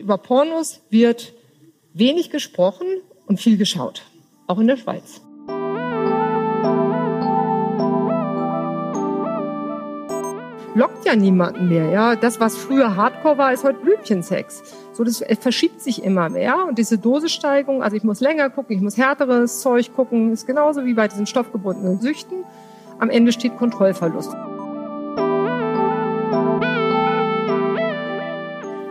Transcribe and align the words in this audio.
Über 0.00 0.18
Pornos 0.18 0.80
wird 0.90 1.32
wenig 1.92 2.30
gesprochen 2.30 2.86
und 3.26 3.40
viel 3.40 3.56
geschaut, 3.56 4.02
auch 4.46 4.58
in 4.58 4.66
der 4.66 4.76
Schweiz. 4.76 5.20
lockt 10.74 11.04
ja 11.04 11.14
niemanden 11.14 11.68
mehr. 11.68 11.90
Ja, 11.90 12.16
das, 12.16 12.40
was 12.40 12.56
früher 12.56 12.96
Hardcore 12.96 13.36
war, 13.36 13.52
ist 13.52 13.64
heute 13.64 13.80
Blümchensex. 13.80 14.62
So, 14.92 15.04
das 15.04 15.22
verschiebt 15.40 15.80
sich 15.80 16.02
immer 16.02 16.28
mehr 16.28 16.64
und 16.66 16.78
diese 16.78 16.96
Dosissteigung, 16.96 17.82
also 17.82 17.96
ich 17.96 18.04
muss 18.04 18.20
länger 18.20 18.50
gucken, 18.50 18.76
ich 18.76 18.82
muss 18.82 18.96
härteres 18.96 19.60
Zeug 19.60 19.94
gucken, 19.94 20.32
ist 20.32 20.46
genauso 20.46 20.84
wie 20.84 20.94
bei 20.94 21.08
diesen 21.08 21.26
stoffgebundenen 21.26 22.00
Süchten. 22.00 22.44
Am 22.98 23.10
Ende 23.10 23.32
steht 23.32 23.56
Kontrollverlust. 23.56 24.34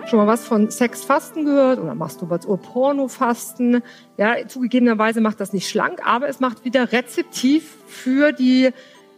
Schon 0.10 0.20
mal 0.20 0.28
was 0.28 0.46
von 0.46 0.72
Sexfasten 0.72 1.46
gehört 1.46 1.80
oder 1.80 1.96
Masturbation, 1.96 2.60
Pornofasten. 2.60 3.84
Ja, 4.18 4.48
zugegebenerweise 4.48 5.22
macht 5.22 5.40
das 5.40 5.54
nicht 5.54 5.70
schlank, 5.70 6.02
aber 6.06 6.28
es 6.28 6.40
macht 6.40 6.66
wieder 6.66 6.92
rezeptiv 6.92 7.78
für 7.88 8.32
die 8.32 8.72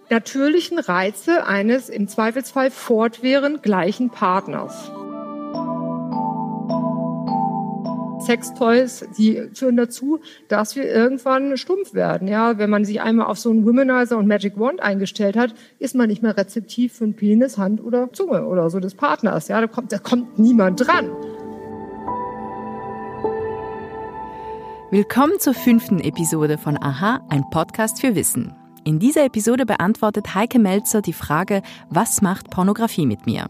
natürlichen 0.10 0.78
Reize 0.78 1.48
eines 1.48 1.90
im 1.90 2.08
Zweifelsfall 2.08 2.70
fortwährend 2.70 3.64
gleichen 3.64 4.10
Partners. 4.10 4.92
Sextoys, 8.22 9.06
die 9.18 9.50
führen 9.54 9.78
dazu, 9.78 10.20
dass 10.48 10.76
wir 10.76 10.86
irgendwann 10.86 11.58
stumpf 11.58 11.94
werden. 11.94 12.28
Ja, 12.28 12.58
wenn 12.58 12.70
man 12.70 12.86
sich 12.86 13.02
einmal 13.02 13.26
auf 13.26 13.40
so 13.40 13.50
einen 13.50 13.66
Womanizer 13.66 14.18
und 14.18 14.28
Magic 14.28 14.60
Wand 14.60 14.82
eingestellt 14.82 15.36
hat, 15.36 15.54
ist 15.80 15.96
man 15.96 16.08
nicht 16.08 16.22
mehr 16.22 16.38
rezeptiv 16.38 16.94
für 16.94 17.06
einen 17.06 17.16
Penis, 17.16 17.58
Hand 17.58 17.84
oder 17.84 18.12
Zunge 18.14 18.46
oder 18.46 18.70
so 18.70 18.80
des 18.80 18.96
Partners. 18.96 19.48
Ja, 19.48 19.60
da 19.60 19.68
kommt, 19.68 19.92
da 19.92 19.98
kommt 19.98 20.38
niemand 20.38 20.86
dran. 20.86 21.10
Willkommen 24.92 25.40
zur 25.40 25.54
fünften 25.54 26.00
Episode 26.00 26.58
von 26.58 26.78
Aha, 26.82 27.26
ein 27.30 27.44
Podcast 27.50 28.02
für 28.02 28.14
Wissen. 28.14 28.54
In 28.84 29.00
dieser 29.00 29.26
Episode 29.26 29.66
beantwortet 29.66 30.36
Heike 30.36 30.60
Melzer 30.60 31.02
die 31.02 31.14
Frage, 31.14 31.62
was 31.90 32.22
macht 32.22 32.50
Pornografie 32.50 33.06
mit 33.06 33.26
mir? 33.26 33.48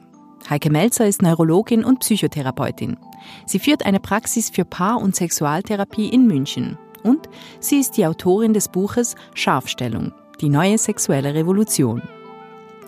Heike 0.50 0.70
Melzer 0.70 1.08
ist 1.08 1.22
Neurologin 1.22 1.84
und 1.84 2.00
Psychotherapeutin. 2.00 2.98
Sie 3.46 3.60
führt 3.60 3.86
eine 3.86 4.00
Praxis 4.00 4.50
für 4.50 4.66
Paar- 4.66 5.02
und 5.02 5.16
Sexualtherapie 5.16 6.10
in 6.10 6.28
München. 6.28 6.78
Und 7.04 7.30
sie 7.60 7.80
ist 7.80 7.98
die 7.98 8.06
Autorin 8.06 8.54
des 8.54 8.68
Buches 8.70 9.16
Scharfstellung, 9.34 10.14
die 10.40 10.50
neue 10.50 10.78
sexuelle 10.78 11.34
Revolution. 11.34 12.02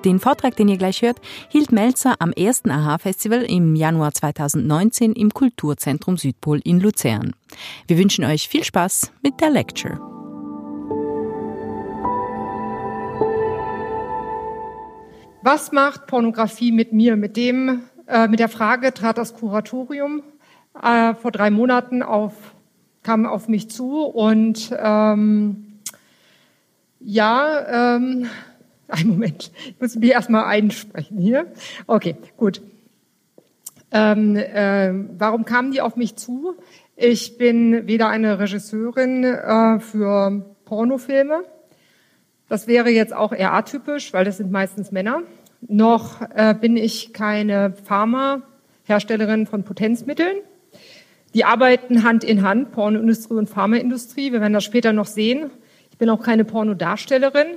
Den 0.05 0.19
Vortrag, 0.19 0.57
den 0.57 0.67
ihr 0.67 0.77
gleich 0.77 1.01
hört, 1.01 1.21
hielt 1.47 1.71
Melzer 1.71 2.15
am 2.19 2.33
ersten 2.33 2.71
AHA-Festival 2.71 3.43
im 3.43 3.73
Januar 3.75 4.13
2019 4.13 5.13
im 5.13 5.33
Kulturzentrum 5.33 6.17
Südpol 6.17 6.59
in 6.63 6.81
Luzern. 6.81 7.33
Wir 7.87 7.97
wünschen 7.97 8.25
euch 8.25 8.49
viel 8.49 8.65
Spaß 8.65 9.13
mit 9.21 9.39
der 9.39 9.49
Lecture. 9.49 9.99
Was 15.41 15.71
macht 15.71 16.07
Pornografie 16.07 16.71
mit 16.71 16.93
mir? 16.93 17.15
Mit 17.15 17.37
dem, 17.37 17.83
äh, 18.07 18.27
mit 18.27 18.39
der 18.39 18.49
Frage 18.49 18.93
trat 18.93 19.17
das 19.17 19.33
Kuratorium 19.33 20.23
äh, 20.81 21.13
vor 21.15 21.31
drei 21.31 21.49
Monaten 21.49 22.03
auf, 22.03 22.33
kam 23.03 23.25
auf 23.25 23.47
mich 23.47 23.69
zu 23.69 24.03
und 24.03 24.75
ähm, 24.77 25.79
ja, 26.99 27.95
ähm, 27.95 28.27
einen 28.87 29.09
Moment, 29.09 29.51
ich 29.65 29.79
muss 29.79 29.95
mich 29.95 30.11
erstmal 30.11 30.45
einsprechen 30.45 31.17
hier. 31.17 31.47
Okay, 31.87 32.15
gut. 32.37 32.61
Ähm, 33.91 34.35
äh, 34.35 34.91
warum 35.17 35.45
kamen 35.45 35.71
die 35.71 35.81
auf 35.81 35.95
mich 35.95 36.15
zu? 36.15 36.55
Ich 36.95 37.37
bin 37.37 37.87
weder 37.87 38.07
eine 38.09 38.39
Regisseurin 38.39 39.23
äh, 39.23 39.79
für 39.79 40.45
Pornofilme, 40.65 41.43
das 42.49 42.67
wäre 42.67 42.89
jetzt 42.89 43.13
auch 43.13 43.31
eher 43.31 43.53
atypisch, 43.53 44.13
weil 44.13 44.25
das 44.25 44.37
sind 44.37 44.51
meistens 44.51 44.91
Männer. 44.91 45.23
Noch 45.67 46.21
äh, 46.21 46.55
bin 46.59 46.77
ich 46.77 47.13
keine 47.13 47.73
Pharmaherstellerin 47.73 49.47
von 49.47 49.63
Potenzmitteln. 49.63 50.37
Die 51.33 51.45
arbeiten 51.45 52.03
Hand 52.03 52.23
in 52.23 52.43
Hand, 52.43 52.71
Pornoindustrie 52.71 53.35
und 53.35 53.49
Pharmaindustrie. 53.49 54.31
Wir 54.31 54.41
werden 54.41 54.53
das 54.53 54.63
später 54.63 54.93
noch 54.93 55.07
sehen. 55.07 55.49
Ich 55.91 55.97
bin 55.97 56.09
auch 56.09 56.21
keine 56.21 56.43
Pornodarstellerin. 56.43 57.47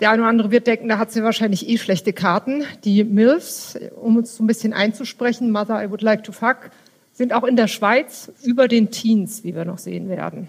Der 0.00 0.10
eine 0.10 0.22
oder 0.22 0.28
andere 0.28 0.50
wird 0.50 0.66
denken, 0.66 0.88
da 0.88 0.98
hat 0.98 1.10
sie 1.10 1.22
wahrscheinlich 1.22 1.68
eh 1.68 1.78
schlechte 1.78 2.12
Karten. 2.12 2.64
Die 2.84 3.02
MILFs, 3.02 3.78
um 3.96 4.16
uns 4.16 4.36
so 4.36 4.44
ein 4.44 4.46
bisschen 4.46 4.72
einzusprechen, 4.72 5.50
Mother 5.50 5.82
I 5.82 5.90
Would 5.90 6.02
Like 6.02 6.24
to 6.24 6.32
Fuck, 6.32 6.70
sind 7.12 7.32
auch 7.32 7.44
in 7.44 7.56
der 7.56 7.66
Schweiz 7.66 8.30
über 8.44 8.68
den 8.68 8.90
Teens, 8.90 9.42
wie 9.42 9.54
wir 9.54 9.64
noch 9.64 9.78
sehen 9.78 10.08
werden. 10.08 10.48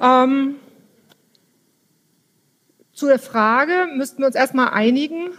Ähm, 0.00 0.56
zu 3.00 3.06
der 3.06 3.18
Frage 3.18 3.88
müssten 3.96 4.18
wir 4.18 4.26
uns 4.26 4.36
erstmal 4.36 4.68
einigen, 4.74 5.30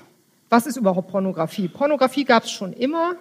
was 0.50 0.66
ist 0.66 0.78
überhaupt 0.78 1.12
Pornografie? 1.12 1.68
Pornografie 1.68 2.26
gab 2.26 2.46
es 2.46 2.50
schon 2.50 2.74
immer. 2.74 3.16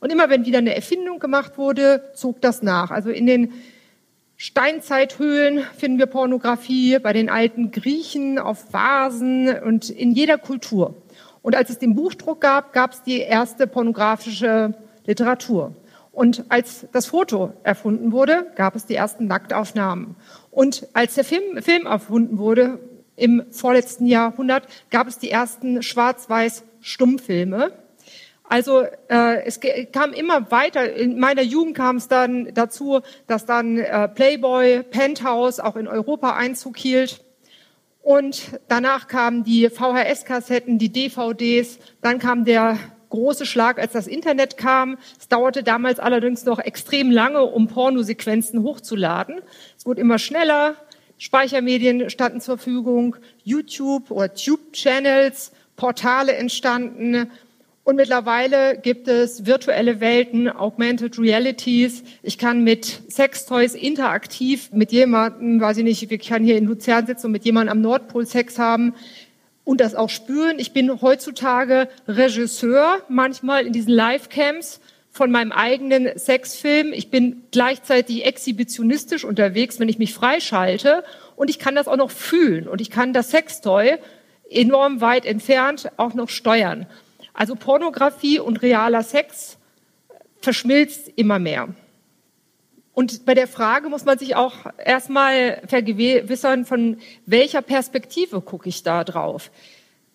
Und 0.00 0.10
immer 0.10 0.28
wenn 0.28 0.44
wieder 0.44 0.58
eine 0.58 0.74
Erfindung 0.74 1.20
gemacht 1.20 1.58
wurde, 1.58 2.10
zog 2.12 2.40
das 2.40 2.60
nach. 2.60 2.90
Also 2.90 3.10
in 3.10 3.24
den 3.26 3.52
Steinzeithöhlen 4.36 5.62
finden 5.78 6.00
wir 6.00 6.06
Pornografie, 6.06 6.98
bei 6.98 7.12
den 7.12 7.30
alten 7.30 7.70
Griechen 7.70 8.40
auf 8.40 8.72
Vasen 8.72 9.48
und 9.62 9.90
in 9.90 10.10
jeder 10.10 10.38
Kultur. 10.38 10.96
Und 11.42 11.54
als 11.54 11.70
es 11.70 11.78
den 11.78 11.94
Buchdruck 11.94 12.40
gab, 12.40 12.72
gab 12.72 12.94
es 12.94 13.04
die 13.04 13.20
erste 13.20 13.68
pornografische 13.68 14.74
Literatur. 15.06 15.72
Und 16.10 16.46
als 16.48 16.88
das 16.90 17.06
Foto 17.06 17.52
erfunden 17.62 18.10
wurde, 18.10 18.48
gab 18.56 18.74
es 18.74 18.86
die 18.86 18.96
ersten 18.96 19.28
Nacktaufnahmen. 19.28 20.16
Und 20.50 20.88
als 20.94 21.14
der 21.14 21.24
Film, 21.24 21.62
Film 21.62 21.86
erfunden 21.86 22.38
wurde, 22.38 22.80
im 23.16 23.44
vorletzten 23.50 24.06
Jahrhundert 24.06 24.66
gab 24.90 25.06
es 25.06 25.18
die 25.18 25.30
ersten 25.30 25.82
Schwarz-Weiß-Stummfilme. 25.82 27.72
Also 28.46 28.82
äh, 29.08 29.42
es 29.44 29.58
kam 29.92 30.12
immer 30.12 30.50
weiter. 30.50 30.92
In 30.92 31.18
meiner 31.18 31.42
Jugend 31.42 31.76
kam 31.76 31.96
es 31.96 32.08
dann 32.08 32.52
dazu, 32.54 33.00
dass 33.26 33.46
dann 33.46 33.78
äh, 33.78 34.08
Playboy, 34.08 34.82
Penthouse 34.82 35.60
auch 35.60 35.76
in 35.76 35.88
Europa 35.88 36.36
Einzug 36.36 36.76
hielt. 36.76 37.24
Und 38.02 38.60
danach 38.68 39.08
kamen 39.08 39.44
die 39.44 39.70
VHS-Kassetten, 39.70 40.78
die 40.78 40.92
DVDs. 40.92 41.78
Dann 42.02 42.18
kam 42.18 42.44
der 42.44 42.78
große 43.08 43.46
Schlag, 43.46 43.78
als 43.78 43.92
das 43.92 44.06
Internet 44.06 44.58
kam. 44.58 44.98
Es 45.18 45.28
dauerte 45.28 45.62
damals 45.62 45.98
allerdings 45.98 46.44
noch 46.44 46.58
extrem 46.58 47.10
lange, 47.10 47.44
um 47.44 47.66
Pornosequenzen 47.68 48.62
hochzuladen. 48.62 49.40
Es 49.78 49.86
wurde 49.86 50.02
immer 50.02 50.18
schneller. 50.18 50.74
Speichermedien 51.24 52.10
standen 52.10 52.42
zur 52.42 52.58
Verfügung, 52.58 53.16
YouTube 53.44 54.10
oder 54.10 54.34
Tube-Channels, 54.34 55.52
Portale 55.74 56.34
entstanden 56.34 57.30
und 57.82 57.96
mittlerweile 57.96 58.76
gibt 58.76 59.08
es 59.08 59.46
virtuelle 59.46 60.00
Welten, 60.00 60.50
Augmented 60.50 61.18
Realities. 61.18 62.04
Ich 62.22 62.36
kann 62.36 62.62
mit 62.62 63.04
Sextoys 63.08 63.74
interaktiv 63.74 64.68
mit 64.72 64.92
jemandem, 64.92 65.62
weiß 65.62 65.78
ich 65.78 65.84
nicht, 65.84 66.12
ich 66.12 66.28
kann 66.28 66.44
hier 66.44 66.58
in 66.58 66.66
Luzern 66.66 67.06
sitzen 67.06 67.28
und 67.28 67.32
mit 67.32 67.46
jemandem 67.46 67.72
am 67.72 67.80
Nordpol 67.80 68.26
Sex 68.26 68.58
haben 68.58 68.92
und 69.64 69.80
das 69.80 69.94
auch 69.94 70.10
spüren. 70.10 70.58
Ich 70.58 70.74
bin 70.74 71.00
heutzutage 71.00 71.88
Regisseur, 72.06 72.98
manchmal 73.08 73.66
in 73.66 73.72
diesen 73.72 73.94
Live-Camps 73.94 74.78
von 75.14 75.30
meinem 75.30 75.52
eigenen 75.52 76.18
Sexfilm. 76.18 76.92
Ich 76.92 77.08
bin 77.08 77.44
gleichzeitig 77.52 78.26
exhibitionistisch 78.26 79.24
unterwegs, 79.24 79.78
wenn 79.78 79.88
ich 79.88 79.98
mich 79.98 80.12
freischalte. 80.12 81.04
Und 81.36 81.48
ich 81.48 81.60
kann 81.60 81.76
das 81.76 81.86
auch 81.86 81.96
noch 81.96 82.10
fühlen. 82.10 82.66
Und 82.66 82.80
ich 82.80 82.90
kann 82.90 83.12
das 83.12 83.30
Sextoy 83.30 83.98
enorm 84.50 85.00
weit 85.00 85.24
entfernt 85.24 85.88
auch 85.98 86.14
noch 86.14 86.28
steuern. 86.28 86.86
Also 87.32 87.54
Pornografie 87.54 88.40
und 88.40 88.60
realer 88.60 89.04
Sex 89.04 89.56
verschmilzt 90.40 91.12
immer 91.14 91.38
mehr. 91.38 91.68
Und 92.92 93.24
bei 93.24 93.34
der 93.34 93.46
Frage 93.46 93.88
muss 93.88 94.04
man 94.04 94.18
sich 94.18 94.34
auch 94.34 94.66
erstmal 94.84 95.62
vergewissern, 95.68 96.64
von 96.64 96.98
welcher 97.24 97.62
Perspektive 97.62 98.40
gucke 98.40 98.68
ich 98.68 98.82
da 98.82 99.04
drauf. 99.04 99.52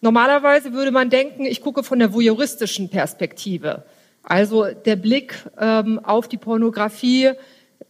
Normalerweise 0.01 0.73
würde 0.73 0.91
man 0.91 1.09
denken, 1.09 1.45
ich 1.45 1.61
gucke 1.61 1.83
von 1.83 1.99
der 1.99 2.13
voyeuristischen 2.13 2.89
Perspektive. 2.89 3.85
Also 4.23 4.65
der 4.65 4.95
Blick 4.95 5.35
ähm, 5.59 5.99
auf 6.03 6.27
die 6.27 6.37
Pornografie 6.37 7.31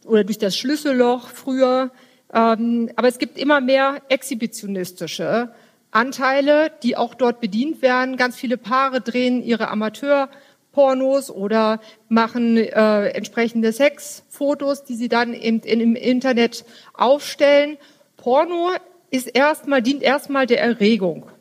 oder 0.06 0.24
durch 0.24 0.38
das 0.38 0.58
Schlüsselloch 0.58 1.28
früher. 1.28 1.92
Ähm, 2.34 2.92
aber 2.96 3.08
es 3.08 3.18
gibt 3.18 3.38
immer 3.38 3.62
mehr 3.62 4.02
exhibitionistische 4.10 5.52
Anteile, 5.92 6.72
die 6.84 6.96
auch 6.98 7.16
dort 7.16 7.42
bedient 7.42 7.82
werden. 7.82 8.18
Ganz 8.18 8.36
viele 8.36 8.58
Paare 8.58 9.02
drehen 9.02 9.44
ihre 9.44 9.70
Amateurpornos 9.70 11.32
oder 11.32 11.82
machen 12.08 12.58
äh, 12.58 13.08
entsprechende 13.10 13.72
Sexfotos, 13.72 14.84
die 14.84 14.96
sie 14.96 15.10
dann 15.10 15.34
im, 15.34 15.62
im 15.62 15.96
Internet 15.96 16.64
aufstellen. 16.94 17.78
Porno 18.18 18.70
ist 19.10 19.28
erstmal, 19.28 19.82
dient 19.82 20.04
erstmal 20.04 20.46
der 20.46 20.62
Erregung 20.62 21.32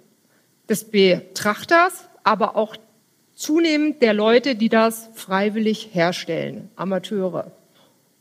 des 0.69 0.85
Betrachters, 0.85 2.09
aber 2.25 2.57
auch 2.57 2.77
zunehmend 3.39 4.03
der 4.03 4.15
Leute, 4.15 4.57
die 4.57 4.69
das 4.69 5.11
freiwillig 5.15 5.91
herstellen, 5.93 6.71
Amateure. 6.75 7.53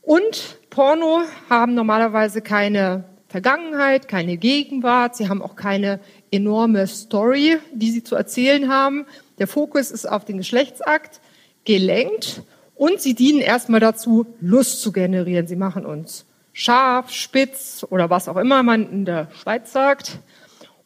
Und 0.04 0.60
Porno 0.70 1.22
haben 1.50 1.74
normalerweise 1.74 2.42
keine 2.42 3.04
Vergangenheit, 3.28 4.08
keine 4.08 4.38
Gegenwart, 4.38 5.16
sie 5.16 5.28
haben 5.28 5.42
auch 5.42 5.56
keine 5.56 6.00
enorme 6.32 6.86
Story, 6.86 7.58
die 7.74 7.90
sie 7.90 8.04
zu 8.04 8.16
erzählen 8.16 8.70
haben. 8.70 9.08
Der 9.40 9.48
Fokus 9.48 9.90
ist 9.90 10.06
auf 10.06 10.24
den 10.24 10.38
Geschlechtsakt 10.38 11.20
gelenkt 11.66 12.44
und 12.76 13.02
sie 13.02 13.16
dienen 13.16 13.42
erstmal 13.42 13.80
dazu, 13.80 14.28
Lust 14.40 14.84
zu 14.84 14.92
generieren. 14.92 15.48
Sie 15.48 15.56
machen 15.56 15.84
uns 15.86 16.26
scharf, 16.54 17.10
spitz 17.10 17.86
oder 17.90 18.12
was 18.12 18.30
auch 18.30 18.38
immer 18.38 18.62
man 18.62 18.90
in 18.90 19.06
der 19.06 19.30
Schweiz 19.42 19.74
sagt. 19.74 20.20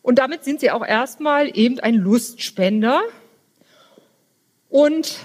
Und 0.02 0.20
damit 0.20 0.46
sind 0.46 0.62
sie 0.62 0.72
auch 0.72 0.86
erstmal 0.86 1.56
eben 1.56 1.80
ein 1.82 1.96
Lustspender. 1.96 3.02
Und 4.72 5.18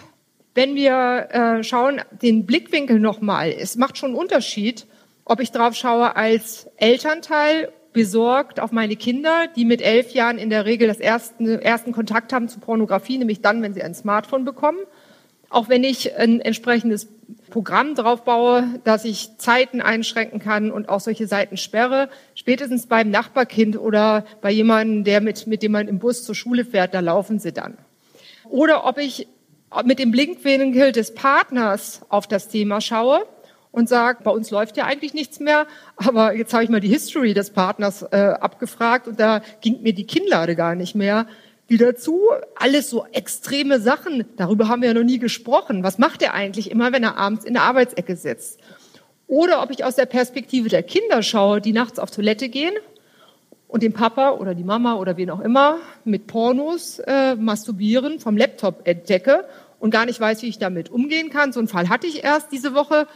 wenn 0.54 0.74
wir 0.74 1.28
äh, 1.30 1.62
schauen, 1.62 2.00
den 2.20 2.46
Blickwinkel 2.46 2.98
nochmal, 2.98 3.54
es 3.56 3.76
macht 3.76 3.96
schon 3.96 4.10
einen 4.10 4.18
Unterschied, 4.18 4.86
ob 5.24 5.40
ich 5.40 5.52
drauf 5.52 5.74
schaue 5.74 6.16
als 6.16 6.68
Elternteil 6.76 7.72
besorgt 7.92 8.58
auf 8.58 8.72
meine 8.72 8.96
Kinder, 8.96 9.46
die 9.54 9.64
mit 9.64 9.80
elf 9.80 10.10
Jahren 10.10 10.38
in 10.38 10.50
der 10.50 10.66
Regel 10.66 10.88
das 10.88 10.98
ersten, 10.98 11.46
ersten 11.46 11.92
Kontakt 11.92 12.32
haben 12.32 12.48
zu 12.48 12.58
Pornografie, 12.58 13.18
nämlich 13.18 13.40
dann, 13.40 13.62
wenn 13.62 13.72
sie 13.72 13.82
ein 13.82 13.94
Smartphone 13.94 14.44
bekommen. 14.44 14.80
Auch 15.48 15.68
wenn 15.68 15.84
ich 15.84 16.16
ein 16.16 16.40
entsprechendes 16.40 17.08
Programm 17.50 17.94
drauf 17.94 18.24
baue, 18.24 18.64
dass 18.82 19.04
ich 19.04 19.38
Zeiten 19.38 19.80
einschränken 19.80 20.40
kann 20.40 20.72
und 20.72 20.88
auch 20.88 21.00
solche 21.00 21.28
Seiten 21.28 21.56
sperre, 21.56 22.08
spätestens 22.34 22.86
beim 22.86 23.10
Nachbarkind 23.10 23.78
oder 23.78 24.26
bei 24.40 24.50
jemandem, 24.50 25.04
der 25.04 25.20
mit, 25.20 25.46
mit 25.46 25.62
dem 25.62 25.70
man 25.70 25.86
im 25.86 26.00
Bus 26.00 26.24
zur 26.24 26.34
Schule 26.34 26.64
fährt, 26.64 26.94
da 26.94 27.00
laufen 27.00 27.38
sie 27.38 27.52
dann. 27.52 27.78
Oder 28.48 28.84
ob 28.84 28.98
ich 28.98 29.28
mit 29.84 29.98
dem 29.98 30.10
Blinkwinkel 30.10 30.92
des 30.92 31.14
Partners 31.14 32.02
auf 32.08 32.26
das 32.26 32.48
Thema 32.48 32.80
schaue 32.80 33.26
und 33.72 33.88
sagt, 33.88 34.24
bei 34.24 34.30
uns 34.30 34.50
läuft 34.50 34.76
ja 34.78 34.84
eigentlich 34.84 35.12
nichts 35.12 35.38
mehr, 35.38 35.66
aber 35.96 36.34
jetzt 36.34 36.54
habe 36.54 36.64
ich 36.64 36.70
mal 36.70 36.80
die 36.80 36.88
History 36.88 37.34
des 37.34 37.50
Partners 37.50 38.02
äh, 38.02 38.16
abgefragt 38.40 39.06
und 39.06 39.20
da 39.20 39.42
ging 39.60 39.82
mir 39.82 39.92
die 39.92 40.06
Kinnlade 40.06 40.56
gar 40.56 40.74
nicht 40.74 40.94
mehr 40.94 41.26
wieder 41.68 41.94
zu. 41.94 42.22
Alles 42.54 42.88
so 42.88 43.04
extreme 43.12 43.78
Sachen, 43.80 44.24
darüber 44.36 44.68
haben 44.68 44.82
wir 44.82 44.88
ja 44.88 44.94
noch 44.94 45.02
nie 45.02 45.18
gesprochen. 45.18 45.82
Was 45.82 45.98
macht 45.98 46.22
er 46.22 46.32
eigentlich 46.32 46.70
immer, 46.70 46.92
wenn 46.92 47.02
er 47.02 47.18
abends 47.18 47.44
in 47.44 47.54
der 47.54 47.64
Arbeitsecke 47.64 48.16
sitzt? 48.16 48.60
Oder 49.26 49.62
ob 49.62 49.70
ich 49.70 49.84
aus 49.84 49.96
der 49.96 50.06
Perspektive 50.06 50.68
der 50.68 50.82
Kinder 50.82 51.22
schaue, 51.22 51.60
die 51.60 51.72
nachts 51.72 51.98
auf 51.98 52.10
Toilette 52.10 52.48
gehen 52.48 52.74
und 53.68 53.82
den 53.82 53.92
Papa 53.92 54.30
oder 54.30 54.54
die 54.54 54.64
Mama 54.64 54.94
oder 54.94 55.16
wen 55.16 55.30
auch 55.30 55.40
immer 55.40 55.78
mit 56.04 56.28
Pornos 56.28 57.00
äh, 57.00 57.34
masturbieren, 57.34 58.20
vom 58.20 58.36
Laptop 58.36 58.86
entdecke 58.86 59.44
und 59.78 59.90
gar 59.90 60.06
nicht 60.06 60.20
weiß, 60.20 60.42
wie 60.42 60.48
ich 60.48 60.58
damit 60.58 60.90
umgehen 60.90 61.30
kann. 61.30 61.52
So 61.52 61.60
einen 61.60 61.68
Fall 61.68 61.88
hatte 61.88 62.06
ich 62.06 62.24
erst 62.24 62.52
diese 62.52 62.74
Woche. 62.74 63.06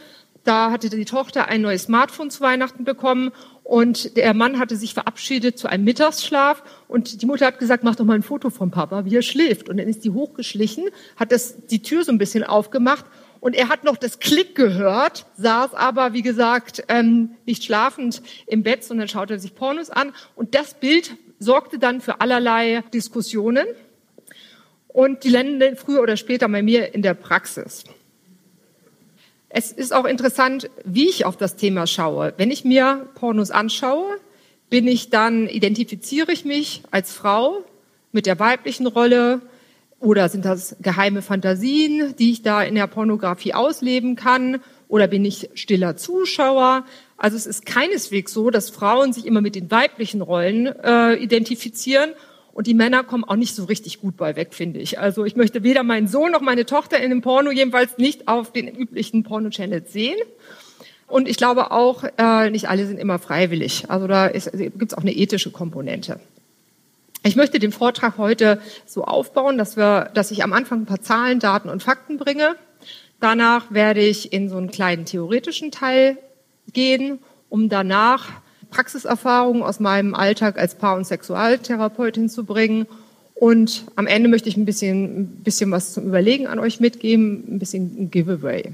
Da 0.43 0.71
hatte 0.71 0.89
die 0.89 1.05
Tochter 1.05 1.47
ein 1.47 1.61
neues 1.61 1.83
Smartphone 1.83 2.31
zu 2.31 2.41
Weihnachten 2.41 2.83
bekommen 2.83 3.31
und 3.63 4.17
der 4.17 4.33
Mann 4.33 4.57
hatte 4.57 4.75
sich 4.75 4.95
verabschiedet 4.95 5.57
zu 5.59 5.67
einem 5.67 5.83
Mittagsschlaf 5.83 6.63
und 6.87 7.21
die 7.21 7.25
Mutter 7.27 7.45
hat 7.45 7.59
gesagt, 7.59 7.83
mach 7.83 7.95
doch 7.95 8.05
mal 8.05 8.15
ein 8.15 8.23
Foto 8.23 8.49
vom 8.49 8.71
Papa, 8.71 9.05
wie 9.05 9.15
er 9.15 9.21
schläft. 9.21 9.69
Und 9.69 9.77
dann 9.77 9.87
ist 9.87 10.03
die 10.03 10.09
hochgeschlichen, 10.09 10.85
hat 11.15 11.31
das, 11.31 11.67
die 11.67 11.83
Tür 11.83 12.03
so 12.03 12.11
ein 12.11 12.17
bisschen 12.17 12.43
aufgemacht 12.43 13.05
und 13.41 13.55
er 13.55 13.69
hat 13.69 13.83
noch 13.83 13.97
das 13.97 14.19
Klick 14.19 14.55
gehört, 14.55 15.25
saß 15.35 15.73
aber, 15.73 16.13
wie 16.13 16.21
gesagt, 16.21 16.83
ähm, 16.87 17.31
nicht 17.45 17.63
schlafend 17.63 18.21
im 18.45 18.61
Bett, 18.61 18.83
sondern 18.83 19.07
schaute 19.07 19.39
sich 19.39 19.55
Pornos 19.55 19.89
an. 19.89 20.13
Und 20.35 20.53
das 20.53 20.75
Bild 20.75 21.17
sorgte 21.39 21.79
dann 21.79 22.01
für 22.01 22.21
allerlei 22.21 22.83
Diskussionen. 22.93 23.65
Und 24.93 25.23
die 25.23 25.29
landen 25.29 25.75
früher 25.75 26.01
oder 26.01 26.17
später 26.17 26.49
bei 26.49 26.61
mir 26.61 26.93
in 26.93 27.01
der 27.01 27.13
Praxis. 27.13 27.83
Es 29.49 29.71
ist 29.71 29.93
auch 29.93 30.05
interessant, 30.05 30.69
wie 30.85 31.09
ich 31.09 31.25
auf 31.25 31.37
das 31.37 31.55
Thema 31.55 31.87
schaue. 31.87 32.33
Wenn 32.37 32.51
ich 32.51 32.63
mir 32.63 33.07
Pornos 33.15 33.51
anschaue, 33.51 34.17
bin 34.69 34.87
ich 34.87 35.09
dann, 35.09 35.47
identifiziere 35.47 36.31
ich 36.31 36.45
mich 36.45 36.83
als 36.91 37.11
Frau 37.11 37.63
mit 38.13 38.25
der 38.25 38.39
weiblichen 38.39 38.87
Rolle 38.87 39.41
oder 39.99 40.29
sind 40.29 40.45
das 40.45 40.77
geheime 40.81 41.21
Fantasien, 41.21 42.15
die 42.17 42.31
ich 42.31 42.41
da 42.41 42.63
in 42.63 42.75
der 42.75 42.87
Pornografie 42.87 43.53
ausleben 43.53 44.15
kann 44.15 44.61
oder 44.87 45.07
bin 45.07 45.23
ich 45.25 45.49
stiller 45.53 45.97
Zuschauer? 45.97 46.85
Also 47.17 47.37
es 47.37 47.45
ist 47.45 47.65
keineswegs 47.65 48.33
so, 48.33 48.49
dass 48.49 48.69
Frauen 48.69 49.13
sich 49.13 49.25
immer 49.25 49.41
mit 49.41 49.55
den 49.55 49.69
weiblichen 49.69 50.21
Rollen 50.21 50.67
äh, 50.67 51.15
identifizieren 51.15 52.11
und 52.53 52.67
die 52.67 52.73
Männer 52.73 53.03
kommen 53.03 53.23
auch 53.23 53.35
nicht 53.35 53.55
so 53.55 53.65
richtig 53.65 54.01
gut 54.01 54.17
bei 54.17 54.35
weg, 54.35 54.53
finde 54.53 54.79
ich. 54.79 54.99
Also 54.99 55.23
ich 55.25 55.35
möchte 55.35 55.63
weder 55.63 55.83
meinen 55.83 56.07
Sohn 56.07 56.31
noch 56.31 56.41
meine 56.41 56.65
Tochter 56.65 56.97
in 56.97 57.05
einem 57.05 57.21
Porno 57.21 57.51
jedenfalls 57.51 57.97
nicht 57.97 58.27
auf 58.27 58.51
den 58.51 58.67
üblichen 58.67 59.23
Porno-Channels 59.23 59.91
sehen. 59.93 60.17
Und 61.07 61.27
ich 61.27 61.37
glaube 61.37 61.71
auch, 61.71 62.03
äh, 62.17 62.49
nicht 62.49 62.69
alle 62.69 62.85
sind 62.87 62.99
immer 62.99 63.19
freiwillig. 63.19 63.85
Also 63.89 64.07
da 64.07 64.29
gibt 64.29 64.91
es 64.91 64.97
auch 64.97 65.01
eine 65.01 65.13
ethische 65.13 65.51
Komponente. 65.51 66.19
Ich 67.23 67.35
möchte 67.35 67.59
den 67.59 67.71
Vortrag 67.71 68.17
heute 68.17 68.59
so 68.85 69.03
aufbauen, 69.03 69.57
dass, 69.57 69.77
wir, 69.77 70.09
dass 70.13 70.31
ich 70.31 70.43
am 70.43 70.53
Anfang 70.53 70.81
ein 70.81 70.85
paar 70.85 71.01
Zahlen, 71.01 71.39
Daten 71.39 71.69
und 71.69 71.83
Fakten 71.83 72.17
bringe. 72.17 72.55
Danach 73.19 73.71
werde 73.71 74.01
ich 74.01 74.33
in 74.33 74.49
so 74.49 74.57
einen 74.57 74.71
kleinen 74.71 75.05
theoretischen 75.05 75.69
Teil 75.71 76.17
gehen, 76.73 77.19
um 77.49 77.69
danach 77.69 78.29
Praxiserfahrungen 78.71 79.61
aus 79.61 79.79
meinem 79.79 80.15
Alltag 80.15 80.57
als 80.57 80.75
Paar- 80.75 80.95
und 80.95 81.05
Sexualtherapeutin 81.05 82.29
zu 82.29 82.45
bringen. 82.45 82.87
Und 83.35 83.85
am 83.95 84.07
Ende 84.07 84.29
möchte 84.29 84.49
ich 84.49 84.57
ein 84.57 84.65
bisschen, 84.65 85.19
ein 85.19 85.27
bisschen 85.43 85.69
was 85.71 85.93
zum 85.93 86.07
Überlegen 86.07 86.47
an 86.47 86.59
euch 86.59 86.79
mitgeben, 86.79 87.43
ein 87.47 87.59
bisschen 87.59 87.95
ein 87.99 88.11
Giveaway. 88.11 88.73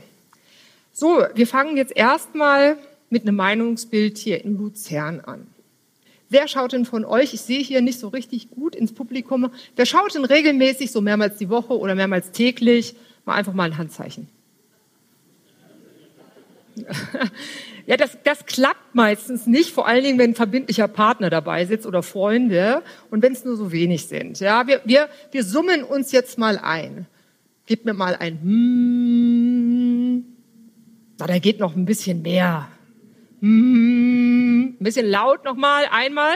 So, 0.93 1.23
wir 1.35 1.47
fangen 1.47 1.77
jetzt 1.77 1.95
erstmal 1.95 2.77
mit 3.09 3.23
einem 3.23 3.35
Meinungsbild 3.35 4.17
hier 4.17 4.43
in 4.43 4.57
Luzern 4.57 5.19
an. 5.21 5.47
Wer 6.29 6.47
schaut 6.47 6.73
denn 6.73 6.85
von 6.85 7.05
euch, 7.05 7.33
ich 7.33 7.41
sehe 7.41 7.61
hier 7.61 7.81
nicht 7.81 7.99
so 7.99 8.09
richtig 8.09 8.49
gut 8.49 8.75
ins 8.75 8.91
Publikum, 8.91 9.49
wer 9.75 9.85
schaut 9.85 10.13
denn 10.13 10.25
regelmäßig, 10.25 10.91
so 10.91 10.99
mehrmals 10.99 11.37
die 11.37 11.49
Woche 11.49 11.77
oder 11.77 11.95
mehrmals 11.95 12.31
täglich, 12.31 12.95
mal 13.25 13.35
einfach 13.35 13.53
mal 13.53 13.63
ein 13.63 13.77
Handzeichen? 13.77 14.27
Ja, 17.87 17.95
das, 17.95 18.17
das 18.25 18.45
klappt 18.45 18.93
meistens 18.93 19.47
nicht, 19.47 19.71
vor 19.71 19.87
allen 19.87 20.03
Dingen, 20.03 20.19
wenn 20.19 20.31
ein 20.31 20.35
verbindlicher 20.35 20.89
Partner 20.89 21.29
dabei 21.29 21.65
sitzt 21.65 21.87
oder 21.87 22.03
Freunde 22.03 22.83
und 23.09 23.23
wenn 23.23 23.31
es 23.31 23.45
nur 23.45 23.55
so 23.55 23.71
wenig 23.71 24.07
sind. 24.07 24.41
Ja, 24.41 24.67
wir, 24.67 24.81
wir, 24.83 25.07
wir 25.31 25.43
summen 25.45 25.85
uns 25.85 26.11
jetzt 26.11 26.37
mal 26.37 26.57
ein. 26.57 27.07
Gib 27.65 27.85
mir 27.85 27.93
mal 27.93 28.15
ein 28.15 28.41
Hm. 28.41 30.25
Na, 31.17 31.27
da 31.27 31.39
geht 31.39 31.59
noch 31.59 31.77
ein 31.77 31.85
bisschen 31.85 32.21
mehr. 32.21 32.67
Hm. 33.39 34.75
Ein 34.79 34.83
bisschen 34.83 35.07
laut 35.07 35.45
nochmal, 35.45 35.85
einmal. 35.89 36.35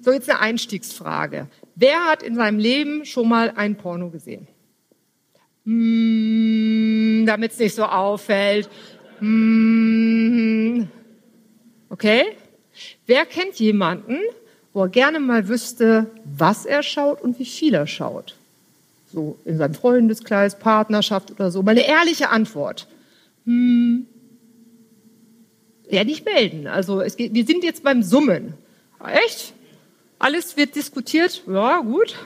So, 0.00 0.10
jetzt 0.12 0.28
eine 0.28 0.40
Einstiegsfrage. 0.40 1.46
Wer 1.76 2.06
hat 2.06 2.24
in 2.24 2.34
seinem 2.34 2.58
Leben 2.58 3.04
schon 3.04 3.28
mal 3.28 3.52
ein 3.54 3.76
Porno 3.76 4.10
gesehen? 4.10 4.48
Hm, 5.66 7.24
Damit 7.26 7.52
es 7.52 7.58
nicht 7.58 7.74
so 7.74 7.84
auffällt. 7.84 8.70
Hm. 9.18 10.88
Okay? 11.90 12.24
Wer 13.06 13.26
kennt 13.26 13.58
jemanden, 13.58 14.18
wo 14.72 14.82
er 14.82 14.88
gerne 14.88 15.20
mal 15.20 15.48
wüsste, 15.48 16.10
was 16.24 16.66
er 16.66 16.82
schaut 16.82 17.22
und 17.22 17.38
wie 17.38 17.46
viel 17.46 17.74
er 17.74 17.86
schaut? 17.86 18.34
So 19.12 19.38
in 19.44 19.56
seinem 19.56 19.74
Freundeskreis, 19.74 20.58
Partnerschaft 20.58 21.30
oder 21.30 21.50
so. 21.50 21.62
Mal 21.62 21.72
eine 21.72 21.86
ehrliche 21.86 22.28
Antwort. 22.28 22.86
Hm. 23.44 24.06
Ja, 25.88 26.04
nicht 26.04 26.24
melden. 26.24 26.66
Also 26.66 27.00
es 27.00 27.16
geht, 27.16 27.32
wir 27.32 27.46
sind 27.46 27.64
jetzt 27.64 27.82
beim 27.82 28.02
Summen. 28.02 28.54
Echt? 29.24 29.54
Alles 30.18 30.56
wird 30.56 30.74
diskutiert? 30.74 31.42
Ja, 31.46 31.80
gut. 31.80 32.16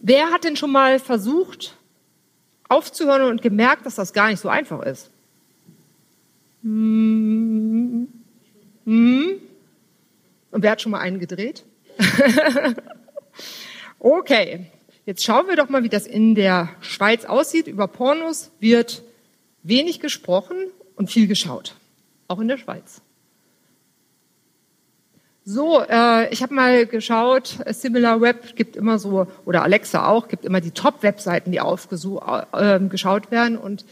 Wer 0.00 0.30
hat 0.30 0.44
denn 0.44 0.56
schon 0.56 0.72
mal 0.72 0.98
versucht, 0.98 1.76
aufzuhören 2.68 3.30
und 3.30 3.42
gemerkt, 3.42 3.86
dass 3.86 3.94
das 3.94 4.12
gar 4.12 4.28
nicht 4.28 4.40
so 4.40 4.48
einfach 4.48 4.82
ist. 4.82 5.10
Hm. 6.62 8.08
Hm. 8.84 9.40
Und 10.50 10.62
wer 10.62 10.70
hat 10.70 10.82
schon 10.82 10.92
mal 10.92 11.00
einen 11.00 11.18
gedreht? 11.18 11.64
okay, 13.98 14.66
jetzt 15.06 15.24
schauen 15.24 15.46
wir 15.46 15.56
doch 15.56 15.68
mal, 15.68 15.82
wie 15.82 15.88
das 15.88 16.06
in 16.06 16.34
der 16.34 16.70
Schweiz 16.80 17.24
aussieht. 17.24 17.66
Über 17.66 17.88
Pornos 17.88 18.50
wird 18.60 19.02
wenig 19.62 20.00
gesprochen 20.00 20.56
und 20.96 21.10
viel 21.10 21.26
geschaut, 21.26 21.74
auch 22.28 22.40
in 22.40 22.48
der 22.48 22.58
Schweiz. 22.58 23.02
So, 25.50 25.80
äh, 25.80 26.30
ich 26.30 26.42
habe 26.42 26.52
mal 26.52 26.84
geschaut, 26.84 27.56
SimilarWeb 27.70 28.54
gibt 28.54 28.76
immer 28.76 28.98
so, 28.98 29.26
oder 29.46 29.62
Alexa 29.62 30.06
auch, 30.06 30.28
gibt 30.28 30.44
immer 30.44 30.60
die 30.60 30.72
Top-Webseiten, 30.72 31.52
die 31.52 31.60
aufgeschaut 31.62 32.36
äh, 32.52 33.30
werden 33.30 33.56
und 33.56 33.86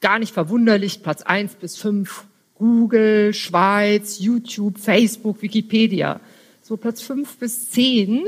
gar 0.00 0.18
nicht 0.18 0.32
verwunderlich, 0.32 1.02
Platz 1.02 1.20
eins 1.20 1.56
bis 1.56 1.76
fünf 1.76 2.24
Google, 2.54 3.34
Schweiz, 3.34 4.18
YouTube, 4.18 4.78
Facebook, 4.78 5.42
Wikipedia. 5.42 6.20
so 6.62 6.78
Platz 6.78 7.02
5 7.02 7.36
bis 7.36 7.70
10. 7.70 8.24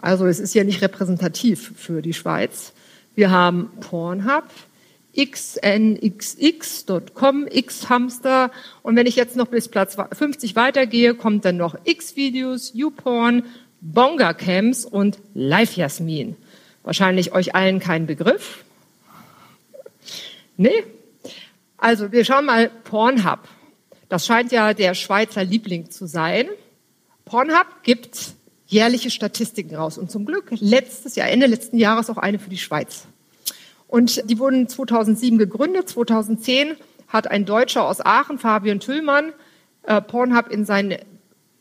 Also 0.00 0.26
es 0.26 0.40
ist 0.40 0.54
ja 0.54 0.64
nicht 0.64 0.82
repräsentativ 0.82 1.74
für 1.76 2.02
die 2.02 2.12
Schweiz. 2.12 2.72
Wir 3.14 3.30
haben 3.30 3.70
Pornhub, 3.80 4.44
xnxx.com, 5.18 7.08
xhamster 7.66 8.52
und 8.82 8.94
wenn 8.96 9.06
ich 9.06 9.16
jetzt 9.16 9.34
noch 9.36 9.48
bis 9.48 9.68
Platz 9.68 9.96
50 10.12 10.54
weitergehe, 10.54 11.14
kommt 11.14 11.44
dann 11.44 11.56
noch 11.56 11.76
xvideos, 11.84 12.72
YouPorn, 12.74 13.42
Bonga 13.80 14.32
Camps 14.34 14.84
und 14.84 15.18
Live 15.34 15.76
Jasmin. 15.76 16.36
Wahrscheinlich 16.84 17.32
euch 17.32 17.54
allen 17.54 17.80
kein 17.80 18.06
Begriff. 18.06 18.64
Nee? 20.56 20.84
Also 21.76 22.12
wir 22.12 22.24
schauen 22.24 22.46
mal 22.46 22.70
Pornhub. 22.84 23.40
Das 24.08 24.26
scheint 24.26 24.52
ja 24.52 24.72
der 24.72 24.94
Schweizer 24.94 25.44
Liebling 25.44 25.90
zu 25.90 26.06
sein. 26.06 26.48
Pornhub 27.24 27.82
gibt 27.82 28.34
jährliche 28.66 29.10
Statistiken 29.10 29.74
raus 29.74 29.98
und 29.98 30.10
zum 30.10 30.24
Glück 30.26 30.50
letztes 30.60 31.16
Jahr, 31.16 31.28
Ende 31.28 31.46
letzten 31.46 31.78
Jahres 31.78 32.08
auch 32.10 32.18
eine 32.18 32.38
für 32.38 32.50
die 32.50 32.58
Schweiz. 32.58 33.06
Und 33.88 34.30
die 34.30 34.38
wurden 34.38 34.68
2007 34.68 35.38
gegründet. 35.38 35.88
2010 35.88 36.76
hat 37.08 37.30
ein 37.30 37.44
Deutscher 37.46 37.86
aus 37.86 38.04
Aachen, 38.04 38.38
Fabian 38.38 38.80
Tüllmann, 38.80 39.32
äh, 39.82 40.00
Pornhub 40.00 40.50
in 40.50 40.64
sein 40.64 40.96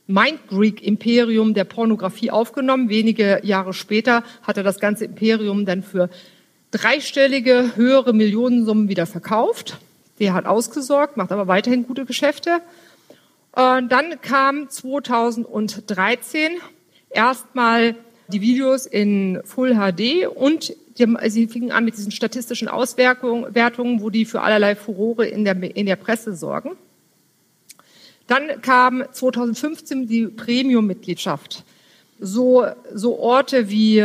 Mindgreek-Imperium 0.08 1.54
der 1.54 1.64
Pornografie 1.64 2.32
aufgenommen. 2.32 2.90
Wenige 2.90 3.40
Jahre 3.44 3.74
später 3.74 4.24
hat 4.44 4.58
er 4.58 4.64
das 4.64 4.80
ganze 4.80 5.06
Imperium 5.06 5.66
dann 5.66 5.84
für 5.84 6.10
dreistellige, 6.72 7.72
höhere 7.76 8.14
Millionensummen 8.14 8.90
wieder 8.90 9.06
verkauft. 9.06 9.78
Der 10.20 10.34
hat 10.34 10.46
ausgesorgt, 10.46 11.18
macht 11.18 11.32
aber 11.32 11.48
weiterhin 11.48 11.88
gute 11.88 12.06
Geschäfte. 12.06 12.62
Und 13.52 13.90
dann 13.92 14.22
kam 14.22 14.70
2013 14.70 16.58
erstmal 17.10 17.96
die 18.28 18.42
Videos 18.42 18.86
in 18.86 19.42
Full 19.46 19.76
HD 19.76 20.28
und 20.28 20.76
die, 21.00 21.30
sie 21.30 21.48
fingen 21.48 21.72
an 21.72 21.86
mit 21.86 21.98
diesen 21.98 22.12
statistischen 22.12 22.68
Auswertungen, 22.68 24.01
wo 24.01 24.10
die 24.10 24.25
für 24.25 24.42
allerlei 24.42 24.75
Furore 24.75 25.25
in 25.25 25.46
der, 25.46 25.56
in 25.75 25.86
der 25.86 25.96
Presse 25.96 26.36
sorgen. 26.36 26.72
Dann 28.27 28.62
kam 28.62 29.04
2015 29.12 30.08
die 30.08 30.27
Premium-Mitgliedschaft. 30.27 31.63
So, 32.20 32.66
so 32.94 33.20
Orte 33.20 33.70
wie 33.70 34.04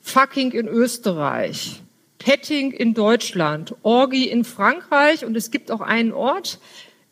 Fucking 0.00 0.52
in 0.52 0.68
Österreich, 0.68 1.80
Petting 2.18 2.72
in 2.72 2.94
Deutschland, 2.94 3.74
Orgi 3.82 4.24
in 4.24 4.44
Frankreich 4.44 5.24
und 5.24 5.36
es 5.36 5.50
gibt 5.50 5.70
auch 5.70 5.80
einen 5.80 6.12
Ort 6.12 6.58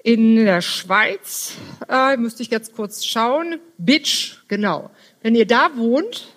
in 0.02 0.36
der 0.36 0.60
Schweiz, 0.60 1.54
äh, 1.88 2.16
müsste 2.16 2.42
ich 2.42 2.50
jetzt 2.50 2.74
kurz 2.74 3.04
schauen, 3.04 3.58
Bitch, 3.78 4.36
genau. 4.48 4.90
Wenn 5.22 5.34
ihr 5.34 5.46
da 5.46 5.76
wohnt, 5.76 6.33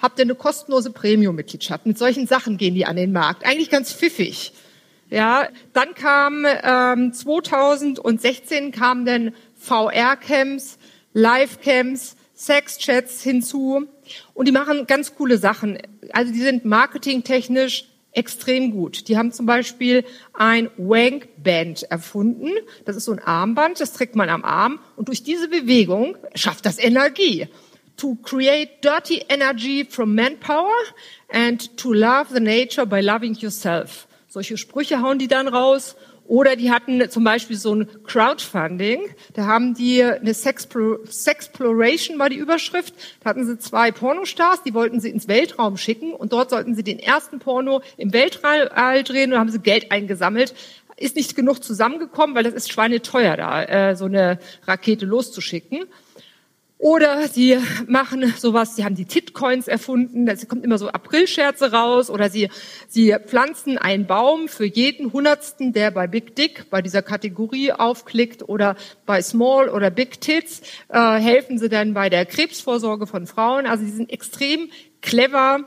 habt 0.00 0.18
ihr 0.18 0.24
eine 0.24 0.34
kostenlose 0.34 0.90
Premium-Mitgliedschaft. 0.90 1.86
Mit 1.86 1.98
solchen 1.98 2.26
Sachen 2.26 2.56
gehen 2.56 2.74
die 2.74 2.86
an 2.86 2.96
den 2.96 3.12
Markt. 3.12 3.44
Eigentlich 3.44 3.70
ganz 3.70 3.92
pfiffig. 3.92 4.52
Ja, 5.10 5.48
dann 5.72 5.94
kam 5.94 6.46
ähm, 6.46 7.12
2016 7.12 8.70
kamen 8.70 9.04
dann 9.04 9.34
VR-Camps, 9.56 10.78
Live-Camps, 11.12 12.16
Sex-Chats 12.34 13.22
hinzu 13.22 13.86
und 14.34 14.48
die 14.48 14.52
machen 14.52 14.86
ganz 14.86 15.14
coole 15.14 15.36
Sachen. 15.36 15.78
Also 16.12 16.32
die 16.32 16.40
sind 16.40 16.64
marketingtechnisch 16.64 17.86
extrem 18.12 18.70
gut. 18.70 19.08
Die 19.08 19.18
haben 19.18 19.32
zum 19.32 19.46
Beispiel 19.46 20.04
ein 20.32 20.70
Wank 20.76 21.28
Band 21.42 21.82
erfunden. 21.84 22.50
Das 22.84 22.96
ist 22.96 23.04
so 23.04 23.12
ein 23.12 23.18
Armband, 23.18 23.80
das 23.80 23.92
trägt 23.92 24.16
man 24.16 24.28
am 24.28 24.44
Arm 24.44 24.80
und 24.96 25.08
durch 25.08 25.22
diese 25.22 25.48
Bewegung 25.48 26.16
schafft 26.34 26.66
das 26.66 26.78
Energie. 26.78 27.48
To 28.00 28.16
create 28.22 28.80
dirty 28.80 29.22
energy 29.28 29.84
from 29.84 30.14
manpower 30.14 30.72
and 31.28 31.60
to 31.76 31.92
love 31.92 32.30
the 32.32 32.40
nature 32.40 32.86
by 32.86 33.02
loving 33.02 33.34
yourself. 33.34 34.08
Solche 34.26 34.56
Sprüche 34.56 35.02
hauen 35.02 35.18
die 35.18 35.28
dann 35.28 35.48
raus. 35.48 35.96
Oder 36.26 36.56
die 36.56 36.70
hatten 36.70 37.10
zum 37.10 37.24
Beispiel 37.24 37.56
so 37.56 37.74
ein 37.74 37.88
Crowdfunding. 38.04 39.00
Da 39.34 39.44
haben 39.44 39.74
die 39.74 40.02
eine 40.02 40.32
Sexploration 40.32 42.18
war 42.18 42.30
die 42.30 42.36
Überschrift. 42.36 42.94
Da 43.22 43.28
hatten 43.28 43.44
sie 43.44 43.58
zwei 43.58 43.90
Pornostars, 43.90 44.62
die 44.62 44.72
wollten 44.72 45.00
sie 45.00 45.10
ins 45.10 45.28
Weltraum 45.28 45.76
schicken 45.76 46.14
und 46.14 46.32
dort 46.32 46.48
sollten 46.48 46.74
sie 46.74 46.82
den 46.82 47.00
ersten 47.00 47.38
Porno 47.38 47.82
im 47.98 48.14
Weltall 48.14 48.70
drehen 49.04 49.34
und 49.34 49.38
haben 49.38 49.50
sie 49.50 49.58
Geld 49.58 49.92
eingesammelt. 49.92 50.54
Ist 50.96 51.16
nicht 51.16 51.36
genug 51.36 51.62
zusammengekommen, 51.62 52.34
weil 52.34 52.44
das 52.44 52.54
ist 52.54 52.72
schweineteuer 52.72 53.36
da, 53.36 53.62
äh, 53.64 53.94
so 53.96 54.06
eine 54.06 54.38
Rakete 54.66 55.04
loszuschicken. 55.04 55.84
Oder 56.80 57.28
sie 57.28 57.58
machen 57.86 58.32
sowas, 58.38 58.74
sie 58.74 58.86
haben 58.86 58.94
die 58.94 59.04
Titcoins 59.04 59.68
erfunden, 59.68 60.24
da 60.24 60.34
kommt 60.48 60.64
immer 60.64 60.78
so 60.78 60.88
Aprilscherze 60.88 61.72
raus. 61.72 62.08
Oder 62.08 62.30
sie, 62.30 62.48
sie 62.88 63.14
pflanzen 63.26 63.76
einen 63.76 64.06
Baum 64.06 64.48
für 64.48 64.64
jeden 64.64 65.12
Hundertsten, 65.12 65.74
der 65.74 65.90
bei 65.90 66.06
Big 66.06 66.34
Dick, 66.36 66.70
bei 66.70 66.80
dieser 66.80 67.02
Kategorie 67.02 67.72
aufklickt 67.72 68.48
oder 68.48 68.76
bei 69.04 69.20
Small 69.20 69.68
oder 69.68 69.90
Big 69.90 70.22
Tits, 70.22 70.62
äh, 70.88 71.18
helfen 71.18 71.58
sie 71.58 71.68
dann 71.68 71.92
bei 71.92 72.08
der 72.08 72.24
Krebsvorsorge 72.24 73.06
von 73.06 73.26
Frauen. 73.26 73.66
Also 73.66 73.84
sie 73.84 73.92
sind 73.92 74.10
extrem 74.10 74.70
clever 75.02 75.66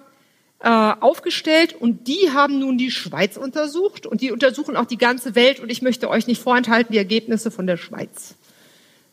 äh, 0.61 0.67
aufgestellt 0.67 1.75
und 1.79 2.07
die 2.07 2.31
haben 2.33 2.57
nun 2.57 2.79
die 2.79 2.89
Schweiz 2.89 3.37
untersucht 3.37 4.07
und 4.07 4.21
die 4.21 4.31
untersuchen 4.31 4.75
auch 4.75 4.85
die 4.85 4.97
ganze 4.97 5.35
Welt 5.35 5.59
und 5.59 5.71
ich 5.71 5.83
möchte 5.83 6.09
euch 6.09 6.25
nicht 6.25 6.41
vorenthalten 6.41 6.91
die 6.91 6.97
Ergebnisse 6.97 7.51
von 7.51 7.67
der 7.67 7.77
Schweiz. 7.77 8.33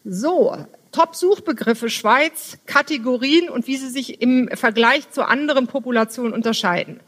So, 0.02 0.56
Top-Suchbegriffe 0.92 1.88
Schweiz, 1.90 2.58
Kategorien 2.66 3.48
und 3.48 3.66
wie 3.66 3.76
sie 3.76 3.88
sich 3.88 4.20
im 4.20 4.48
Vergleich 4.54 5.10
zu 5.10 5.26
anderen 5.26 5.66
Populationen 5.66 6.32
unterscheiden. 6.32 7.00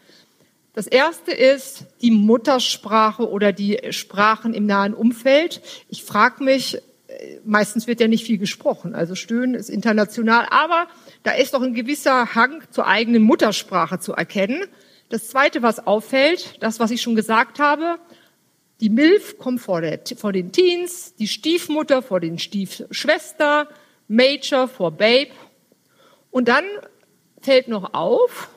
Das 0.74 0.86
erste 0.86 1.32
ist 1.32 1.84
die 2.00 2.10
Muttersprache 2.10 3.28
oder 3.28 3.52
die 3.52 3.78
Sprachen 3.90 4.54
im 4.54 4.64
nahen 4.64 4.94
Umfeld. 4.94 5.60
Ich 5.90 6.02
frage 6.02 6.42
mich, 6.42 6.76
äh, 7.08 7.40
meistens 7.44 7.86
wird 7.86 8.00
ja 8.00 8.08
nicht 8.08 8.24
viel 8.24 8.38
gesprochen, 8.38 8.94
also 8.94 9.14
Stöhnen 9.14 9.54
ist 9.54 9.68
international, 9.68 10.46
aber 10.50 10.86
da 11.24 11.32
ist 11.32 11.52
doch 11.52 11.60
ein 11.60 11.74
gewisser 11.74 12.34
Hang 12.34 12.62
zur 12.70 12.86
eigenen 12.86 13.22
Muttersprache 13.22 13.98
zu 13.98 14.14
erkennen. 14.14 14.64
Das 15.10 15.28
zweite, 15.28 15.62
was 15.62 15.86
auffällt, 15.86 16.56
das, 16.60 16.80
was 16.80 16.90
ich 16.90 17.02
schon 17.02 17.16
gesagt 17.16 17.58
habe, 17.58 17.98
die 18.82 18.90
Milf 18.90 19.38
kommt 19.38 19.60
vor, 19.60 19.80
der, 19.80 20.00
vor 20.16 20.32
den 20.32 20.50
Teens, 20.50 21.14
die 21.14 21.28
Stiefmutter 21.28 22.02
vor 22.02 22.18
den 22.18 22.40
Stiefschwester, 22.40 23.68
Major 24.08 24.66
vor 24.66 24.90
Babe. 24.90 25.30
Und 26.32 26.48
dann 26.48 26.64
fällt 27.40 27.68
noch 27.68 27.94
auf, 27.94 28.50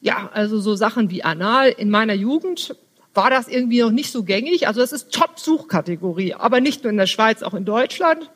ja, 0.00 0.30
also 0.34 0.58
so 0.58 0.74
Sachen 0.74 1.10
wie 1.10 1.22
Anal. 1.22 1.68
In 1.68 1.90
meiner 1.90 2.14
Jugend 2.14 2.74
war 3.14 3.30
das 3.30 3.46
irgendwie 3.46 3.82
noch 3.82 3.92
nicht 3.92 4.10
so 4.10 4.24
gängig. 4.24 4.66
Also 4.66 4.80
das 4.80 4.92
ist 4.92 5.12
Top-Suchkategorie, 5.12 6.34
aber 6.34 6.60
nicht 6.60 6.82
nur 6.82 6.90
in 6.90 6.96
der 6.96 7.06
Schweiz, 7.06 7.44
auch 7.44 7.54
in 7.54 7.64
Deutschland. 7.64 8.32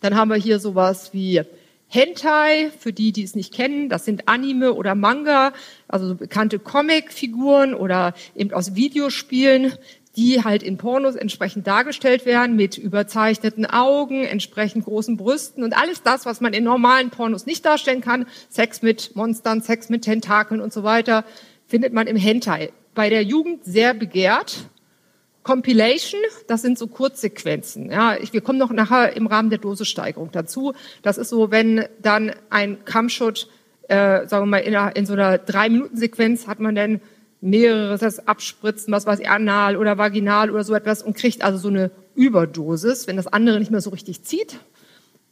Dann 0.00 0.16
haben 0.16 0.30
wir 0.30 0.36
hier 0.36 0.60
sowas 0.60 1.12
wie 1.12 1.42
Hentai, 1.88 2.70
für 2.78 2.92
die, 2.92 3.12
die 3.12 3.22
es 3.22 3.34
nicht 3.34 3.54
kennen, 3.54 3.88
das 3.88 4.04
sind 4.04 4.28
Anime 4.28 4.74
oder 4.74 4.94
Manga, 4.94 5.52
also 5.86 6.08
so 6.08 6.14
bekannte 6.14 6.58
Comic-Figuren 6.58 7.74
oder 7.74 8.14
eben 8.34 8.52
aus 8.52 8.74
Videospielen, 8.74 9.72
die 10.16 10.44
halt 10.44 10.62
in 10.62 10.76
Pornos 10.76 11.16
entsprechend 11.16 11.66
dargestellt 11.66 12.24
werden, 12.26 12.56
mit 12.56 12.78
überzeichneten 12.78 13.66
Augen, 13.66 14.24
entsprechend 14.24 14.84
großen 14.84 15.16
Brüsten 15.16 15.64
und 15.64 15.76
alles 15.76 16.02
das, 16.02 16.24
was 16.26 16.40
man 16.40 16.52
in 16.52 16.64
normalen 16.64 17.10
Pornos 17.10 17.46
nicht 17.46 17.64
darstellen 17.64 18.00
kann, 18.00 18.26
Sex 18.48 18.82
mit 18.82 19.16
Monstern, 19.16 19.62
Sex 19.62 19.88
mit 19.88 20.02
Tentakeln 20.02 20.60
und 20.60 20.72
so 20.72 20.82
weiter, 20.82 21.24
findet 21.66 21.92
man 21.92 22.06
im 22.06 22.16
Hentai. 22.16 22.72
Bei 22.94 23.10
der 23.10 23.22
Jugend 23.22 23.64
sehr 23.64 23.92
begehrt, 23.92 24.68
Compilation, 25.44 26.20
das 26.48 26.62
sind 26.62 26.78
so 26.78 26.88
Kurzsequenzen. 26.88 27.90
Ja, 27.90 28.16
ich, 28.16 28.32
wir 28.32 28.40
kommen 28.40 28.58
noch 28.58 28.72
nachher 28.72 29.14
im 29.14 29.26
Rahmen 29.26 29.50
der 29.50 29.58
Dosissteigerung 29.58 30.30
dazu. 30.32 30.72
Das 31.02 31.18
ist 31.18 31.28
so, 31.28 31.50
wenn 31.50 31.84
dann 32.00 32.32
ein 32.50 32.84
Kammshot, 32.84 33.48
äh, 33.88 34.26
sagen 34.26 34.46
wir 34.46 34.46
mal, 34.46 34.58
in, 34.58 34.74
einer, 34.74 34.96
in 34.96 35.06
so 35.06 35.12
einer 35.12 35.38
Drei-Minuten-Sequenz 35.38 36.46
hat 36.46 36.60
man 36.60 36.74
dann 36.74 37.00
mehrere 37.42 37.98
das 37.98 38.26
Abspritzen, 38.26 38.90
was 38.92 39.04
weiß 39.04 39.20
ich, 39.20 39.28
anal 39.28 39.76
oder 39.76 39.98
vaginal 39.98 40.50
oder 40.50 40.64
so 40.64 40.74
etwas 40.74 41.02
und 41.02 41.14
kriegt 41.14 41.44
also 41.44 41.58
so 41.58 41.68
eine 41.68 41.90
Überdosis, 42.14 43.06
wenn 43.06 43.16
das 43.16 43.26
andere 43.26 43.58
nicht 43.58 43.70
mehr 43.70 43.82
so 43.82 43.90
richtig 43.90 44.22
zieht. 44.24 44.58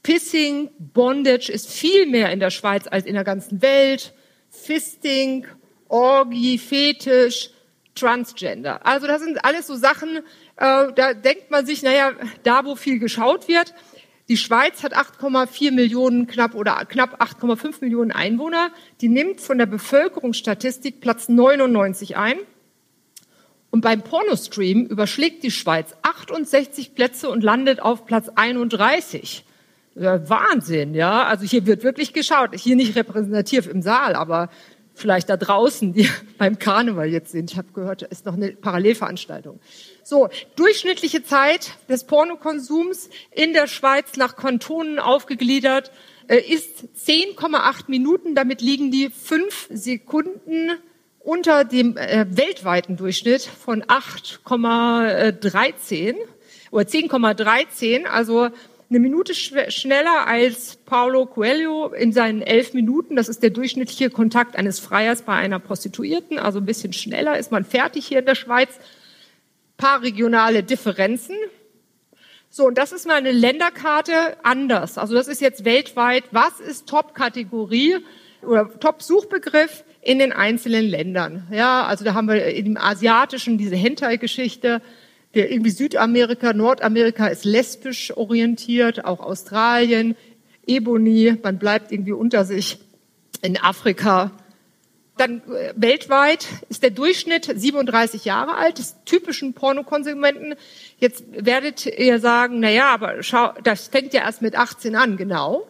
Pissing, 0.03 0.69
Bondage 0.79 1.51
ist 1.51 1.71
viel 1.71 2.07
mehr 2.07 2.31
in 2.31 2.39
der 2.39 2.51
Schweiz 2.51 2.87
als 2.87 3.07
in 3.07 3.15
der 3.15 3.25
ganzen 3.25 3.63
Welt. 3.63 4.13
Fisting, 4.51 5.47
Orgie, 5.89 6.59
Fetisch, 6.59 7.52
Transgender. 7.95 8.87
Also 8.87 9.07
das 9.07 9.23
sind 9.23 9.45
alles 9.45 9.67
so 9.67 9.75
Sachen, 9.75 10.19
äh, 10.57 10.93
da 10.95 11.15
denkt 11.15 11.51
man 11.51 11.67
sich, 11.67 11.83
naja, 11.83 12.13
da 12.43 12.65
wo 12.65 12.75
viel 12.75 12.99
geschaut 12.99 13.49
wird. 13.49 13.75
Die 14.29 14.37
Schweiz 14.37 14.83
hat 14.83 14.97
8,4 14.97 15.73
Millionen 15.73 16.27
knapp 16.27 16.55
oder 16.55 16.85
knapp 16.87 17.21
8,5 17.21 17.77
Millionen 17.81 18.13
Einwohner. 18.13 18.71
Die 19.01 19.09
nimmt 19.09 19.41
von 19.41 19.59
der 19.59 19.67
Bevölkerungsstatistik 19.67 21.01
Platz 21.01 21.29
99 21.29 22.17
ein. 22.17 22.37
Und 23.71 23.81
beim 23.81 24.03
Pornostream 24.03 24.87
überschlägt 24.87 25.43
die 25.43 25.51
Schweiz 25.51 25.95
68 26.03 26.95
Plätze 26.95 27.29
und 27.29 27.43
landet 27.43 27.81
auf 27.81 28.07
Platz 28.07 28.29
31. 28.35 29.45
Ja, 29.95 30.29
Wahnsinn, 30.29 30.95
ja. 30.95 31.25
Also 31.25 31.45
hier 31.45 31.67
wird 31.67 31.83
wirklich 31.83 32.13
geschaut. 32.13 32.55
Hier 32.55 32.77
nicht 32.77 32.97
repräsentativ 32.97 33.67
im 33.67 33.83
Saal, 33.83 34.15
aber 34.15 34.51
vielleicht 34.95 35.29
da 35.29 35.37
draußen, 35.37 35.93
die 35.93 36.09
beim 36.39 36.59
Karneval 36.59 37.09
jetzt 37.09 37.33
sind. 37.33 37.53
Ich 37.53 37.59
habe 37.59 37.73
gehört, 37.73 38.03
da 38.03 38.07
ist 38.07 38.27
noch 38.27 38.35
eine 38.35 38.53
Parallelveranstaltung. 38.53 39.61
So, 40.05 40.29
durchschnittliche 40.57 41.23
Zeit 41.23 41.73
des 41.89 42.05
Pornokonsums 42.05 43.09
in 43.31 43.53
der 43.53 43.67
Schweiz 43.67 44.17
nach 44.17 44.37
Kantonen 44.37 44.99
aufgegliedert 44.99 45.91
äh, 46.29 46.39
ist 46.39 46.85
10,8 47.05 47.85
Minuten. 47.89 48.35
Damit 48.35 48.61
liegen 48.61 48.91
die 48.91 49.11
fünf 49.11 49.69
Sekunden 49.71 50.73
unter 51.21 51.65
dem 51.65 51.97
äh, 51.97 52.27
weltweiten 52.29 52.97
Durchschnitt 52.97 53.43
von 53.43 53.85
8,13 53.85 56.17
oder 56.71 56.85
10,13. 56.85 58.05
Also 58.07 58.51
eine 58.93 59.01
Minute 59.01 59.35
schneller 59.35 60.27
als 60.27 60.77
Paulo 60.77 61.25
Coelho 61.25 61.95
in 61.95 62.13
seinen 62.13 62.43
elf 62.43 62.75
Minuten. 62.75 63.17
Das 63.17 63.31
ist 63.31 63.43
der 63.43 63.49
durchschnittliche 63.49 64.11
Kontakt 64.11 64.55
eines 64.55 64.81
Freiers 64.81 65.23
bei 65.23 65.33
einer 65.33 65.59
Prostituierten. 65.59 66.39
Also 66.39 66.59
ein 66.59 66.67
bisschen 66.67 66.93
schneller 66.93 67.39
ist 67.39 67.51
man 67.51 67.65
fertig 67.65 68.07
hier 68.07 68.19
in 68.19 68.27
der 68.27 68.35
Schweiz. 68.35 68.79
Paar 69.79 70.03
regionale 70.03 70.63
Differenzen. 70.63 71.37
So, 72.51 72.67
und 72.67 72.77
das 72.77 72.93
ist 72.93 73.07
mal 73.07 73.15
eine 73.15 73.33
Länderkarte 73.33 74.37
anders. 74.43 74.99
Also 74.99 75.15
das 75.15 75.27
ist 75.27 75.41
jetzt 75.41 75.65
weltweit. 75.65 76.25
Was 76.31 76.61
ist 76.61 76.87
Top-Kategorie 76.87 77.97
oder 78.43 78.79
Top-Suchbegriff 78.79 79.85
in 80.03 80.19
den 80.19 80.33
einzelnen 80.33 80.85
Ländern? 80.85 81.47
Ja, 81.51 81.87
also 81.87 82.05
da 82.05 82.13
haben 82.13 82.29
wir 82.29 82.45
im 82.45 82.77
Asiatischen 82.77 83.57
diese 83.57 83.77
Hentai-Geschichte 83.77 84.83
der 85.35 85.51
irgendwie 85.51 85.71
Südamerika, 85.71 86.53
Nordamerika 86.53 87.27
ist 87.27 87.45
lesbisch 87.45 88.17
orientiert, 88.17 89.05
auch 89.05 89.21
Australien, 89.21 90.17
Ebony, 90.67 91.37
man 91.43 91.59
bleibt 91.59 91.91
irgendwie 91.91 92.13
unter 92.13 92.45
sich 92.45 92.79
in 93.41 93.59
Afrika. 93.59 94.31
Dann 95.17 95.43
äh, 95.53 95.73
weltweit 95.77 96.47
ist 96.69 96.83
der 96.83 96.91
Durchschnitt 96.91 97.51
37 97.55 98.25
Jahre 98.25 98.57
alt, 98.57 98.79
des 98.79 98.97
typischen 99.05 99.55
Pornokonsumenten. 99.55 100.55
Jetzt 100.99 101.25
werdet 101.33 101.87
ihr 101.87 102.19
sagen, 102.19 102.61
na 102.61 102.71
ja, 102.71 102.95
aber 102.95 103.23
schau, 103.23 103.53
das 103.63 103.89
fängt 103.89 104.15
ja 104.15 104.23
erst 104.23 104.43
mit 104.43 104.57
18 104.57 104.95
an, 104.97 105.17
genau. 105.17 105.67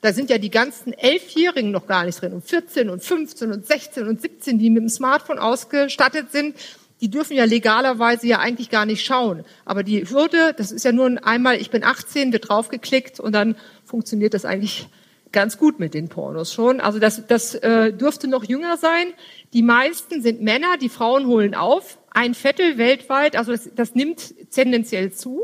Da 0.00 0.12
sind 0.12 0.28
ja 0.28 0.36
die 0.36 0.50
ganzen 0.50 0.92
Elfjährigen 0.92 1.70
noch 1.70 1.86
gar 1.86 2.04
nicht 2.04 2.20
drin 2.20 2.34
und 2.34 2.44
14 2.44 2.90
und 2.90 3.02
15 3.02 3.52
und 3.52 3.66
16 3.66 4.06
und 4.06 4.20
17, 4.20 4.58
die 4.58 4.68
mit 4.68 4.82
dem 4.82 4.88
Smartphone 4.90 5.38
ausgestattet 5.38 6.30
sind 6.30 6.54
die 7.00 7.10
dürfen 7.10 7.36
ja 7.36 7.44
legalerweise 7.44 8.26
ja 8.26 8.38
eigentlich 8.38 8.70
gar 8.70 8.86
nicht 8.86 9.04
schauen. 9.04 9.44
Aber 9.64 9.82
die 9.82 10.08
Hürde, 10.08 10.54
das 10.56 10.72
ist 10.72 10.84
ja 10.84 10.92
nur 10.92 11.24
einmal, 11.26 11.56
ich 11.56 11.70
bin 11.70 11.84
18, 11.84 12.32
wird 12.32 12.48
draufgeklickt 12.48 13.20
und 13.20 13.32
dann 13.32 13.56
funktioniert 13.84 14.34
das 14.34 14.44
eigentlich 14.44 14.88
ganz 15.34 15.58
gut 15.58 15.80
mit 15.80 15.92
den 15.92 16.08
Pornos 16.08 16.54
schon. 16.54 16.80
Also 16.80 16.98
das, 16.98 17.26
das 17.26 17.56
äh, 17.56 17.92
dürfte 17.92 18.28
noch 18.28 18.44
jünger 18.44 18.78
sein. 18.78 19.08
Die 19.52 19.62
meisten 19.62 20.22
sind 20.22 20.40
Männer, 20.40 20.78
die 20.80 20.88
Frauen 20.88 21.26
holen 21.26 21.54
auf. 21.54 21.98
Ein 22.10 22.34
Viertel 22.34 22.78
weltweit, 22.78 23.36
also 23.36 23.52
das, 23.52 23.68
das 23.74 23.94
nimmt 23.94 24.34
tendenziell 24.50 25.12
zu. 25.12 25.42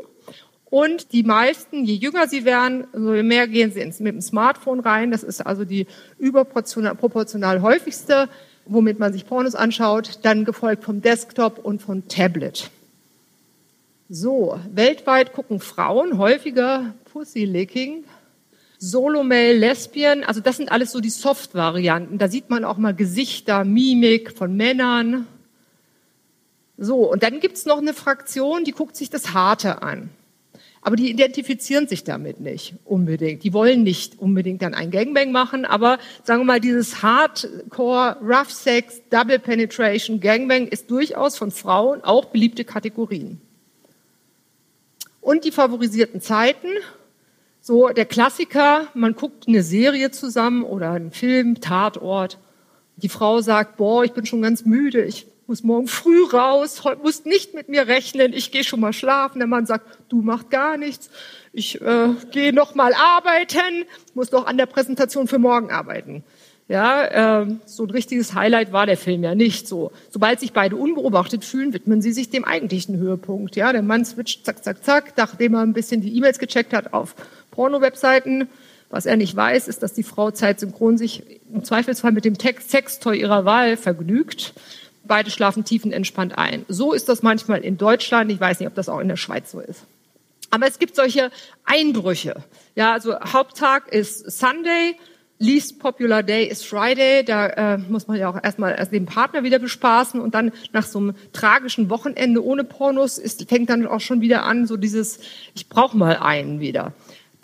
Und 0.70 1.12
die 1.12 1.24
meisten, 1.24 1.84
je 1.84 1.94
jünger 1.94 2.28
sie 2.28 2.44
werden, 2.44 2.86
umso 2.92 3.22
mehr 3.24 3.48
gehen 3.48 3.72
sie 3.72 3.80
ins, 3.80 3.98
mit 3.98 4.14
dem 4.14 4.20
Smartphone 4.20 4.78
rein. 4.78 5.10
Das 5.10 5.24
ist 5.24 5.40
also 5.44 5.64
die 5.64 5.88
überproportional 6.16 6.94
proportional 6.94 7.60
häufigste 7.60 8.28
womit 8.70 8.98
man 8.98 9.12
sich 9.12 9.26
Pornos 9.26 9.54
anschaut, 9.54 10.20
dann 10.22 10.44
gefolgt 10.44 10.84
vom 10.84 11.02
Desktop 11.02 11.58
und 11.58 11.82
vom 11.82 12.08
Tablet. 12.08 12.70
So, 14.08 14.58
weltweit 14.72 15.32
gucken 15.32 15.60
Frauen 15.60 16.18
häufiger 16.18 16.94
Pussy-Licking, 17.12 18.04
Solo-Male, 18.78 19.58
Lesbien, 19.58 20.24
also 20.24 20.40
das 20.40 20.56
sind 20.56 20.72
alles 20.72 20.90
so 20.90 21.00
die 21.00 21.10
Soft-Varianten. 21.10 22.18
Da 22.18 22.28
sieht 22.28 22.48
man 22.48 22.64
auch 22.64 22.78
mal 22.78 22.94
Gesichter, 22.94 23.64
Mimik 23.64 24.36
von 24.36 24.56
Männern. 24.56 25.26
So, 26.78 27.10
und 27.12 27.22
dann 27.22 27.40
gibt's 27.40 27.66
noch 27.66 27.78
eine 27.78 27.92
Fraktion, 27.92 28.64
die 28.64 28.72
guckt 28.72 28.96
sich 28.96 29.10
das 29.10 29.34
Harte 29.34 29.82
an. 29.82 30.08
Aber 30.82 30.96
die 30.96 31.10
identifizieren 31.10 31.88
sich 31.88 32.04
damit 32.04 32.40
nicht 32.40 32.74
unbedingt. 32.84 33.44
Die 33.44 33.52
wollen 33.52 33.82
nicht 33.82 34.18
unbedingt 34.18 34.62
dann 34.62 34.72
ein 34.72 34.90
Gangbang 34.90 35.30
machen, 35.30 35.66
aber 35.66 35.98
sagen 36.24 36.40
wir 36.40 36.46
mal, 36.46 36.60
dieses 36.60 37.02
Hardcore, 37.02 38.16
Rough 38.22 38.50
Sex, 38.50 39.02
Double 39.10 39.38
Penetration, 39.38 40.20
Gangbang 40.20 40.66
ist 40.68 40.90
durchaus 40.90 41.36
von 41.36 41.50
Frauen 41.50 42.02
auch 42.02 42.26
beliebte 42.26 42.64
Kategorien. 42.64 43.40
Und 45.20 45.44
die 45.44 45.52
favorisierten 45.52 46.22
Zeiten, 46.22 46.68
so 47.60 47.88
der 47.90 48.06
Klassiker, 48.06 48.86
man 48.94 49.14
guckt 49.14 49.46
eine 49.46 49.62
Serie 49.62 50.10
zusammen 50.10 50.62
oder 50.62 50.92
einen 50.92 51.10
Film, 51.10 51.60
Tatort. 51.60 52.38
Die 52.96 53.10
Frau 53.10 53.42
sagt, 53.42 53.76
boah, 53.76 54.02
ich 54.02 54.12
bin 54.12 54.24
schon 54.24 54.40
ganz 54.40 54.64
müde, 54.64 55.04
ich 55.04 55.26
muss 55.50 55.64
morgen 55.64 55.88
früh 55.88 56.24
raus, 56.32 56.80
musst 57.02 57.26
nicht 57.26 57.54
mit 57.54 57.68
mir 57.68 57.88
rechnen, 57.88 58.32
ich 58.32 58.52
gehe 58.52 58.62
schon 58.62 58.78
mal 58.78 58.92
schlafen. 58.92 59.40
Der 59.40 59.48
Mann 59.48 59.66
sagt, 59.66 59.98
du 60.08 60.22
machst 60.22 60.48
gar 60.48 60.76
nichts, 60.76 61.10
ich 61.52 61.80
äh, 61.80 62.10
gehe 62.30 62.52
noch 62.52 62.76
mal 62.76 62.94
arbeiten, 62.94 63.84
muss 64.14 64.30
doch 64.30 64.46
an 64.46 64.56
der 64.58 64.66
Präsentation 64.66 65.26
für 65.26 65.40
morgen 65.40 65.72
arbeiten. 65.72 66.22
Ja, 66.68 67.42
äh, 67.42 67.46
so 67.66 67.82
ein 67.82 67.90
richtiges 67.90 68.32
Highlight 68.32 68.72
war 68.72 68.86
der 68.86 68.96
Film 68.96 69.24
ja 69.24 69.34
nicht. 69.34 69.66
So, 69.66 69.90
sobald 70.08 70.38
sich 70.38 70.52
beide 70.52 70.76
unbeobachtet 70.76 71.44
fühlen, 71.44 71.72
widmen 71.72 72.00
sie 72.00 72.12
sich 72.12 72.30
dem 72.30 72.44
eigentlichen 72.44 72.96
Höhepunkt. 72.98 73.56
Ja, 73.56 73.72
der 73.72 73.82
Mann 73.82 74.04
switcht 74.04 74.46
zack, 74.46 74.62
zack, 74.62 74.84
zack, 74.84 75.14
nachdem 75.16 75.54
er 75.54 75.62
ein 75.62 75.72
bisschen 75.72 76.00
die 76.00 76.16
E-Mails 76.16 76.38
gecheckt 76.38 76.72
hat 76.72 76.92
auf 76.92 77.16
Porno-Webseiten. 77.50 78.48
Was 78.88 79.06
er 79.06 79.16
nicht 79.16 79.34
weiß, 79.34 79.66
ist, 79.66 79.82
dass 79.82 79.94
die 79.94 80.04
Frau 80.04 80.30
zeitsynchron 80.30 80.96
sich 80.96 81.24
im 81.52 81.64
Zweifelsfall 81.64 82.12
mit 82.12 82.24
dem 82.24 82.38
Text 82.38 82.70
Sextoy 82.70 83.20
ihrer 83.20 83.44
Wahl 83.44 83.76
vergnügt 83.76 84.54
beide 85.10 85.32
schlafen 85.32 85.64
tiefenentspannt 85.64 86.38
ein. 86.38 86.64
So 86.68 86.92
ist 86.92 87.08
das 87.08 87.24
manchmal 87.24 87.62
in 87.62 87.76
Deutschland. 87.76 88.30
Ich 88.30 88.38
weiß 88.38 88.60
nicht, 88.60 88.68
ob 88.68 88.76
das 88.76 88.88
auch 88.88 89.00
in 89.00 89.08
der 89.08 89.16
Schweiz 89.16 89.50
so 89.50 89.58
ist. 89.58 89.82
Aber 90.50 90.68
es 90.68 90.78
gibt 90.78 90.94
solche 90.94 91.32
Einbrüche. 91.64 92.36
Ja, 92.76 92.92
also 92.92 93.18
Haupttag 93.18 93.92
ist 93.92 94.30
Sunday, 94.30 94.94
least 95.38 95.80
popular 95.80 96.22
day 96.22 96.44
is 96.44 96.62
Friday. 96.62 97.24
Da 97.24 97.46
äh, 97.48 97.78
muss 97.78 98.06
man 98.06 98.18
ja 98.18 98.30
auch 98.30 98.38
erstmal 98.40 98.76
erst 98.78 98.92
den 98.92 99.06
Partner 99.06 99.42
wieder 99.42 99.58
bespaßen 99.58 100.20
und 100.20 100.32
dann 100.32 100.52
nach 100.72 100.86
so 100.86 101.00
einem 101.00 101.14
tragischen 101.32 101.90
Wochenende 101.90 102.44
ohne 102.44 102.62
Pornos 102.62 103.18
ist, 103.18 103.48
fängt 103.48 103.68
dann 103.68 103.88
auch 103.88 104.00
schon 104.00 104.20
wieder 104.20 104.44
an, 104.44 104.68
so 104.68 104.76
dieses, 104.76 105.18
ich 105.56 105.68
brauche 105.68 105.96
mal 105.96 106.18
einen 106.18 106.60
wieder. 106.60 106.92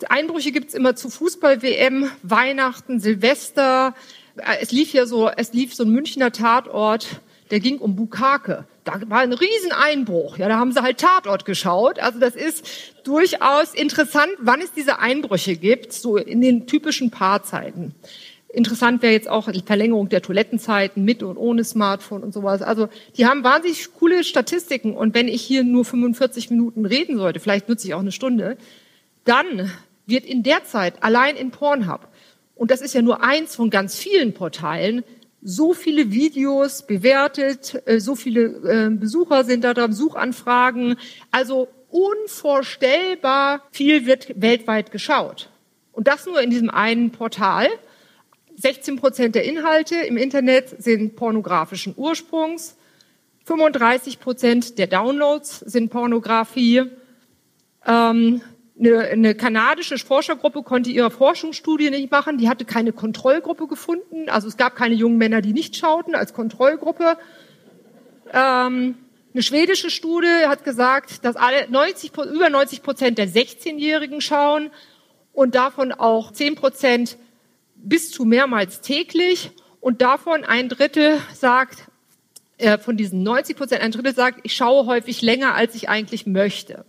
Einbrüche 0.07 0.53
gibt's 0.53 0.73
immer 0.73 0.95
zu 0.95 1.09
Fußball-WM, 1.09 2.09
Weihnachten, 2.23 3.01
Silvester. 3.01 3.93
Äh, 4.37 4.61
es 4.61 4.71
lief 4.71 4.93
ja 4.93 5.05
so, 5.05 5.29
es 5.29 5.51
lief 5.51 5.75
so 5.75 5.83
ein 5.83 5.89
Münchner 5.89 6.31
Tatort 6.31 7.19
der 7.51 7.59
ging 7.59 7.79
um 7.79 7.95
Bukake. 7.95 8.65
Da 8.83 9.01
war 9.07 9.19
ein 9.19 9.33
Rieseneinbruch. 9.33 10.37
Ja, 10.37 10.47
da 10.47 10.57
haben 10.57 10.71
sie 10.71 10.81
halt 10.81 10.97
Tatort 10.97 11.45
geschaut. 11.45 11.99
Also 11.99 12.19
das 12.19 12.35
ist 12.35 12.65
durchaus 13.03 13.73
interessant, 13.73 14.31
wann 14.39 14.61
es 14.61 14.71
diese 14.71 14.99
Einbrüche 14.99 15.55
gibt, 15.55 15.93
so 15.93 16.17
in 16.17 16.41
den 16.41 16.67
typischen 16.67 17.11
Paarzeiten. 17.11 17.93
Interessant 18.49 19.01
wäre 19.01 19.13
jetzt 19.13 19.29
auch 19.29 19.51
die 19.51 19.61
Verlängerung 19.61 20.09
der 20.09 20.21
Toilettenzeiten 20.21 21.03
mit 21.03 21.21
und 21.21 21.37
ohne 21.37 21.63
Smartphone 21.63 22.23
und 22.23 22.33
sowas. 22.33 22.61
Also 22.61 22.87
die 23.17 23.25
haben 23.25 23.43
wahnsinnig 23.43 23.93
coole 23.93 24.23
Statistiken. 24.23 24.95
Und 24.95 25.13
wenn 25.13 25.27
ich 25.27 25.41
hier 25.41 25.63
nur 25.63 25.85
45 25.85 26.49
Minuten 26.49 26.85
reden 26.85 27.17
sollte, 27.17 27.39
vielleicht 27.39 27.67
nutze 27.69 27.87
ich 27.87 27.93
auch 27.93 27.99
eine 27.99 28.11
Stunde, 28.11 28.57
dann 29.25 29.71
wird 30.05 30.25
in 30.25 30.43
der 30.43 30.63
Zeit 30.63 31.03
allein 31.03 31.35
in 31.35 31.51
Pornhub, 31.51 32.07
und 32.57 32.71
das 32.71 32.81
ist 32.81 32.93
ja 32.93 33.01
nur 33.01 33.23
eins 33.23 33.55
von 33.55 33.69
ganz 33.69 33.95
vielen 33.95 34.33
Portalen, 34.33 35.03
so 35.49 35.73
viele 35.73 36.11
Videos 36.11 36.85
bewertet, 36.85 37.81
äh, 37.85 38.01
so 38.01 38.15
viele 38.15 38.41
äh, 38.41 38.89
Besucher 38.89 39.45
sind 39.45 39.63
da 39.63 39.73
dran, 39.73 39.93
Suchanfragen. 39.93 40.97
Also 41.31 41.69
unvorstellbar 41.89 43.61
viel 43.71 44.05
wird 44.05 44.41
weltweit 44.41 44.91
geschaut. 44.91 45.49
Und 45.93 46.09
das 46.09 46.25
nur 46.25 46.41
in 46.41 46.49
diesem 46.49 46.69
einen 46.69 47.11
Portal. 47.11 47.69
16 48.57 48.97
Prozent 48.97 49.35
der 49.35 49.45
Inhalte 49.45 49.95
im 49.95 50.17
Internet 50.17 50.83
sind 50.83 51.15
pornografischen 51.15 51.93
Ursprungs. 51.95 52.75
35 53.45 54.19
Prozent 54.19 54.77
der 54.77 54.87
Downloads 54.87 55.59
sind 55.59 55.91
Pornografie. 55.91 56.91
Ähm, 57.85 58.41
eine, 58.79 58.99
eine 58.99 59.35
kanadische 59.35 59.97
Forschergruppe 59.97 60.63
konnte 60.63 60.89
ihre 60.89 61.11
Forschungsstudie 61.11 61.89
nicht 61.89 62.11
machen. 62.11 62.37
Die 62.37 62.49
hatte 62.49 62.65
keine 62.65 62.93
Kontrollgruppe 62.93 63.67
gefunden. 63.67 64.29
Also 64.29 64.47
es 64.47 64.57
gab 64.57 64.75
keine 64.75 64.95
jungen 64.95 65.17
Männer, 65.17 65.41
die 65.41 65.53
nicht 65.53 65.75
schauten 65.75 66.15
als 66.15 66.33
Kontrollgruppe. 66.33 67.17
Ähm, 68.33 68.95
eine 69.33 69.43
schwedische 69.43 69.89
Studie 69.89 70.45
hat 70.47 70.63
gesagt, 70.63 71.23
dass 71.25 71.35
alle 71.35 71.69
90, 71.69 72.11
über 72.33 72.49
90 72.49 72.81
Prozent 72.81 73.17
der 73.17 73.27
16-Jährigen 73.27 74.21
schauen 74.21 74.71
und 75.33 75.55
davon 75.55 75.91
auch 75.91 76.31
10 76.31 76.55
Prozent 76.55 77.17
bis 77.75 78.11
zu 78.11 78.25
mehrmals 78.25 78.81
täglich 78.81 79.51
und 79.79 80.01
davon 80.01 80.43
ein 80.43 80.69
Drittel 80.69 81.19
sagt, 81.33 81.87
äh, 82.57 82.77
von 82.79 82.97
diesen 82.97 83.21
90 83.23 83.55
Prozent, 83.55 83.81
ein 83.81 83.91
Drittel 83.91 84.15
sagt, 84.15 84.39
ich 84.43 84.55
schaue 84.55 84.87
häufig 84.87 85.21
länger, 85.21 85.53
als 85.53 85.75
ich 85.75 85.89
eigentlich 85.89 86.25
möchte. 86.25 86.85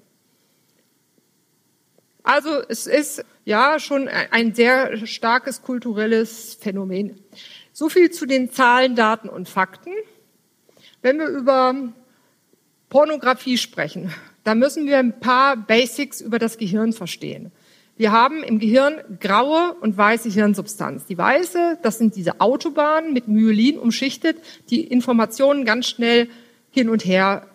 Also 2.28 2.60
es 2.68 2.86
ist 2.86 3.24
ja 3.46 3.80
schon 3.80 4.06
ein 4.06 4.54
sehr 4.54 5.06
starkes 5.06 5.62
kulturelles 5.62 6.58
Phänomen. 6.60 7.18
So 7.72 7.88
viel 7.88 8.10
zu 8.10 8.26
den 8.26 8.52
Zahlen, 8.52 8.94
Daten 8.94 9.30
und 9.30 9.48
Fakten. 9.48 9.94
Wenn 11.00 11.18
wir 11.18 11.28
über 11.28 11.74
Pornografie 12.90 13.56
sprechen, 13.56 14.12
dann 14.44 14.58
müssen 14.58 14.84
wir 14.84 14.98
ein 14.98 15.20
paar 15.20 15.56
Basics 15.56 16.20
über 16.20 16.38
das 16.38 16.58
Gehirn 16.58 16.92
verstehen. 16.92 17.50
Wir 17.96 18.12
haben 18.12 18.42
im 18.42 18.58
Gehirn 18.58 19.00
graue 19.20 19.72
und 19.80 19.96
weiße 19.96 20.28
Hirnsubstanz. 20.28 21.06
Die 21.06 21.16
weiße, 21.16 21.78
das 21.82 21.96
sind 21.96 22.14
diese 22.14 22.42
Autobahnen 22.42 23.14
mit 23.14 23.26
Myelin 23.26 23.78
umschichtet, 23.78 24.36
die 24.68 24.84
Informationen 24.84 25.64
ganz 25.64 25.86
schnell 25.86 26.28
hin 26.70 26.90
und 26.90 27.06
her 27.06 27.46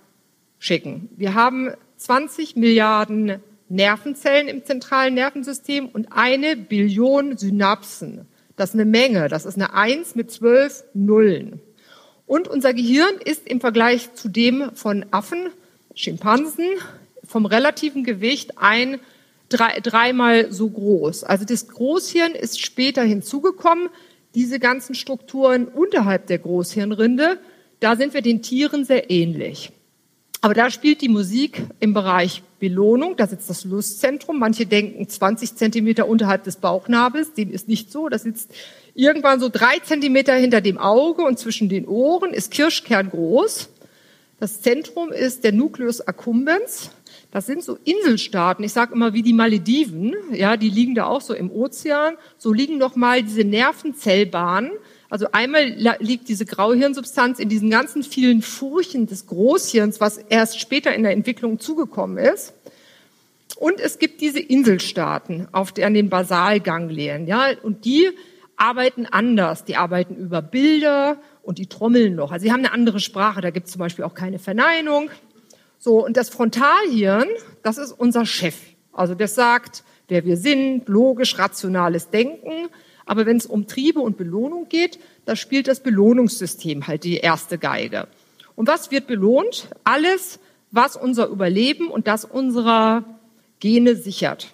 schicken. 0.57 1.09
Wir 1.15 1.35
haben 1.35 1.69
20 1.97 2.55
Milliarden 2.55 3.39
Nervenzellen 3.69 4.47
im 4.47 4.65
zentralen 4.65 5.13
Nervensystem 5.13 5.87
und 5.87 6.07
eine 6.11 6.55
Billion 6.55 7.37
Synapsen. 7.37 8.27
Das 8.55 8.69
ist 8.69 8.75
eine 8.75 8.85
Menge. 8.85 9.29
Das 9.29 9.45
ist 9.45 9.55
eine 9.55 9.73
Eins 9.73 10.15
mit 10.15 10.31
zwölf 10.31 10.83
Nullen. 10.93 11.59
Und 12.25 12.47
unser 12.47 12.73
Gehirn 12.73 13.15
ist 13.23 13.47
im 13.47 13.59
Vergleich 13.59 14.13
zu 14.13 14.29
dem 14.29 14.71
von 14.75 15.05
Affen, 15.11 15.49
Schimpansen, 15.95 16.65
vom 17.23 17.45
relativen 17.45 18.03
Gewicht 18.03 18.57
ein 18.57 18.99
drei, 19.49 19.79
dreimal 19.79 20.51
so 20.51 20.69
groß. 20.69 21.23
Also 21.23 21.45
das 21.45 21.67
Großhirn 21.67 22.33
ist 22.33 22.61
später 22.61 23.03
hinzugekommen. 23.03 23.89
Diese 24.35 24.59
ganzen 24.59 24.95
Strukturen 24.95 25.67
unterhalb 25.67 26.27
der 26.27 26.39
Großhirnrinde, 26.39 27.39
da 27.79 27.95
sind 27.95 28.13
wir 28.13 28.21
den 28.21 28.41
Tieren 28.41 28.83
sehr 28.83 29.11
ähnlich. 29.11 29.71
Aber 30.41 30.53
da 30.53 30.69
spielt 30.71 31.01
die 31.01 31.09
Musik 31.09 31.61
im 31.79 31.93
Bereich 31.93 32.41
Belohnung. 32.63 33.17
Da 33.17 33.27
sitzt 33.27 33.49
das 33.49 33.65
Lustzentrum. 33.65 34.39
Manche 34.39 34.65
denken 34.65 35.09
20 35.09 35.55
Zentimeter 35.55 36.07
unterhalb 36.07 36.45
des 36.45 36.55
Bauchnabels. 36.55 37.33
Dem 37.33 37.51
ist 37.51 37.67
nicht 37.67 37.91
so. 37.91 38.07
Das 38.07 38.23
sitzt 38.23 38.53
irgendwann 38.93 39.41
so 39.41 39.49
drei 39.49 39.79
Zentimeter 39.79 40.33
hinter 40.33 40.61
dem 40.61 40.77
Auge 40.77 41.23
und 41.23 41.37
zwischen 41.37 41.67
den 41.67 41.85
Ohren 41.85 42.31
ist 42.31 42.51
Kirschkern 42.51 43.09
groß. 43.09 43.67
Das 44.39 44.61
Zentrum 44.61 45.11
ist 45.11 45.43
der 45.43 45.51
Nucleus 45.51 45.99
accumbens. 45.99 46.91
Das 47.31 47.47
sind 47.47 47.63
so 47.63 47.77
Inselstaaten. 47.83 48.63
Ich 48.63 48.71
sage 48.71 48.93
immer 48.93 49.11
wie 49.11 49.23
die 49.23 49.33
Malediven. 49.33 50.15
Ja, 50.31 50.55
die 50.55 50.69
liegen 50.69 50.95
da 50.95 51.07
auch 51.07 51.21
so 51.21 51.33
im 51.33 51.51
Ozean. 51.51 52.15
So 52.37 52.53
liegen 52.53 52.77
noch 52.77 52.95
mal 52.95 53.23
diese 53.23 53.43
Nervenzellbahnen 53.43 54.71
also 55.13 55.27
einmal 55.31 55.63
liegt 55.99 56.27
diese 56.27 56.43
Grauhirnsubstanz 56.43 57.37
in 57.37 57.47
diesen 57.47 57.69
ganzen 57.69 58.01
vielen 58.01 58.41
Furchen 58.41 59.05
des 59.05 59.27
Großhirns, 59.27 60.01
was 60.01 60.17
erst 60.17 60.59
später 60.59 60.95
in 60.95 61.03
der 61.03 61.11
Entwicklung 61.11 61.59
zugekommen 61.59 62.17
ist. 62.17 62.55
Und 63.57 63.79
es 63.79 63.99
gibt 63.99 64.21
diese 64.21 64.39
Inselstaaten 64.39 65.47
auf 65.51 65.71
der, 65.71 65.85
an 65.85 65.93
den 65.93 66.09
Basalganglien, 66.09 67.27
ja, 67.27 67.49
und 67.61 67.85
die 67.85 68.09
arbeiten 68.57 69.05
anders. 69.05 69.65
Die 69.65 69.75
arbeiten 69.75 70.15
über 70.15 70.41
Bilder 70.41 71.17
und 71.43 71.59
die 71.59 71.67
trommeln 71.67 72.15
noch. 72.15 72.31
Also 72.31 72.45
sie 72.45 72.51
haben 72.51 72.61
eine 72.61 72.71
andere 72.71 72.99
Sprache. 72.99 73.41
Da 73.41 73.51
gibt 73.51 73.67
es 73.67 73.73
zum 73.73 73.79
Beispiel 73.81 74.05
auch 74.05 74.15
keine 74.15 74.39
Verneinung. 74.39 75.11
So 75.77 76.03
und 76.03 76.17
das 76.17 76.29
Frontalhirn, 76.29 77.27
das 77.61 77.77
ist 77.77 77.91
unser 77.91 78.25
Chef. 78.25 78.55
Also 78.91 79.13
das 79.13 79.35
sagt, 79.35 79.83
wer 80.07 80.25
wir 80.25 80.37
sind, 80.37 80.89
logisch, 80.89 81.37
rationales 81.37 82.09
Denken. 82.09 82.69
Aber 83.05 83.25
wenn 83.25 83.37
es 83.37 83.45
um 83.45 83.67
Triebe 83.67 83.99
und 83.99 84.17
Belohnung 84.17 84.69
geht, 84.69 84.99
da 85.25 85.35
spielt 85.35 85.67
das 85.67 85.81
Belohnungssystem 85.81 86.87
halt 86.87 87.03
die 87.03 87.17
erste 87.17 87.57
Geige. 87.57 88.07
Und 88.55 88.67
was 88.67 88.91
wird 88.91 89.07
belohnt? 89.07 89.67
Alles, 89.83 90.39
was 90.71 90.95
unser 90.95 91.27
Überleben 91.27 91.89
und 91.89 92.07
das 92.07 92.25
unserer 92.25 93.03
Gene 93.59 93.95
sichert. 93.95 94.53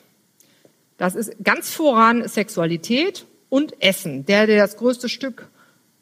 Das 0.97 1.15
ist 1.15 1.33
ganz 1.43 1.73
voran 1.73 2.27
Sexualität 2.27 3.25
und 3.49 3.81
Essen. 3.81 4.25
Der, 4.25 4.47
der 4.47 4.57
das 4.57 4.77
größte 4.77 5.09
Stück 5.09 5.47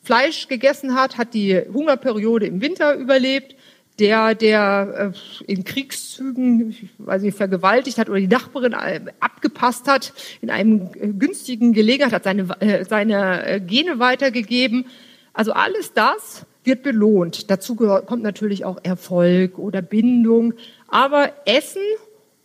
Fleisch 0.02 0.48
gegessen 0.48 0.96
hat, 0.96 1.18
hat 1.18 1.34
die 1.34 1.62
Hungerperiode 1.74 2.46
im 2.46 2.62
Winter 2.62 2.96
überlebt 2.96 3.57
der, 4.00 4.36
der 4.36 5.14
äh, 5.14 5.52
in 5.52 5.64
Kriegszügen, 5.64 6.76
weiß 6.98 7.24
ich, 7.24 7.34
vergewaltigt 7.34 7.98
hat 7.98 8.10
oder 8.10 8.20
die 8.20 8.28
Nachbarin 8.28 8.74
äh, 8.74 9.02
abgepasst 9.20 9.88
hat, 9.88 10.14
in 10.42 10.50
einem 10.50 10.92
günstigen 11.20 11.74
Gelegenheit 11.74 12.14
hat 12.14 12.24
seine, 12.24 12.62
äh, 12.62 12.86
seine 12.86 13.46
äh, 13.46 13.60
Gene 13.60 14.00
weitergegeben. 14.00 14.86
Also 15.34 15.54
alles 15.54 15.94
das 15.94 16.46
wird 16.64 16.84
belohnt. 16.84 17.50
Dazu 17.50 17.76
kommt 17.76 18.24
natürlich 18.24 18.66
auch 18.66 18.78
Erfolg 18.84 19.58
oder 19.58 19.82
Bindung. 19.82 20.54
Aber 20.88 21.32
Essen 21.46 21.82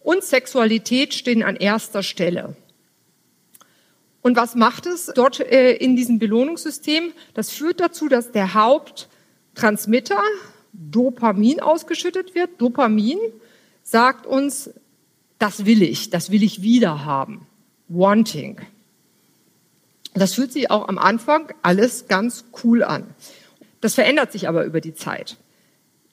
und 0.00 0.24
Sexualität 0.24 1.12
stehen 1.12 1.42
an 1.42 1.56
erster 1.56 2.02
Stelle. 2.02 2.56
Und 4.22 4.36
was 4.36 4.54
macht 4.54 4.86
es 4.86 5.06
dort 5.14 5.40
äh, 5.40 5.74
in 5.74 5.96
diesem 5.96 6.18
Belohnungssystem? 6.18 7.12
Das 7.34 7.50
führt 7.50 7.80
dazu, 7.80 8.08
dass 8.08 8.30
der 8.30 8.54
Haupttransmitter, 8.54 10.20
Dopamin 10.72 11.60
ausgeschüttet 11.60 12.34
wird. 12.34 12.60
Dopamin 12.60 13.18
sagt 13.82 14.26
uns, 14.26 14.70
das 15.38 15.66
will 15.66 15.82
ich, 15.82 16.10
das 16.10 16.30
will 16.30 16.42
ich 16.42 16.62
wieder 16.62 17.04
haben. 17.04 17.46
Wanting. 17.88 18.60
Das 20.14 20.34
fühlt 20.34 20.52
sich 20.52 20.70
auch 20.70 20.88
am 20.88 20.98
Anfang 20.98 21.52
alles 21.62 22.06
ganz 22.08 22.44
cool 22.62 22.82
an. 22.82 23.14
Das 23.80 23.94
verändert 23.94 24.32
sich 24.32 24.48
aber 24.48 24.64
über 24.64 24.80
die 24.80 24.94
Zeit. 24.94 25.36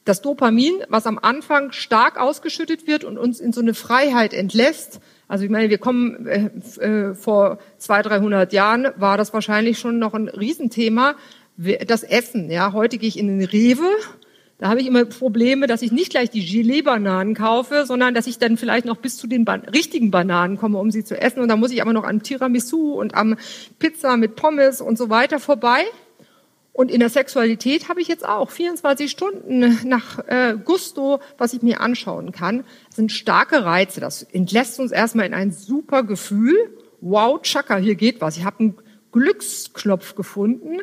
Das 0.05 0.21
Dopamin, 0.21 0.81
was 0.87 1.05
am 1.05 1.19
Anfang 1.19 1.71
stark 1.71 2.19
ausgeschüttet 2.19 2.87
wird 2.87 3.03
und 3.03 3.17
uns 3.17 3.39
in 3.39 3.53
so 3.53 3.61
eine 3.61 3.73
Freiheit 3.73 4.33
entlässt, 4.33 4.99
also 5.27 5.43
ich 5.45 5.51
meine, 5.51 5.69
wir 5.69 5.77
kommen 5.77 6.25
äh, 6.25 6.49
äh, 6.81 7.13
vor 7.13 7.59
200, 7.77 8.13
300 8.13 8.51
Jahren 8.51 8.87
war 8.95 9.15
das 9.15 9.31
wahrscheinlich 9.31 9.77
schon 9.77 9.99
noch 9.99 10.15
ein 10.15 10.27
Riesenthema. 10.27 11.15
Das 11.85 12.01
Essen, 12.01 12.49
ja, 12.49 12.73
heute 12.73 12.97
gehe 12.97 13.09
ich 13.09 13.19
in 13.19 13.27
den 13.27 13.47
Rewe 13.47 13.87
da 14.59 14.67
habe 14.67 14.81
ich 14.81 14.87
immer 14.87 15.05
Probleme, 15.05 15.67
dass 15.67 15.81
ich 15.81 15.93
nicht 15.93 16.09
gleich 16.09 16.29
die 16.29 16.45
Gelee-Bananen 16.45 17.33
kaufe, 17.33 17.85
sondern 17.85 18.13
dass 18.13 18.27
ich 18.27 18.39
dann 18.39 18.57
vielleicht 18.57 18.85
noch 18.85 18.97
bis 18.97 19.15
zu 19.15 19.25
den 19.25 19.45
ba 19.45 19.53
richtigen 19.73 20.11
Bananen 20.11 20.57
komme, 20.57 20.77
um 20.77 20.91
sie 20.91 21.05
zu 21.05 21.19
essen. 21.19 21.39
Und 21.39 21.47
dann 21.47 21.61
muss 21.61 21.71
ich 21.71 21.81
aber 21.81 21.93
noch 21.93 22.03
am 22.03 22.21
Tiramisu 22.21 22.91
und 22.91 23.15
am 23.15 23.37
Pizza 23.79 24.17
mit 24.17 24.35
Pommes 24.35 24.81
und 24.81 24.97
so 24.97 25.09
weiter 25.09 25.39
vorbei. 25.39 25.85
Und 26.73 26.91
in 26.91 26.99
der 26.99 27.09
Sexualität 27.09 27.87
habe 27.87 28.01
ich 28.01 28.09
jetzt 28.09 28.27
auch 28.27 28.49
24 28.51 29.09
Stunden 29.09 29.79
nach 29.85 30.19
äh, 30.27 30.55
Gusto, 30.61 31.21
was 31.37 31.53
ich 31.53 31.61
mir 31.61 31.79
anschauen 31.79 32.33
kann. 32.33 32.65
Das 32.87 32.97
sind 32.97 33.13
starke 33.13 33.63
Reize. 33.63 34.01
Das 34.01 34.23
entlässt 34.23 34.77
uns 34.81 34.91
erstmal 34.91 35.25
in 35.25 35.33
ein 35.33 35.53
super 35.53 36.03
Gefühl. 36.03 36.55
Wow, 36.99 37.41
Chaka, 37.43 37.77
hier 37.77 37.95
geht 37.95 38.19
was. 38.19 38.35
Ich 38.35 38.43
habe 38.43 38.59
einen 38.59 38.77
Glücksknopf 39.13 40.15
gefunden. 40.15 40.79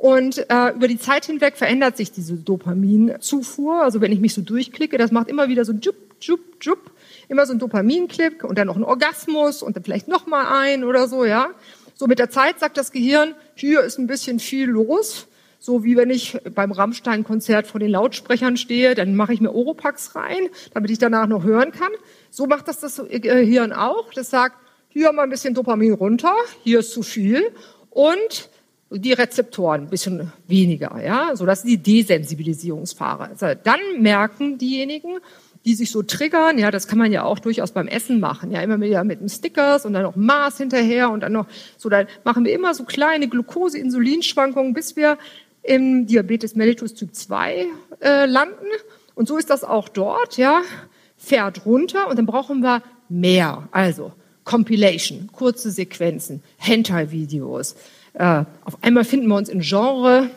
Und 0.00 0.48
äh, 0.48 0.70
über 0.74 0.86
die 0.86 0.98
Zeit 0.98 1.24
hinweg 1.24 1.56
verändert 1.56 1.96
sich 1.96 2.12
diese 2.12 2.34
Dopaminzufuhr. 2.34 3.82
Also 3.82 4.00
wenn 4.00 4.12
ich 4.12 4.20
mich 4.20 4.32
so 4.32 4.42
durchklicke, 4.42 4.96
das 4.96 5.10
macht 5.10 5.28
immer 5.28 5.48
wieder 5.48 5.64
so 5.64 5.72
jup, 5.72 5.96
jup, 6.20 6.40
jup, 6.60 6.90
immer 7.28 7.46
so 7.46 7.52
ein 7.52 7.58
Dopaminklick 7.58 8.44
und 8.44 8.56
dann 8.58 8.68
noch 8.68 8.76
ein 8.76 8.84
Orgasmus 8.84 9.60
und 9.62 9.74
dann 9.74 9.82
vielleicht 9.82 10.06
noch 10.06 10.26
mal 10.26 10.46
ein 10.60 10.84
oder 10.84 11.08
so, 11.08 11.24
ja. 11.24 11.50
So 11.94 12.06
mit 12.06 12.20
der 12.20 12.30
Zeit 12.30 12.60
sagt 12.60 12.76
das 12.76 12.92
Gehirn, 12.92 13.34
hier 13.56 13.80
ist 13.80 13.98
ein 13.98 14.06
bisschen 14.06 14.38
viel 14.38 14.68
los. 14.68 15.26
So 15.58 15.82
wie 15.82 15.96
wenn 15.96 16.10
ich 16.10 16.38
beim 16.54 16.70
Rammstein-Konzert 16.70 17.66
vor 17.66 17.80
den 17.80 17.90
Lautsprechern 17.90 18.56
stehe, 18.56 18.94
dann 18.94 19.16
mache 19.16 19.32
ich 19.32 19.40
mir 19.40 19.52
Oropax 19.52 20.14
rein, 20.14 20.48
damit 20.72 20.92
ich 20.92 20.98
danach 20.98 21.26
noch 21.26 21.42
hören 21.42 21.72
kann. 21.72 21.90
So 22.30 22.46
macht 22.46 22.68
das 22.68 22.78
das 22.78 23.02
Hirn 23.10 23.72
auch. 23.72 24.12
Das 24.14 24.30
sagt, 24.30 24.54
hier 24.90 25.12
mal 25.12 25.24
ein 25.24 25.30
bisschen 25.30 25.54
Dopamin 25.54 25.94
runter, 25.94 26.34
hier 26.62 26.78
ist 26.78 26.92
zu 26.92 27.02
viel 27.02 27.50
und 27.90 28.48
die 28.90 29.12
Rezeptoren 29.12 29.82
ein 29.82 29.90
bisschen 29.90 30.32
weniger, 30.46 31.02
ja, 31.04 31.36
so 31.36 31.44
dass 31.44 31.62
die 31.62 31.76
Desensibilisierungsphase. 31.76 33.24
Also 33.24 33.60
dann 33.62 33.80
merken 33.98 34.56
diejenigen, 34.56 35.18
die 35.64 35.74
sich 35.74 35.90
so 35.90 36.02
triggern, 36.02 36.58
ja, 36.58 36.70
das 36.70 36.88
kann 36.88 36.98
man 36.98 37.12
ja 37.12 37.24
auch 37.24 37.38
durchaus 37.38 37.72
beim 37.72 37.88
Essen 37.88 38.20
machen, 38.20 38.50
ja, 38.50 38.62
immer 38.62 38.80
wieder 38.80 39.04
mit 39.04 39.18
einem 39.18 39.28
Stickers 39.28 39.84
und 39.84 39.92
dann 39.92 40.04
noch 40.04 40.16
Maß 40.16 40.56
hinterher 40.56 41.10
und 41.10 41.20
dann 41.20 41.32
noch, 41.32 41.46
so 41.76 41.88
dann 41.88 42.06
machen 42.24 42.44
wir 42.44 42.52
immer 42.54 42.74
so 42.74 42.84
kleine 42.84 43.28
Glucose-Insulinschwankungen, 43.28 44.72
bis 44.72 44.96
wir 44.96 45.18
im 45.62 46.06
Diabetes 46.06 46.54
mellitus 46.54 46.94
Typ 46.94 47.14
2 47.14 47.66
äh, 48.00 48.26
landen. 48.26 48.54
Und 49.14 49.28
so 49.28 49.36
ist 49.36 49.50
das 49.50 49.64
auch 49.64 49.88
dort, 49.88 50.38
ja, 50.38 50.62
fährt 51.16 51.66
runter 51.66 52.08
und 52.08 52.16
dann 52.16 52.26
brauchen 52.26 52.60
wir 52.60 52.82
mehr, 53.08 53.68
also 53.72 54.12
Compilation, 54.44 55.28
kurze 55.32 55.70
Sequenzen, 55.70 56.42
Hentai-Videos, 56.56 57.74
äh, 58.18 58.44
auf 58.64 58.82
einmal 58.82 59.04
finden 59.04 59.28
wir 59.28 59.36
uns 59.36 59.48
in 59.48 59.60
Genre, 59.60 60.28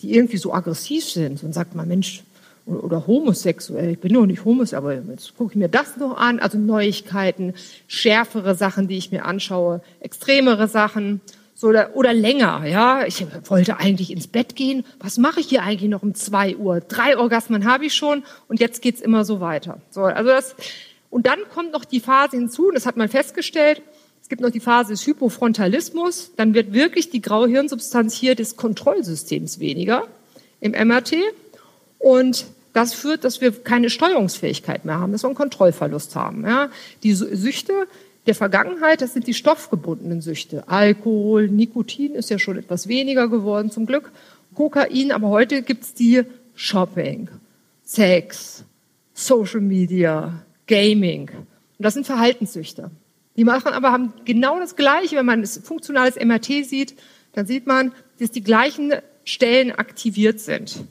die 0.00 0.14
irgendwie 0.14 0.36
so 0.36 0.52
aggressiv 0.52 1.04
sind 1.04 1.42
und 1.42 1.52
sagt 1.52 1.74
man, 1.74 1.88
Mensch, 1.88 2.22
oder, 2.66 2.84
oder 2.84 3.06
homosexuell, 3.06 3.90
ich 3.90 3.98
bin 3.98 4.14
doch 4.14 4.24
nicht 4.24 4.44
homosexuell, 4.44 4.98
aber 4.98 5.10
jetzt 5.10 5.36
gucke 5.36 5.52
ich 5.52 5.56
mir 5.56 5.68
das 5.68 5.96
noch 5.96 6.16
an, 6.16 6.38
also 6.38 6.58
Neuigkeiten, 6.58 7.54
schärfere 7.88 8.54
Sachen, 8.54 8.88
die 8.88 8.96
ich 8.96 9.10
mir 9.10 9.24
anschaue, 9.24 9.82
extremere 10.00 10.68
Sachen. 10.68 11.20
So, 11.56 11.68
oder, 11.68 11.94
oder 11.94 12.12
länger, 12.12 12.66
ja. 12.66 13.04
Ich 13.06 13.24
wollte 13.44 13.78
eigentlich 13.78 14.10
ins 14.10 14.26
Bett 14.26 14.56
gehen. 14.56 14.84
Was 14.98 15.18
mache 15.18 15.40
ich 15.40 15.46
hier 15.46 15.62
eigentlich 15.62 15.90
noch 15.90 16.02
um 16.02 16.14
zwei 16.14 16.56
Uhr? 16.56 16.80
Drei 16.80 17.16
Orgasmen 17.16 17.64
habe 17.64 17.86
ich 17.86 17.94
schon 17.94 18.24
und 18.48 18.58
jetzt 18.60 18.82
geht's 18.82 19.00
immer 19.00 19.24
so 19.24 19.40
weiter. 19.40 19.80
So, 19.90 20.02
also 20.02 20.30
das, 20.30 20.56
und 21.10 21.26
dann 21.26 21.38
kommt 21.52 21.72
noch 21.72 21.84
die 21.84 22.00
Phase 22.00 22.36
hinzu, 22.36 22.68
und 22.68 22.74
das 22.74 22.86
hat 22.86 22.96
man 22.96 23.08
festgestellt, 23.08 23.82
es 24.24 24.30
gibt 24.30 24.40
noch 24.40 24.48
die 24.48 24.60
Phase 24.60 24.94
des 24.94 25.06
Hypofrontalismus, 25.06 26.30
dann 26.34 26.54
wird 26.54 26.72
wirklich 26.72 27.10
die 27.10 27.20
graue 27.20 27.46
Hirnsubstanz 27.46 28.14
hier 28.14 28.34
des 28.34 28.56
Kontrollsystems 28.56 29.58
weniger 29.58 30.08
im 30.60 30.72
MRT 30.72 31.16
und 31.98 32.46
das 32.72 32.94
führt, 32.94 33.24
dass 33.24 33.42
wir 33.42 33.52
keine 33.52 33.90
Steuerungsfähigkeit 33.90 34.86
mehr 34.86 34.98
haben, 34.98 35.12
dass 35.12 35.24
wir 35.24 35.28
einen 35.28 35.36
Kontrollverlust 35.36 36.16
haben. 36.16 36.46
Ja. 36.46 36.70
Die 37.02 37.12
Süchte 37.12 37.86
der 38.26 38.34
Vergangenheit, 38.34 39.02
das 39.02 39.12
sind 39.12 39.26
die 39.26 39.34
stoffgebundenen 39.34 40.22
Süchte. 40.22 40.66
Alkohol, 40.68 41.48
Nikotin 41.48 42.14
ist 42.14 42.30
ja 42.30 42.38
schon 42.38 42.56
etwas 42.56 42.88
weniger 42.88 43.28
geworden 43.28 43.70
zum 43.70 43.84
Glück. 43.84 44.10
Kokain, 44.54 45.12
aber 45.12 45.28
heute 45.28 45.60
gibt's 45.60 45.92
die 45.92 46.22
Shopping, 46.54 47.28
Sex, 47.84 48.64
Social 49.12 49.60
Media, 49.60 50.42
Gaming. 50.66 51.28
Und 51.28 51.44
das 51.78 51.92
sind 51.92 52.06
Verhaltenssüchte. 52.06 52.90
Die 53.36 53.44
machen 53.44 53.72
aber 53.72 53.90
haben 53.90 54.12
genau 54.24 54.58
das 54.58 54.76
Gleiche. 54.76 55.16
Wenn 55.16 55.26
man 55.26 55.40
ein 55.40 55.46
funktionales 55.46 56.16
MRT 56.16 56.64
sieht, 56.64 56.94
dann 57.32 57.46
sieht 57.46 57.66
man, 57.66 57.92
dass 58.18 58.30
die 58.30 58.42
gleichen 58.42 58.92
Stellen 59.24 59.72
aktiviert 59.72 60.40
sind. 60.40 60.84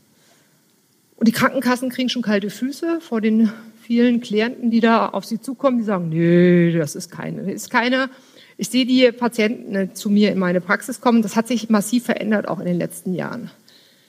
Und 1.15 1.27
die 1.27 1.31
Krankenkassen 1.31 1.89
kriegen 1.89 2.09
schon 2.09 2.21
kalte 2.21 2.49
Füße 2.49 2.99
vor 2.99 3.21
den 3.21 3.51
vielen 3.81 4.21
Klienten, 4.21 4.71
die 4.71 4.79
da 4.79 5.07
auf 5.09 5.25
sie 5.25 5.39
zukommen, 5.39 5.77
die 5.77 5.83
sagen, 5.83 6.09
nee, 6.09 6.77
das 6.77 6.95
ist 6.95 7.11
keine, 7.11 7.43
das 7.43 7.53
ist 7.53 7.69
keine. 7.69 8.09
Ich 8.57 8.69
sehe 8.69 8.85
die 8.85 9.11
Patienten 9.11 9.95
zu 9.95 10.09
mir 10.09 10.31
in 10.31 10.39
meine 10.39 10.61
Praxis 10.61 11.01
kommen. 11.01 11.21
Das 11.21 11.35
hat 11.35 11.47
sich 11.47 11.69
massiv 11.69 12.05
verändert, 12.05 12.47
auch 12.47 12.59
in 12.59 12.65
den 12.65 12.77
letzten 12.77 13.13
Jahren. 13.13 13.51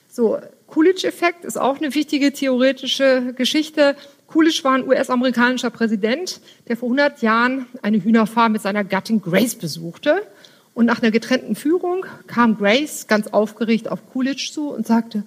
So, 0.09 0.37
Coolidge-Effekt 0.67 1.45
ist 1.45 1.57
auch 1.57 1.77
eine 1.77 1.93
wichtige 1.93 2.31
theoretische 2.31 3.33
Geschichte. 3.35 3.95
Coolidge 4.27 4.63
war 4.63 4.73
ein 4.73 4.87
US-amerikanischer 4.87 5.69
Präsident, 5.69 6.41
der 6.67 6.77
vor 6.77 6.87
100 6.87 7.21
Jahren 7.21 7.67
eine 7.81 8.03
Hühnerfarm 8.03 8.53
mit 8.53 8.61
seiner 8.61 8.83
Gattin 8.83 9.21
Grace 9.21 9.55
besuchte. 9.55 10.23
Und 10.73 10.85
nach 10.85 11.01
einer 11.01 11.11
getrennten 11.11 11.55
Führung 11.55 12.05
kam 12.27 12.57
Grace 12.57 13.07
ganz 13.07 13.27
aufgeregt 13.27 13.89
auf 13.89 14.11
Coolidge 14.11 14.51
zu 14.51 14.69
und 14.69 14.85
sagte, 14.85 15.23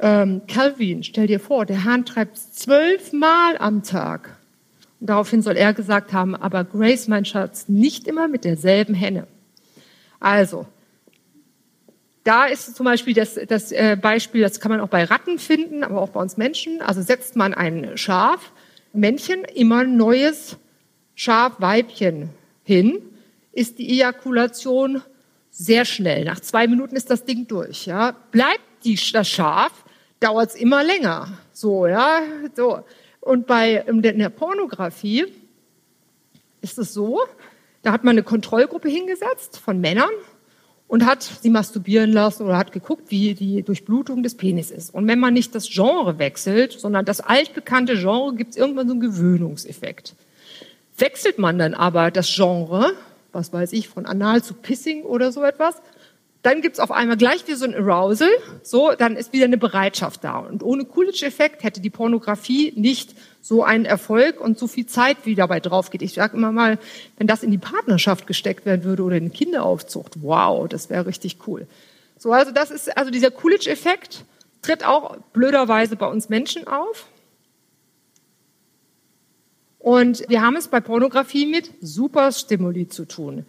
ähm, 0.00 0.42
Calvin, 0.46 1.02
stell 1.02 1.26
dir 1.26 1.40
vor, 1.40 1.66
der 1.66 1.84
Hahn 1.84 2.04
treibt 2.06 2.38
zwölfmal 2.38 3.58
am 3.58 3.82
Tag. 3.82 4.38
Und 5.00 5.10
daraufhin 5.10 5.42
soll 5.42 5.56
er 5.56 5.74
gesagt 5.74 6.12
haben, 6.12 6.34
aber 6.34 6.64
Grace, 6.64 7.08
mein 7.08 7.24
Schatz, 7.24 7.68
nicht 7.68 8.06
immer 8.06 8.28
mit 8.28 8.44
derselben 8.44 8.94
Henne. 8.94 9.26
Also, 10.20 10.66
da 12.28 12.44
ist 12.44 12.76
zum 12.76 12.84
Beispiel 12.84 13.14
das, 13.14 13.40
das 13.48 13.72
äh, 13.72 13.96
Beispiel, 13.98 14.42
das 14.42 14.60
kann 14.60 14.70
man 14.70 14.82
auch 14.82 14.88
bei 14.88 15.04
Ratten 15.04 15.38
finden, 15.38 15.82
aber 15.82 16.02
auch 16.02 16.10
bei 16.10 16.20
uns 16.20 16.36
Menschen. 16.36 16.82
Also 16.82 17.00
setzt 17.00 17.36
man 17.36 17.54
ein 17.54 17.96
Schaf, 17.96 18.52
Männchen, 18.92 19.44
immer 19.44 19.78
ein 19.78 19.96
neues 19.96 20.58
Schafweibchen 21.14 22.28
hin, 22.64 23.00
ist 23.52 23.78
die 23.78 23.88
Ejakulation 23.88 25.00
sehr 25.50 25.86
schnell. 25.86 26.26
Nach 26.26 26.38
zwei 26.40 26.66
Minuten 26.66 26.96
ist 26.96 27.10
das 27.10 27.24
Ding 27.24 27.46
durch. 27.48 27.86
Ja. 27.86 28.14
Bleibt 28.30 28.84
die, 28.84 29.00
das 29.10 29.26
Schaf, 29.26 29.72
dauert 30.20 30.50
es 30.50 30.54
immer 30.54 30.84
länger. 30.84 31.28
So, 31.52 31.86
ja, 31.86 32.20
so. 32.54 32.84
Und 33.20 33.46
bei 33.46 33.76
in 33.86 34.02
der 34.02 34.28
Pornografie 34.28 35.32
ist 36.60 36.78
es 36.78 36.92
so, 36.92 37.20
da 37.80 37.92
hat 37.92 38.04
man 38.04 38.12
eine 38.12 38.22
Kontrollgruppe 38.22 38.90
hingesetzt 38.90 39.58
von 39.58 39.80
Männern 39.80 40.10
und 40.88 41.04
hat 41.04 41.22
sie 41.22 41.50
masturbieren 41.50 42.12
lassen 42.12 42.44
oder 42.44 42.56
hat 42.56 42.72
geguckt, 42.72 43.10
wie 43.10 43.34
die 43.34 43.62
Durchblutung 43.62 44.22
des 44.22 44.36
Penis 44.36 44.70
ist. 44.70 44.92
Und 44.92 45.06
wenn 45.06 45.20
man 45.20 45.34
nicht 45.34 45.54
das 45.54 45.68
Genre 45.68 46.18
wechselt, 46.18 46.72
sondern 46.72 47.04
das 47.04 47.20
altbekannte 47.20 47.96
Genre, 47.96 48.34
gibt 48.34 48.52
es 48.52 48.56
irgendwann 48.56 48.88
so 48.88 48.94
einen 48.94 49.00
Gewöhnungseffekt. 49.00 50.14
Wechselt 50.96 51.38
man 51.38 51.58
dann 51.58 51.74
aber 51.74 52.10
das 52.10 52.34
Genre, 52.34 52.92
was 53.32 53.52
weiß 53.52 53.72
ich, 53.74 53.88
von 53.88 54.06
Anal 54.06 54.42
zu 54.42 54.54
Pissing 54.54 55.02
oder 55.02 55.30
so 55.30 55.44
etwas, 55.44 55.76
dann 56.42 56.62
gibt's 56.62 56.80
auf 56.80 56.90
einmal 56.90 57.16
gleich 57.16 57.46
wie 57.46 57.54
so 57.54 57.66
ein 57.66 57.74
Arousal, 57.74 58.30
so, 58.62 58.92
dann 58.96 59.16
ist 59.16 59.32
wieder 59.32 59.44
eine 59.44 59.58
Bereitschaft 59.58 60.24
da. 60.24 60.38
Und 60.38 60.62
ohne 60.62 60.84
Coolidge-Effekt 60.84 61.64
hätte 61.64 61.80
die 61.80 61.90
Pornografie 61.90 62.72
nicht 62.76 63.14
so 63.48 63.64
einen 63.64 63.86
Erfolg 63.86 64.42
und 64.42 64.58
so 64.58 64.66
viel 64.66 64.84
Zeit, 64.84 65.24
wie 65.24 65.34
dabei 65.34 65.58
drauf 65.58 65.88
geht. 65.88 66.02
Ich 66.02 66.12
sage 66.12 66.36
immer 66.36 66.52
mal, 66.52 66.78
wenn 67.16 67.26
das 67.26 67.42
in 67.42 67.50
die 67.50 67.56
Partnerschaft 67.56 68.26
gesteckt 68.26 68.66
werden 68.66 68.84
würde 68.84 69.02
oder 69.02 69.16
in 69.16 69.32
Kinderaufzucht, 69.32 70.20
wow, 70.20 70.68
das 70.68 70.90
wäre 70.90 71.06
richtig 71.06 71.38
cool. 71.46 71.66
So, 72.18 72.30
also 72.30 72.52
das 72.52 72.70
ist, 72.70 72.94
also 72.94 73.10
dieser 73.10 73.30
Coolidge-Effekt 73.30 74.26
tritt 74.60 74.84
auch 74.84 75.16
blöderweise 75.32 75.96
bei 75.96 76.06
uns 76.06 76.28
Menschen 76.28 76.66
auf. 76.66 77.06
Und 79.78 80.28
wir 80.28 80.42
haben 80.42 80.56
es 80.56 80.68
bei 80.68 80.80
Pornografie 80.80 81.46
mit 81.46 81.70
Superstimuli 81.80 82.88
zu 82.88 83.06
tun. 83.06 83.46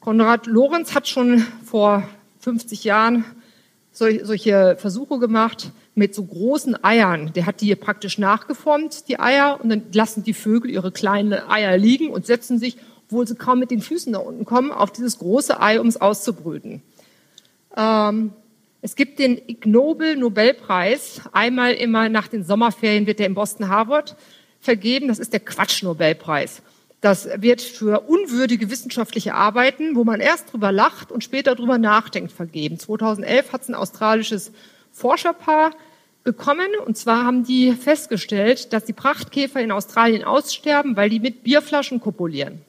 Konrad 0.00 0.46
Lorenz 0.46 0.94
hat 0.94 1.08
schon 1.08 1.40
vor 1.62 2.08
50 2.40 2.84
Jahren 2.84 3.26
solche 3.92 4.76
Versuche 4.78 5.18
gemacht 5.18 5.72
mit 5.94 6.14
so 6.14 6.24
großen 6.24 6.82
Eiern. 6.82 7.32
Der 7.34 7.46
hat 7.46 7.60
die 7.60 7.74
praktisch 7.74 8.18
nachgeformt, 8.18 9.08
die 9.08 9.18
Eier, 9.18 9.60
und 9.62 9.68
dann 9.68 9.82
lassen 9.92 10.24
die 10.24 10.32
Vögel 10.34 10.70
ihre 10.70 10.92
kleinen 10.92 11.32
Eier 11.32 11.76
liegen 11.76 12.08
und 12.08 12.26
setzen 12.26 12.58
sich, 12.58 12.76
obwohl 13.06 13.26
sie 13.26 13.34
kaum 13.34 13.58
mit 13.58 13.70
den 13.70 13.82
Füßen 13.82 14.12
nach 14.12 14.22
unten 14.22 14.44
kommen, 14.44 14.72
auf 14.72 14.90
dieses 14.90 15.18
große 15.18 15.60
Ei, 15.60 15.80
um 15.80 15.86
es 15.86 16.00
auszubrüten. 16.00 16.82
Ähm, 17.76 18.32
es 18.80 18.96
gibt 18.96 19.18
den 19.18 19.38
Ig 19.46 19.66
Nobel 19.66 20.16
Nobelpreis. 20.16 21.20
Einmal 21.32 21.74
immer 21.74 22.08
nach 22.08 22.26
den 22.26 22.42
Sommerferien 22.42 23.06
wird 23.06 23.18
der 23.18 23.26
in 23.26 23.34
Boston 23.34 23.68
Harvard 23.68 24.16
vergeben. 24.60 25.08
Das 25.08 25.18
ist 25.18 25.32
der 25.32 25.40
Quatsch 25.40 25.82
Nobelpreis. 25.82 26.62
Das 27.00 27.28
wird 27.36 27.60
für 27.60 28.00
unwürdige 28.08 28.70
wissenschaftliche 28.70 29.34
Arbeiten, 29.34 29.94
wo 29.94 30.04
man 30.04 30.20
erst 30.20 30.52
drüber 30.52 30.72
lacht 30.72 31.12
und 31.12 31.22
später 31.22 31.54
drüber 31.54 31.76
nachdenkt, 31.76 32.32
vergeben. 32.32 32.78
2011 32.78 33.52
hat 33.52 33.62
es 33.62 33.68
ein 33.68 33.74
australisches 33.74 34.52
Forscherpaar 34.92 35.72
bekommen. 36.24 36.68
Und 36.86 36.96
zwar 36.96 37.24
haben 37.24 37.44
die 37.44 37.72
festgestellt, 37.72 38.72
dass 38.72 38.84
die 38.84 38.92
Prachtkäfer 38.92 39.60
in 39.60 39.72
Australien 39.72 40.24
aussterben, 40.24 40.96
weil 40.96 41.10
die 41.10 41.20
mit 41.20 41.42
Bierflaschen 41.42 42.00
kopulieren. 42.00 42.62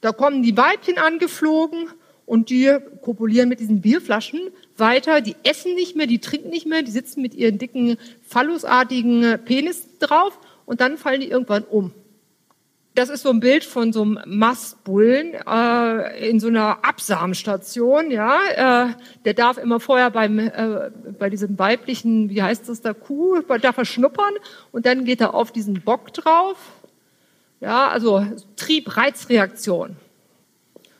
Da 0.00 0.12
kommen 0.12 0.42
die 0.42 0.56
Weibchen 0.56 0.98
angeflogen 0.98 1.88
und 2.26 2.50
die 2.50 2.76
kopulieren 3.02 3.48
mit 3.48 3.60
diesen 3.60 3.80
Bierflaschen 3.80 4.40
weiter. 4.76 5.20
Die 5.20 5.36
essen 5.44 5.74
nicht 5.74 5.96
mehr, 5.96 6.06
die 6.06 6.18
trinken 6.18 6.50
nicht 6.50 6.66
mehr, 6.66 6.82
die 6.82 6.90
sitzen 6.90 7.22
mit 7.22 7.34
ihren 7.34 7.58
dicken, 7.58 7.96
phallusartigen 8.22 9.38
Penis 9.44 9.86
drauf 9.98 10.38
und 10.66 10.80
dann 10.80 10.98
fallen 10.98 11.20
die 11.20 11.28
irgendwann 11.28 11.64
um. 11.64 11.92
Das 12.94 13.08
ist 13.08 13.22
so 13.22 13.30
ein 13.30 13.40
Bild 13.40 13.64
von 13.64 13.92
so 13.92 14.02
einem 14.02 14.18
Mastbullen 14.26 15.32
äh, 15.34 16.28
in 16.28 16.40
so 16.40 16.48
einer 16.48 16.84
Absamenstation. 16.84 18.10
Ja, 18.10 18.38
äh, 18.90 18.92
der 19.24 19.32
darf 19.32 19.56
immer 19.56 19.80
vorher 19.80 20.10
beim 20.10 20.38
äh, 20.38 20.90
bei 21.18 21.30
diesem 21.30 21.58
weiblichen, 21.58 22.28
wie 22.28 22.42
heißt 22.42 22.68
das 22.68 22.82
da, 22.82 22.92
Kuh, 22.92 23.40
darf 23.40 23.78
er 23.78 23.86
schnuppern 23.86 24.34
und 24.72 24.84
dann 24.84 25.06
geht 25.06 25.22
er 25.22 25.32
auf 25.32 25.52
diesen 25.52 25.80
Bock 25.80 26.12
drauf. 26.12 26.58
Ja, 27.60 27.88
also 27.88 28.26
Trieb-Reizreaktion. 28.56 29.96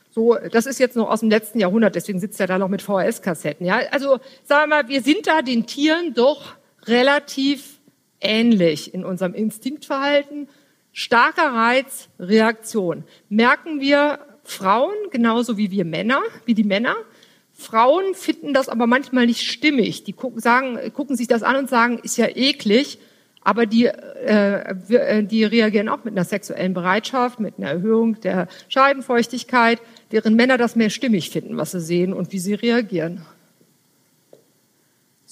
So, 0.09 0.37
das 0.51 0.65
ist 0.65 0.79
jetzt 0.79 0.95
noch 0.95 1.09
aus 1.09 1.19
dem 1.19 1.29
letzten 1.29 1.59
Jahrhundert, 1.59 1.95
deswegen 1.95 2.19
sitzt 2.19 2.39
er 2.39 2.47
da 2.47 2.57
noch 2.57 2.69
mit 2.69 2.81
VHS-Kassetten. 2.81 3.65
Ja, 3.65 3.81
also 3.91 4.19
sagen 4.45 4.69
wir 4.69 4.75
mal, 4.77 4.87
wir 4.87 5.01
sind 5.01 5.27
da 5.27 5.41
den 5.41 5.65
Tieren 5.65 6.13
doch 6.13 6.55
relativ 6.85 7.79
ähnlich 8.21 8.93
in 8.93 9.05
unserem 9.05 9.33
Instinktverhalten 9.33 10.47
Starker 10.93 11.53
Reiz, 11.53 12.09
Reaktion. 12.19 13.03
Merken 13.27 13.81
wir 13.81 14.19
Frauen 14.43 14.93
genauso 15.09 15.57
wie 15.57 15.71
wir 15.71 15.85
Männer, 15.85 16.21
wie 16.45 16.53
die 16.53 16.63
Männer. 16.63 16.95
Frauen 17.51 18.13
finden 18.13 18.53
das 18.53 18.69
aber 18.69 18.87
manchmal 18.87 19.25
nicht 19.25 19.41
stimmig. 19.41 20.03
Die 20.03 20.13
gucken, 20.13 20.39
sagen, 20.39 20.77
gucken 20.93 21.15
sich 21.15 21.27
das 21.27 21.43
an 21.43 21.55
und 21.55 21.69
sagen, 21.69 21.99
ist 22.03 22.17
ja 22.17 22.27
eklig. 22.27 22.99
Aber 23.41 23.65
die, 23.65 23.85
äh, 23.85 24.75
äh, 24.89 25.23
die 25.23 25.43
reagieren 25.43 25.89
auch 25.89 26.03
mit 26.03 26.13
einer 26.13 26.23
sexuellen 26.23 26.73
Bereitschaft, 26.73 27.39
mit 27.39 27.55
einer 27.57 27.71
Erhöhung 27.71 28.21
der 28.21 28.47
Scheidenfeuchtigkeit, 28.69 29.81
während 30.09 30.37
Männer 30.37 30.57
das 30.57 30.75
mehr 30.75 30.89
stimmig 30.89 31.29
finden, 31.29 31.57
was 31.57 31.71
sie 31.71 31.81
sehen 31.81 32.13
und 32.13 32.31
wie 32.31 32.39
sie 32.39 32.53
reagieren. 32.53 33.25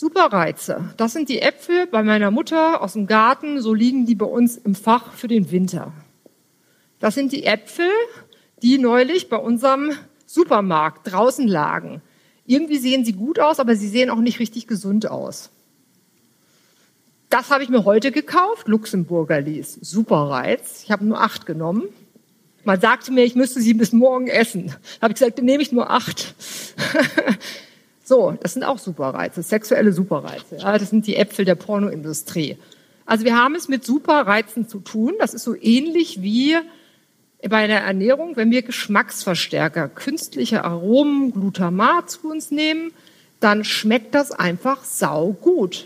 Superreize. 0.01 0.83
Das 0.97 1.13
sind 1.13 1.29
die 1.29 1.43
Äpfel 1.43 1.85
bei 1.85 2.01
meiner 2.01 2.31
Mutter 2.31 2.81
aus 2.81 2.93
dem 2.93 3.05
Garten. 3.05 3.61
So 3.61 3.75
liegen 3.75 4.07
die 4.07 4.15
bei 4.15 4.25
uns 4.25 4.57
im 4.57 4.73
Fach 4.73 5.13
für 5.13 5.27
den 5.27 5.51
Winter. 5.51 5.93
Das 6.97 7.13
sind 7.13 7.31
die 7.31 7.43
Äpfel, 7.43 7.91
die 8.63 8.79
neulich 8.79 9.29
bei 9.29 9.37
unserem 9.37 9.91
Supermarkt 10.25 11.11
draußen 11.11 11.47
lagen. 11.47 12.01
Irgendwie 12.47 12.79
sehen 12.79 13.05
sie 13.05 13.13
gut 13.13 13.39
aus, 13.39 13.59
aber 13.59 13.75
sie 13.75 13.87
sehen 13.87 14.09
auch 14.09 14.21
nicht 14.21 14.39
richtig 14.39 14.65
gesund 14.65 15.07
aus. 15.07 15.51
Das 17.29 17.51
habe 17.51 17.63
ich 17.63 17.69
mir 17.69 17.85
heute 17.85 18.11
gekauft, 18.11 18.67
Luxemburger 18.67 19.39
Lies. 19.39 19.77
Superreiz. 19.81 20.81
Ich 20.83 20.89
habe 20.89 21.05
nur 21.05 21.21
acht 21.21 21.45
genommen. 21.45 21.83
Man 22.63 22.81
sagte 22.81 23.11
mir, 23.11 23.23
ich 23.23 23.35
müsste 23.35 23.61
sie 23.61 23.75
bis 23.75 23.93
morgen 23.93 24.25
essen. 24.25 24.65
Da 24.65 25.03
habe 25.03 25.11
ich 25.13 25.19
gesagt, 25.19 25.37
dann 25.37 25.45
nehme 25.45 25.61
ich 25.61 25.71
nur 25.71 25.91
acht. 25.91 26.33
so, 28.11 28.37
das 28.41 28.55
sind 28.55 28.65
auch 28.65 28.77
Superreize, 28.77 29.41
sexuelle 29.41 29.93
Superreize. 29.93 30.57
Ja, 30.57 30.77
das 30.77 30.89
sind 30.89 31.07
die 31.07 31.15
Äpfel 31.15 31.45
der 31.45 31.55
Pornoindustrie. 31.55 32.57
Also 33.05 33.23
wir 33.23 33.37
haben 33.37 33.55
es 33.55 33.69
mit 33.69 33.85
Superreizen 33.85 34.67
zu 34.67 34.79
tun. 34.79 35.13
Das 35.17 35.33
ist 35.33 35.45
so 35.45 35.55
ähnlich 35.55 36.21
wie 36.21 36.57
bei 37.47 37.67
der 37.67 37.79
Ernährung, 37.83 38.35
wenn 38.35 38.51
wir 38.51 38.63
Geschmacksverstärker, 38.63 39.87
künstliche 39.87 40.65
Aromen, 40.65 41.31
Glutamat 41.31 42.09
zu 42.09 42.29
uns 42.29 42.51
nehmen, 42.51 42.91
dann 43.39 43.63
schmeckt 43.63 44.13
das 44.13 44.33
einfach 44.33 44.83
sau 44.83 45.31
gut. 45.31 45.85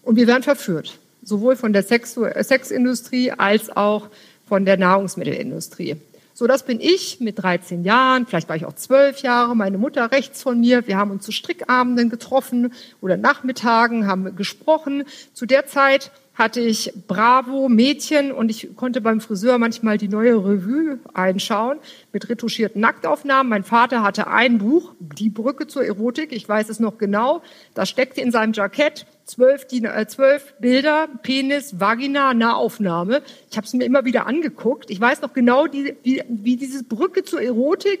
Und 0.00 0.16
wir 0.16 0.26
werden 0.26 0.42
verführt, 0.42 0.98
sowohl 1.22 1.56
von 1.56 1.74
der 1.74 1.82
Sexindustrie 1.82 3.30
als 3.30 3.68
auch 3.76 4.08
von 4.48 4.64
der 4.64 4.78
Nahrungsmittelindustrie. 4.78 5.96
So, 6.36 6.48
das 6.48 6.64
bin 6.64 6.80
ich 6.80 7.20
mit 7.20 7.40
13 7.40 7.84
Jahren, 7.84 8.26
vielleicht 8.26 8.48
war 8.48 8.56
ich 8.56 8.66
auch 8.66 8.74
12 8.74 9.20
Jahre, 9.20 9.54
meine 9.54 9.78
Mutter 9.78 10.10
rechts 10.10 10.42
von 10.42 10.58
mir. 10.58 10.84
Wir 10.88 10.96
haben 10.96 11.12
uns 11.12 11.24
zu 11.24 11.30
Strickabenden 11.30 12.10
getroffen 12.10 12.72
oder 13.00 13.16
Nachmittagen, 13.16 14.08
haben 14.08 14.34
gesprochen. 14.34 15.04
Zu 15.32 15.46
der 15.46 15.66
Zeit 15.66 16.10
hatte 16.34 16.60
ich 16.60 16.92
Bravo 17.06 17.68
Mädchen 17.68 18.32
und 18.32 18.50
ich 18.50 18.74
konnte 18.74 19.00
beim 19.00 19.20
Friseur 19.20 19.58
manchmal 19.58 19.96
die 19.96 20.08
neue 20.08 20.34
Revue 20.34 20.98
einschauen 21.14 21.78
mit 22.12 22.28
retuschierten 22.28 22.80
Nacktaufnahmen. 22.80 23.48
Mein 23.48 23.62
Vater 23.62 24.02
hatte 24.02 24.26
ein 24.26 24.58
Buch, 24.58 24.92
Die 24.98 25.30
Brücke 25.30 25.68
zur 25.68 25.84
Erotik, 25.84 26.32
ich 26.32 26.48
weiß 26.48 26.68
es 26.68 26.80
noch 26.80 26.98
genau. 26.98 27.42
Da 27.74 27.86
steckte 27.86 28.20
in 28.20 28.32
seinem 28.32 28.54
Jackett 28.54 29.06
zwölf, 29.24 29.66
die, 29.66 29.84
äh, 29.84 30.06
zwölf 30.06 30.54
Bilder, 30.58 31.08
Penis, 31.22 31.80
Vagina, 31.80 32.34
Nahaufnahme. 32.34 33.22
Ich 33.50 33.56
habe 33.56 33.66
es 33.66 33.72
mir 33.72 33.84
immer 33.84 34.04
wieder 34.04 34.26
angeguckt. 34.26 34.90
Ich 34.90 35.00
weiß 35.00 35.22
noch 35.22 35.32
genau, 35.32 35.66
die, 35.66 35.96
wie, 36.02 36.22
wie 36.28 36.56
diese 36.56 36.84
Brücke 36.84 37.24
zur 37.24 37.42
Erotik 37.42 38.00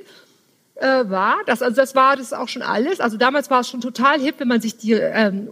äh, 0.76 0.86
war. 1.08 1.36
Das, 1.46 1.62
also 1.62 1.76
das 1.76 1.94
war 1.94 2.16
das 2.16 2.32
auch 2.32 2.48
schon 2.48 2.62
alles. 2.62 3.00
Also 3.00 3.16
damals 3.16 3.50
war 3.50 3.60
es 3.60 3.68
schon 3.68 3.80
total 3.80 4.20
hip, 4.20 4.36
wenn 4.38 4.48
man 4.48 4.60
sich 4.60 4.76
die 4.76 4.92
ähm, 4.92 5.48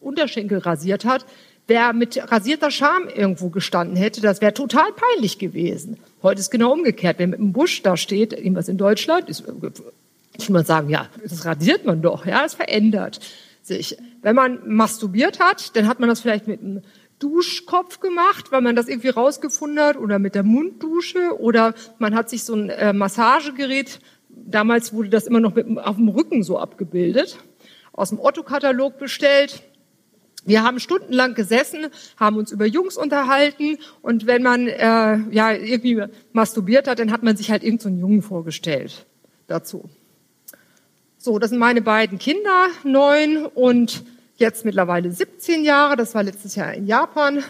Unterschenkel 0.00 0.58
rasiert 0.58 1.04
hat. 1.04 1.26
Wer 1.68 1.92
mit 1.92 2.16
rasierter 2.30 2.70
Scham 2.70 3.08
irgendwo 3.08 3.48
gestanden 3.48 3.96
hätte, 3.96 4.20
das 4.20 4.40
wäre 4.40 4.54
total 4.54 4.92
peinlich 4.92 5.40
gewesen. 5.40 5.96
Heute 6.22 6.40
ist 6.40 6.50
genau 6.50 6.72
umgekehrt. 6.72 7.18
Wer 7.18 7.26
mit 7.26 7.40
einem 7.40 7.52
Busch 7.52 7.82
da 7.82 7.96
steht, 7.96 8.32
irgendwas 8.32 8.68
in 8.68 8.78
Deutschland, 8.78 9.28
ist, 9.28 9.42
ich 10.38 10.48
man 10.48 10.64
sagen, 10.64 10.90
ja, 10.90 11.08
das 11.20 11.44
rasiert 11.44 11.84
man 11.84 12.02
doch, 12.02 12.24
ja, 12.24 12.44
es 12.44 12.54
verändert 12.54 13.18
sich. 13.66 13.96
Wenn 14.22 14.36
man 14.36 14.60
masturbiert 14.66 15.40
hat, 15.40 15.76
dann 15.76 15.88
hat 15.88 16.00
man 16.00 16.08
das 16.08 16.20
vielleicht 16.20 16.46
mit 16.46 16.60
einem 16.60 16.82
Duschkopf 17.18 18.00
gemacht, 18.00 18.52
weil 18.52 18.60
man 18.60 18.76
das 18.76 18.88
irgendwie 18.88 19.08
rausgefunden 19.08 19.80
hat, 19.80 19.96
oder 19.96 20.18
mit 20.18 20.34
der 20.34 20.42
Munddusche, 20.42 21.40
oder 21.40 21.74
man 21.98 22.14
hat 22.14 22.28
sich 22.28 22.44
so 22.44 22.54
ein 22.54 22.68
äh, 22.70 22.92
Massagegerät, 22.92 24.00
damals 24.28 24.92
wurde 24.92 25.08
das 25.08 25.26
immer 25.26 25.40
noch 25.40 25.54
mit, 25.54 25.66
auf 25.78 25.96
dem 25.96 26.08
Rücken 26.08 26.42
so 26.42 26.58
abgebildet, 26.58 27.38
aus 27.92 28.10
dem 28.10 28.20
Otto-Katalog 28.20 28.98
bestellt, 28.98 29.62
wir 30.46 30.62
haben 30.62 30.78
stundenlang 30.78 31.34
gesessen, 31.34 31.86
haben 32.16 32.36
uns 32.36 32.52
über 32.52 32.66
Jungs 32.66 32.96
unterhalten 32.96 33.78
und 34.00 34.28
wenn 34.28 34.44
man 34.44 34.68
äh, 34.68 35.18
ja 35.30 35.52
irgendwie 35.52 36.04
masturbiert 36.32 36.86
hat, 36.86 37.00
dann 37.00 37.10
hat 37.10 37.24
man 37.24 37.36
sich 37.36 37.50
halt 37.50 37.64
irgendeinen 37.64 37.96
so 37.96 38.00
Jungen 38.00 38.22
vorgestellt 38.22 39.06
dazu. 39.48 39.90
So, 41.26 41.40
das 41.40 41.50
sind 41.50 41.58
meine 41.58 41.82
beiden 41.82 42.20
Kinder, 42.20 42.68
neun 42.84 43.46
und 43.46 44.04
jetzt 44.36 44.64
mittlerweile 44.64 45.10
17 45.10 45.64
Jahre. 45.64 45.96
Das 45.96 46.14
war 46.14 46.22
letztes 46.22 46.54
Jahr 46.54 46.72
in 46.72 46.86
Japan. 46.86 47.42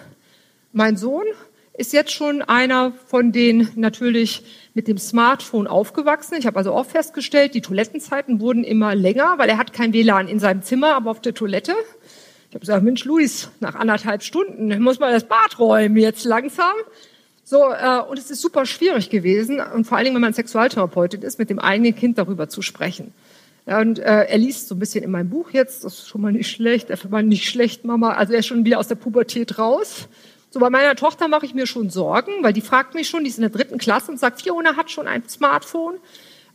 Mein 0.73 0.97
Sohn 0.97 1.27
ist 1.75 1.93
jetzt 1.93 2.11
schon 2.11 2.41
einer 2.41 2.95
von 3.09 3.33
denen 3.33 3.69
natürlich 3.75 4.45
mit 4.73 4.89
dem 4.89 4.97
Smartphone 4.97 5.67
aufgewachsen. 5.67 6.37
Ich 6.39 6.47
habe 6.47 6.57
also 6.57 6.73
auch 6.73 6.87
festgestellt, 6.87 7.53
die 7.53 7.61
Toilettenzeiten 7.61 8.41
wurden 8.41 8.65
immer 8.65 8.95
länger, 8.95 9.35
weil 9.37 9.51
er 9.51 9.59
hat 9.59 9.75
kein 9.75 9.93
WLAN 9.93 10.27
in 10.27 10.41
seinem 10.41 10.63
Zimmer, 10.63 10.97
aber 10.97 11.11
auf 11.11 11.21
der 11.21 11.35
Toilette. 11.35 11.75
Ich 12.49 12.55
habe 12.55 12.61
gesagt, 12.61 12.83
Mensch, 12.83 13.05
Luis, 13.05 13.51
nach 13.61 13.75
anderthalb 13.75 14.23
Stunden 14.23 14.83
muss 14.83 15.01
man 15.01 15.13
das 15.13 15.25
Bad 15.25 15.59
räumen 15.59 15.99
jetzt 15.99 16.25
langsam. 16.25 16.73
So, 17.45 17.59
äh, 17.73 18.01
und 18.09 18.19
es 18.19 18.31
ist 18.31 18.41
super 18.41 18.65
schwierig 18.65 19.11
gewesen, 19.11 19.61
und 19.61 19.87
vor 19.87 19.99
allen 19.99 20.07
Dingen, 20.07 20.17
wenn 20.17 20.23
man 20.23 20.33
Sexualtherapeutin 20.33 21.21
ist, 21.21 21.39
mit 21.39 21.51
dem 21.51 21.59
eigenen 21.59 21.95
Kind 21.95 22.17
darüber 22.17 22.49
zu 22.49 22.63
sprechen. 22.63 23.13
Und 23.67 23.99
äh, 23.99 24.25
er 24.25 24.39
liest 24.39 24.69
so 24.69 24.77
ein 24.77 24.79
bisschen 24.79 25.03
in 25.03 25.11
meinem 25.11 25.29
Buch 25.29 25.51
jetzt, 25.51 25.85
das 25.85 25.95
ist 25.95 26.09
schon 26.09 26.21
mal 26.21 26.33
nicht 26.33 26.51
schlecht, 26.51 26.89
er 26.89 26.99
mal 27.09 27.25
nicht 27.25 27.49
schlecht, 27.49 27.85
Mama. 27.85 28.13
Also 28.13 28.33
er 28.33 28.39
ist 28.39 28.47
schon 28.47 28.65
wieder 28.65 28.79
aus 28.79 28.87
der 28.87 28.95
Pubertät 28.95 29.59
raus. 29.59 30.09
So 30.51 30.61
bei 30.61 30.71
meiner 30.71 30.95
Tochter 30.95 31.27
mache 31.27 31.47
ich 31.47 31.53
mir 31.53 31.67
schon 31.67 31.91
Sorgen, 31.91 32.33
weil 32.43 32.53
die 32.53 32.61
fragt 32.61 32.95
mich 32.95 33.09
schon, 33.09 33.25
die 33.25 33.31
ist 33.31 33.39
in 33.39 33.43
der 33.43 33.51
dritten 33.51 33.79
Klasse 33.79 34.13
und 34.13 34.21
sagt, 34.21 34.41
Fiona 34.41 34.77
hat 34.77 34.91
schon 34.91 35.09
ein 35.09 35.29
Smartphone 35.29 35.97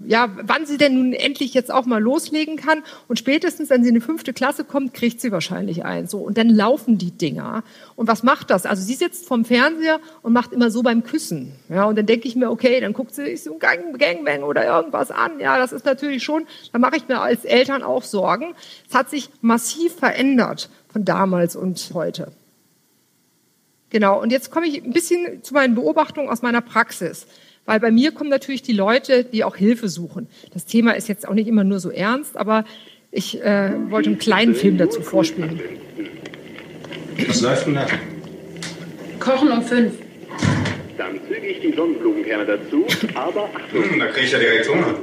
ja, 0.06 0.30
wann 0.42 0.66
sie 0.66 0.78
denn 0.78 0.96
nun 0.96 1.14
endlich 1.14 1.54
jetzt 1.54 1.72
auch 1.72 1.86
mal 1.86 2.02
loslegen 2.02 2.56
kann. 2.56 2.84
Und 3.08 3.18
spätestens, 3.18 3.70
wenn 3.70 3.84
sie 3.84 3.90
in 3.90 3.96
die 3.96 4.02
fünfte 4.02 4.34
Klasse 4.34 4.64
kommt, 4.64 4.94
kriegt 4.94 5.22
sie 5.22 5.32
wahrscheinlich 5.32 5.86
ein. 5.86 6.08
So. 6.08 6.20
Und 6.20 6.38
dann 6.38 6.50
laufen 6.50 6.98
die 6.98 7.12
Dinger. 7.12 7.64
Und 7.96 8.08
was 8.08 8.24
macht 8.24 8.50
das? 8.50 8.66
Also 8.66 8.84
sie 8.84 8.94
sitzt 8.94 9.26
vom 9.28 9.46
Fernseher 9.46 10.00
und 10.22 10.34
macht 10.34 10.54
immer 10.54 10.72
so 10.72 10.84
beim 10.84 11.04
Küssen. 11.04 11.52
Ja, 11.70 11.86
und 11.86 11.98
dann 11.98 12.06
denke 12.06 12.28
ich 12.28 12.36
mir, 12.36 12.50
okay, 12.50 12.80
dann 12.80 12.94
guckt 12.94 13.14
sie 13.14 13.26
sich 13.26 13.44
so 13.44 13.54
ein 13.54 13.60
Gang, 13.60 13.98
Gangbang 13.98 14.44
oder 14.44 14.66
irgendwas 14.66 15.12
an. 15.12 15.40
Ja, 15.40 15.58
das 15.58 15.72
ist 15.72 15.86
natürlich 15.86 16.24
schon, 16.24 16.46
da 16.72 16.80
mache 16.80 16.98
ich 16.98 17.08
mir 17.08 17.20
als 17.20 17.46
Eltern 17.46 17.84
auch 17.84 18.04
Sorgen. 18.04 18.54
Es 18.90 18.96
hat 18.96 19.10
sich 19.10 19.30
massiv 19.42 19.96
verändert 19.96 20.70
von 20.92 21.06
damals 21.06 21.56
und 21.56 21.92
heute. 21.94 22.32
Genau. 23.92 24.22
Und 24.22 24.32
jetzt 24.32 24.52
komme 24.52 24.68
ich 24.68 24.84
ein 24.84 24.94
bisschen 24.94 25.44
zu 25.44 25.54
meinen 25.54 25.76
Beobachtungen 25.76 26.30
aus 26.30 26.42
meiner 26.42 26.62
Praxis. 26.62 27.28
Weil 27.72 27.80
bei 27.80 27.92
mir 27.92 28.12
kommen 28.12 28.30
natürlich 28.30 28.64
die 28.64 28.74
Leute, 28.74 29.24
die 29.24 29.46
auch 29.46 29.56
Hilfe 29.56 29.88
suchen. 29.88 30.28
Das 30.54 30.66
Thema 30.66 30.92
ist 30.92 31.08
jetzt 31.08 31.26
auch 31.26 31.34
nicht 31.34 31.48
immer 31.48 31.64
nur 31.64 31.80
so 31.80 31.90
ernst, 31.90 32.36
aber 32.36 32.66
ich 33.12 33.42
äh, 33.42 33.72
wollte 33.90 34.10
einen 34.10 34.20
kleinen 34.20 34.56
Film 34.56 34.78
dazu 34.78 35.02
vorspielen. 35.02 35.58
Was 37.30 37.40
läuft 37.40 37.68
denn 37.68 37.76
da? 37.76 37.88
Kochen 39.22 39.52
um 39.54 39.62
fünf. 39.62 39.94
Dann 40.98 41.18
zügig 41.30 41.62
die 41.62 41.72
Sonnenblumenkerne 41.74 42.46
dazu, 42.46 42.86
aber 43.16 43.50
Achtung. 43.56 43.90
Hm, 43.90 44.00
da 44.00 44.08
kriege 44.08 44.26
ich 44.26 44.32
ja 44.34 44.40
direkt 44.40 44.68
Hunger. 44.68 44.96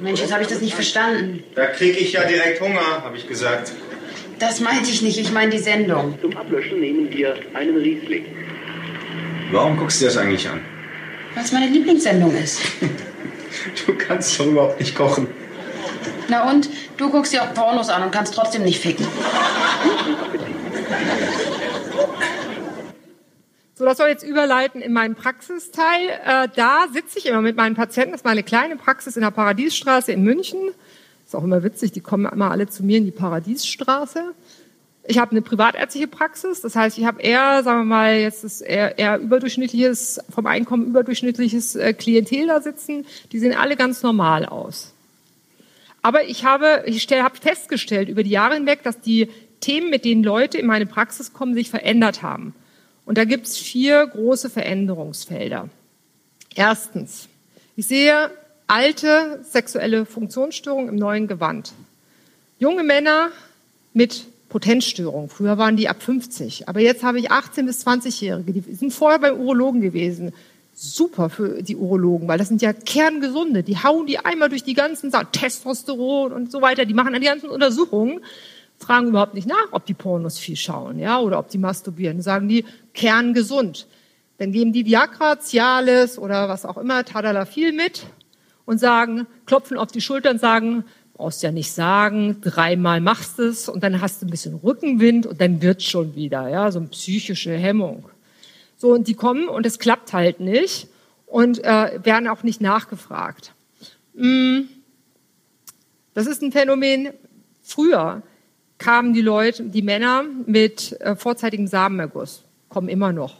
Mensch, 0.00 0.20
jetzt 0.22 0.32
habe 0.32 0.42
ich 0.42 0.48
das 0.48 0.60
nicht 0.60 0.74
verstanden. 0.74 1.44
Da 1.54 1.66
kriege 1.66 1.98
ich 1.98 2.14
ja 2.14 2.24
direkt 2.24 2.60
Hunger, 2.60 3.04
habe 3.04 3.16
ich 3.16 3.28
gesagt. 3.28 3.70
Das 4.40 4.58
meinte 4.58 4.90
ich 4.90 5.02
nicht, 5.02 5.18
ich 5.18 5.30
meine 5.30 5.52
die 5.52 5.58
Sendung. 5.58 6.18
Zum 6.20 6.36
Ablöschen 6.36 6.80
nehmen 6.80 7.08
wir 7.12 7.36
einen 7.54 7.76
Riesling. 7.76 8.24
Warum 9.52 9.76
guckst 9.76 10.00
du 10.00 10.06
dir 10.06 10.08
das 10.08 10.16
eigentlich 10.16 10.48
an? 10.48 10.62
Weil 11.34 11.44
es 11.44 11.52
meine 11.52 11.68
Lieblingssendung 11.68 12.34
ist. 12.36 12.60
Du 13.86 13.94
kannst 13.94 14.40
doch 14.40 14.46
überhaupt 14.46 14.80
nicht 14.80 14.94
kochen. 14.94 15.26
Na 16.28 16.50
und? 16.50 16.68
Du 16.96 17.10
guckst 17.10 17.32
dir 17.32 17.42
auch 17.42 17.52
Pornos 17.54 17.90
an 17.90 18.02
und 18.02 18.10
kannst 18.10 18.34
trotzdem 18.34 18.62
nicht 18.62 18.80
ficken. 18.80 19.06
So, 23.74 23.84
das 23.84 23.98
soll 23.98 24.08
jetzt 24.08 24.22
überleiten 24.22 24.80
in 24.80 24.92
meinen 24.92 25.14
Praxisteil. 25.14 26.08
Äh, 26.24 26.48
da 26.54 26.86
sitze 26.92 27.18
ich 27.18 27.26
immer 27.26 27.42
mit 27.42 27.56
meinen 27.56 27.74
Patienten. 27.74 28.12
Das 28.12 28.20
ist 28.20 28.24
meine 28.24 28.42
kleine 28.42 28.76
Praxis 28.76 29.16
in 29.16 29.22
der 29.22 29.30
Paradiesstraße 29.30 30.12
in 30.12 30.22
München. 30.22 30.60
Ist 31.26 31.34
auch 31.34 31.44
immer 31.44 31.62
witzig, 31.62 31.92
die 31.92 32.00
kommen 32.00 32.30
immer 32.30 32.50
alle 32.50 32.68
zu 32.68 32.84
mir 32.84 32.98
in 32.98 33.04
die 33.04 33.10
Paradiesstraße. 33.10 34.34
Ich 35.04 35.18
habe 35.18 35.32
eine 35.32 35.42
privatärztliche 35.42 36.06
Praxis, 36.06 36.60
das 36.60 36.76
heißt, 36.76 36.96
ich 36.96 37.04
habe 37.04 37.20
eher, 37.20 37.64
sagen 37.64 37.80
wir 37.80 37.84
mal, 37.84 38.14
jetzt 38.18 38.44
ist 38.44 38.60
eher, 38.60 38.98
eher 38.98 39.18
überdurchschnittliches, 39.18 40.20
vom 40.30 40.46
Einkommen 40.46 40.86
überdurchschnittliches 40.86 41.74
äh, 41.74 41.92
Klientel 41.92 42.46
da 42.46 42.60
sitzen. 42.60 43.04
Die 43.32 43.40
sehen 43.40 43.54
alle 43.54 43.76
ganz 43.76 44.02
normal 44.02 44.46
aus. 44.46 44.92
Aber 46.02 46.24
ich 46.24 46.44
habe, 46.44 46.84
ich 46.86 47.06
habe 47.08 47.36
festgestellt 47.36 48.08
über 48.08 48.22
die 48.22 48.30
Jahre 48.30 48.54
hinweg, 48.54 48.82
dass 48.84 49.00
die 49.00 49.28
Themen, 49.60 49.90
mit 49.90 50.04
denen 50.04 50.22
Leute 50.22 50.58
in 50.58 50.66
meine 50.66 50.86
Praxis 50.86 51.32
kommen, 51.32 51.54
sich 51.54 51.70
verändert 51.70 52.22
haben. 52.22 52.54
Und 53.04 53.18
da 53.18 53.24
gibt 53.24 53.46
es 53.46 53.56
vier 53.56 54.06
große 54.06 54.50
Veränderungsfelder. 54.50 55.68
Erstens, 56.54 57.28
ich 57.76 57.86
sehe 57.86 58.30
alte 58.66 59.40
sexuelle 59.42 60.06
Funktionsstörungen 60.06 60.88
im 60.88 60.96
neuen 60.96 61.26
Gewand. 61.26 61.72
Junge 62.58 62.84
Männer 62.84 63.30
mit 63.92 64.26
Potenzstörung. 64.52 65.30
Früher 65.30 65.56
waren 65.56 65.76
die 65.76 65.88
ab 65.88 66.02
50. 66.02 66.68
Aber 66.68 66.80
jetzt 66.80 67.02
habe 67.02 67.18
ich 67.18 67.32
18- 67.32 67.64
bis 67.64 67.86
20-Jährige, 67.86 68.52
die 68.52 68.74
sind 68.74 68.92
vorher 68.92 69.18
beim 69.18 69.40
Urologen 69.40 69.80
gewesen. 69.80 70.32
Super 70.74 71.30
für 71.30 71.62
die 71.62 71.74
Urologen, 71.74 72.28
weil 72.28 72.36
das 72.36 72.48
sind 72.48 72.60
ja 72.60 72.74
Kerngesunde. 72.74 73.62
Die 73.62 73.78
hauen 73.78 74.06
die 74.06 74.18
einmal 74.18 74.50
durch 74.50 74.62
die 74.62 74.74
ganzen 74.74 75.10
Testosteron 75.10 76.32
und 76.32 76.52
so 76.52 76.60
weiter. 76.60 76.84
Die 76.84 76.92
machen 76.92 77.14
dann 77.14 77.22
die 77.22 77.28
ganzen 77.28 77.48
Untersuchungen, 77.48 78.20
fragen 78.78 79.08
überhaupt 79.08 79.32
nicht 79.32 79.48
nach, 79.48 79.68
ob 79.70 79.86
die 79.86 79.94
Pornos 79.94 80.38
viel 80.38 80.56
schauen, 80.56 80.98
ja, 80.98 81.18
oder 81.18 81.38
ob 81.38 81.48
die 81.48 81.58
masturbieren. 81.58 82.20
Sagen 82.20 82.48
die 82.48 82.66
kerngesund. 82.92 83.86
Dann 84.36 84.52
geben 84.52 84.74
die 84.74 84.84
Viagra, 84.84 85.40
Cialis 85.40 86.18
oder 86.18 86.50
was 86.50 86.66
auch 86.66 86.76
immer, 86.76 87.04
Tadalafil 87.06 87.72
mit 87.72 88.04
und 88.66 88.78
sagen, 88.78 89.26
klopfen 89.46 89.78
auf 89.78 89.92
die 89.92 90.02
Schultern, 90.02 90.38
sagen, 90.38 90.84
brauchst 91.14 91.42
ja 91.42 91.52
nicht 91.52 91.72
sagen, 91.72 92.40
dreimal 92.40 93.00
machst 93.00 93.38
es 93.38 93.68
und 93.68 93.82
dann 93.82 94.00
hast 94.00 94.22
du 94.22 94.26
ein 94.26 94.30
bisschen 94.30 94.54
Rückenwind 94.54 95.26
und 95.26 95.40
dann 95.40 95.62
wird 95.62 95.82
schon 95.82 96.14
wieder, 96.14 96.48
ja, 96.48 96.70
so 96.70 96.78
eine 96.78 96.88
psychische 96.88 97.52
Hemmung. 97.52 98.08
So, 98.76 98.92
und 98.92 99.06
die 99.08 99.14
kommen 99.14 99.48
und 99.48 99.66
es 99.66 99.78
klappt 99.78 100.12
halt 100.12 100.40
nicht 100.40 100.88
und 101.26 101.62
äh, 101.64 102.00
werden 102.02 102.28
auch 102.28 102.42
nicht 102.42 102.60
nachgefragt. 102.60 103.54
Mm. 104.14 104.62
Das 106.14 106.26
ist 106.26 106.42
ein 106.42 106.52
Phänomen. 106.52 107.10
Früher 107.62 108.22
kamen 108.78 109.14
die 109.14 109.22
Leute, 109.22 109.62
die 109.62 109.82
Männer 109.82 110.24
mit 110.46 111.00
äh, 111.00 111.16
vorzeitigem 111.16 111.68
Samenerguss, 111.68 112.42
kommen 112.68 112.88
immer 112.88 113.12
noch. 113.12 113.36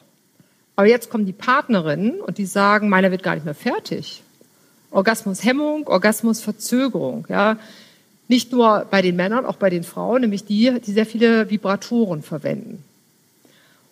Aber 0.76 0.86
jetzt 0.86 1.10
kommen 1.10 1.26
die 1.26 1.32
Partnerinnen 1.32 2.20
und 2.20 2.38
die 2.38 2.46
sagen, 2.46 2.88
meiner 2.88 3.10
wird 3.10 3.22
gar 3.22 3.34
nicht 3.34 3.44
mehr 3.44 3.54
fertig. 3.54 4.22
Orgasmushemmung, 4.92 5.88
Orgasmusverzögerung, 5.88 7.26
ja. 7.28 7.56
Nicht 8.28 8.52
nur 8.52 8.86
bei 8.90 9.02
den 9.02 9.16
Männern, 9.16 9.44
auch 9.44 9.56
bei 9.56 9.68
den 9.68 9.82
Frauen, 9.82 10.22
nämlich 10.22 10.44
die, 10.44 10.80
die 10.80 10.92
sehr 10.92 11.06
viele 11.06 11.50
Vibratoren 11.50 12.22
verwenden. 12.22 12.82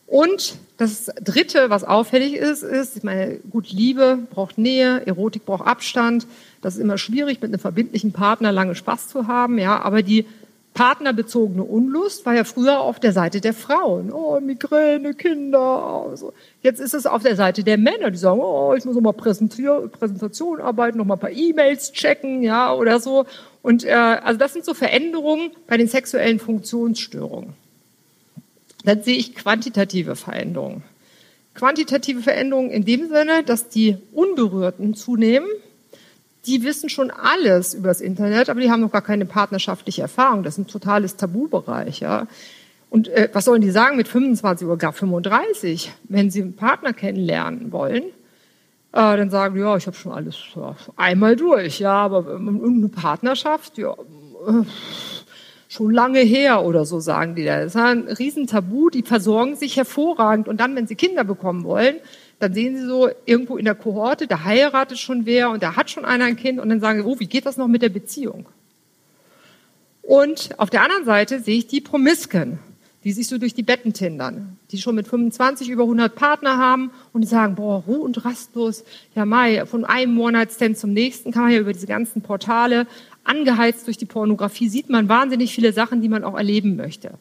Und 0.06 0.56
das 0.76 1.06
Dritte, 1.20 1.70
was 1.70 1.84
auffällig 1.84 2.34
ist, 2.34 2.62
ist, 2.62 2.96
ich 2.96 3.02
meine, 3.04 3.36
gut, 3.50 3.70
Liebe 3.70 4.18
braucht 4.30 4.58
Nähe, 4.58 5.06
Erotik 5.06 5.44
braucht 5.44 5.66
Abstand. 5.66 6.26
Das 6.62 6.74
ist 6.74 6.80
immer 6.80 6.98
schwierig, 6.98 7.40
mit 7.40 7.52
einem 7.52 7.60
verbindlichen 7.60 8.12
Partner 8.12 8.50
lange 8.50 8.74
Spaß 8.74 9.08
zu 9.08 9.28
haben, 9.28 9.58
ja. 9.58 9.80
Aber 9.82 10.02
die 10.02 10.26
partnerbezogene 10.80 11.62
Unlust 11.62 12.24
war 12.24 12.34
ja 12.34 12.42
früher 12.42 12.80
auf 12.80 12.98
der 12.98 13.12
Seite 13.12 13.42
der 13.42 13.52
Frauen. 13.52 14.10
Oh, 14.10 14.40
Migräne, 14.40 15.12
Kinder. 15.12 15.60
Also. 15.60 16.32
Jetzt 16.62 16.80
ist 16.80 16.94
es 16.94 17.04
auf 17.04 17.22
der 17.22 17.36
Seite 17.36 17.62
der 17.62 17.76
Männer, 17.76 18.10
die 18.10 18.16
sagen, 18.16 18.40
oh, 18.40 18.72
ich 18.74 18.86
muss 18.86 18.94
noch 18.94 19.02
mal 19.02 19.12
Präsentation 19.12 20.58
arbeiten, 20.58 20.96
noch 20.96 21.04
mal 21.04 21.16
ein 21.16 21.20
paar 21.20 21.32
E-Mails 21.32 21.92
checken, 21.92 22.42
ja, 22.42 22.72
oder 22.72 22.98
so. 22.98 23.26
Und 23.60 23.84
äh, 23.84 23.90
also 23.90 24.38
das 24.38 24.54
sind 24.54 24.64
so 24.64 24.72
Veränderungen 24.72 25.50
bei 25.66 25.76
den 25.76 25.86
sexuellen 25.86 26.38
Funktionsstörungen. 26.38 27.52
Dann 28.86 29.02
sehe 29.02 29.18
ich 29.18 29.34
quantitative 29.34 30.16
Veränderungen. 30.16 30.82
Quantitative 31.52 32.22
Veränderungen 32.22 32.70
in 32.70 32.86
dem 32.86 33.10
Sinne, 33.10 33.42
dass 33.44 33.68
die 33.68 33.98
Unberührten 34.12 34.94
zunehmen, 34.94 35.50
die 36.46 36.62
wissen 36.62 36.88
schon 36.88 37.10
alles 37.10 37.74
über 37.74 37.88
das 37.88 38.00
Internet, 38.00 38.48
aber 38.48 38.60
die 38.60 38.70
haben 38.70 38.80
noch 38.80 38.92
gar 38.92 39.02
keine 39.02 39.26
partnerschaftliche 39.26 40.02
Erfahrung. 40.02 40.42
Das 40.42 40.54
ist 40.54 40.58
ein 40.58 40.66
totales 40.66 41.16
Tabubereich. 41.16 42.00
Ja. 42.00 42.26
Und 42.88 43.08
äh, 43.08 43.28
was 43.32 43.44
sollen 43.44 43.60
die 43.60 43.70
sagen 43.70 43.96
mit 43.96 44.08
25 44.08 44.66
oder 44.66 44.76
gar 44.76 44.92
35, 44.92 45.92
wenn 46.04 46.30
sie 46.30 46.42
einen 46.42 46.56
Partner 46.56 46.92
kennenlernen 46.92 47.72
wollen? 47.72 48.04
Äh, 48.92 49.16
dann 49.16 49.30
sagen 49.30 49.54
die, 49.54 49.60
ja, 49.60 49.76
ich 49.76 49.86
habe 49.86 49.96
schon 49.96 50.12
alles 50.12 50.36
ja, 50.56 50.74
einmal 50.96 51.36
durch, 51.36 51.78
ja, 51.78 51.92
aber 51.92 52.26
irgendeine 52.26 52.88
Partnerschaft, 52.88 53.78
ja, 53.78 53.92
äh, 53.92 54.64
schon 55.68 55.92
lange 55.92 56.18
her 56.18 56.64
oder 56.64 56.84
so 56.84 56.98
sagen 56.98 57.36
die 57.36 57.44
da. 57.44 57.60
Das 57.60 57.76
ist 57.76 57.80
ein 57.80 58.08
Riesentabu, 58.08 58.90
die 58.90 59.02
versorgen 59.02 59.54
sich 59.54 59.76
hervorragend 59.76 60.48
und 60.48 60.58
dann, 60.58 60.74
wenn 60.74 60.88
sie 60.88 60.96
Kinder 60.96 61.22
bekommen 61.22 61.62
wollen, 61.62 61.96
dann 62.40 62.54
sehen 62.54 62.76
sie 62.76 62.86
so 62.86 63.08
irgendwo 63.26 63.58
in 63.58 63.66
der 63.66 63.74
Kohorte, 63.74 64.26
da 64.26 64.44
heiratet 64.44 64.98
schon 64.98 65.26
wer 65.26 65.50
und 65.50 65.62
da 65.62 65.76
hat 65.76 65.90
schon 65.90 66.04
einer 66.04 66.24
ein 66.24 66.36
Kind 66.36 66.58
und 66.58 66.70
dann 66.70 66.80
sagen 66.80 67.00
sie, 67.00 67.06
oh, 67.06 67.20
wie 67.20 67.26
geht 67.26 67.46
das 67.46 67.58
noch 67.58 67.68
mit 67.68 67.82
der 67.82 67.90
Beziehung? 67.90 68.48
Und 70.02 70.58
auf 70.58 70.70
der 70.70 70.82
anderen 70.82 71.04
Seite 71.04 71.40
sehe 71.40 71.58
ich 71.58 71.66
die 71.66 71.82
Promisken, 71.82 72.58
die 73.04 73.12
sich 73.12 73.28
so 73.28 73.38
durch 73.38 73.54
die 73.54 73.62
Betten 73.62 73.92
tindern, 73.92 74.58
die 74.70 74.78
schon 74.78 74.94
mit 74.94 75.06
25 75.06 75.68
über 75.68 75.84
100 75.84 76.14
Partner 76.14 76.56
haben 76.56 76.90
und 77.12 77.20
die 77.20 77.28
sagen, 77.28 77.54
boah, 77.54 77.84
ruh 77.86 78.02
und 78.02 78.24
rastlos, 78.24 78.84
ja 79.14 79.24
Mai, 79.26 79.64
von 79.66 79.84
einem 79.84 80.18
One-Night-Stand 80.18 80.78
zum 80.78 80.92
nächsten 80.92 81.32
kann 81.32 81.44
man 81.44 81.52
ja 81.52 81.60
über 81.60 81.72
diese 81.72 81.86
ganzen 81.86 82.22
Portale, 82.22 82.86
angeheizt 83.22 83.86
durch 83.86 83.98
die 83.98 84.06
Pornografie, 84.06 84.68
sieht 84.68 84.88
man 84.88 85.08
wahnsinnig 85.10 85.54
viele 85.54 85.74
Sachen, 85.74 86.00
die 86.00 86.08
man 86.08 86.24
auch 86.24 86.36
erleben 86.36 86.76
möchte. 86.76 87.12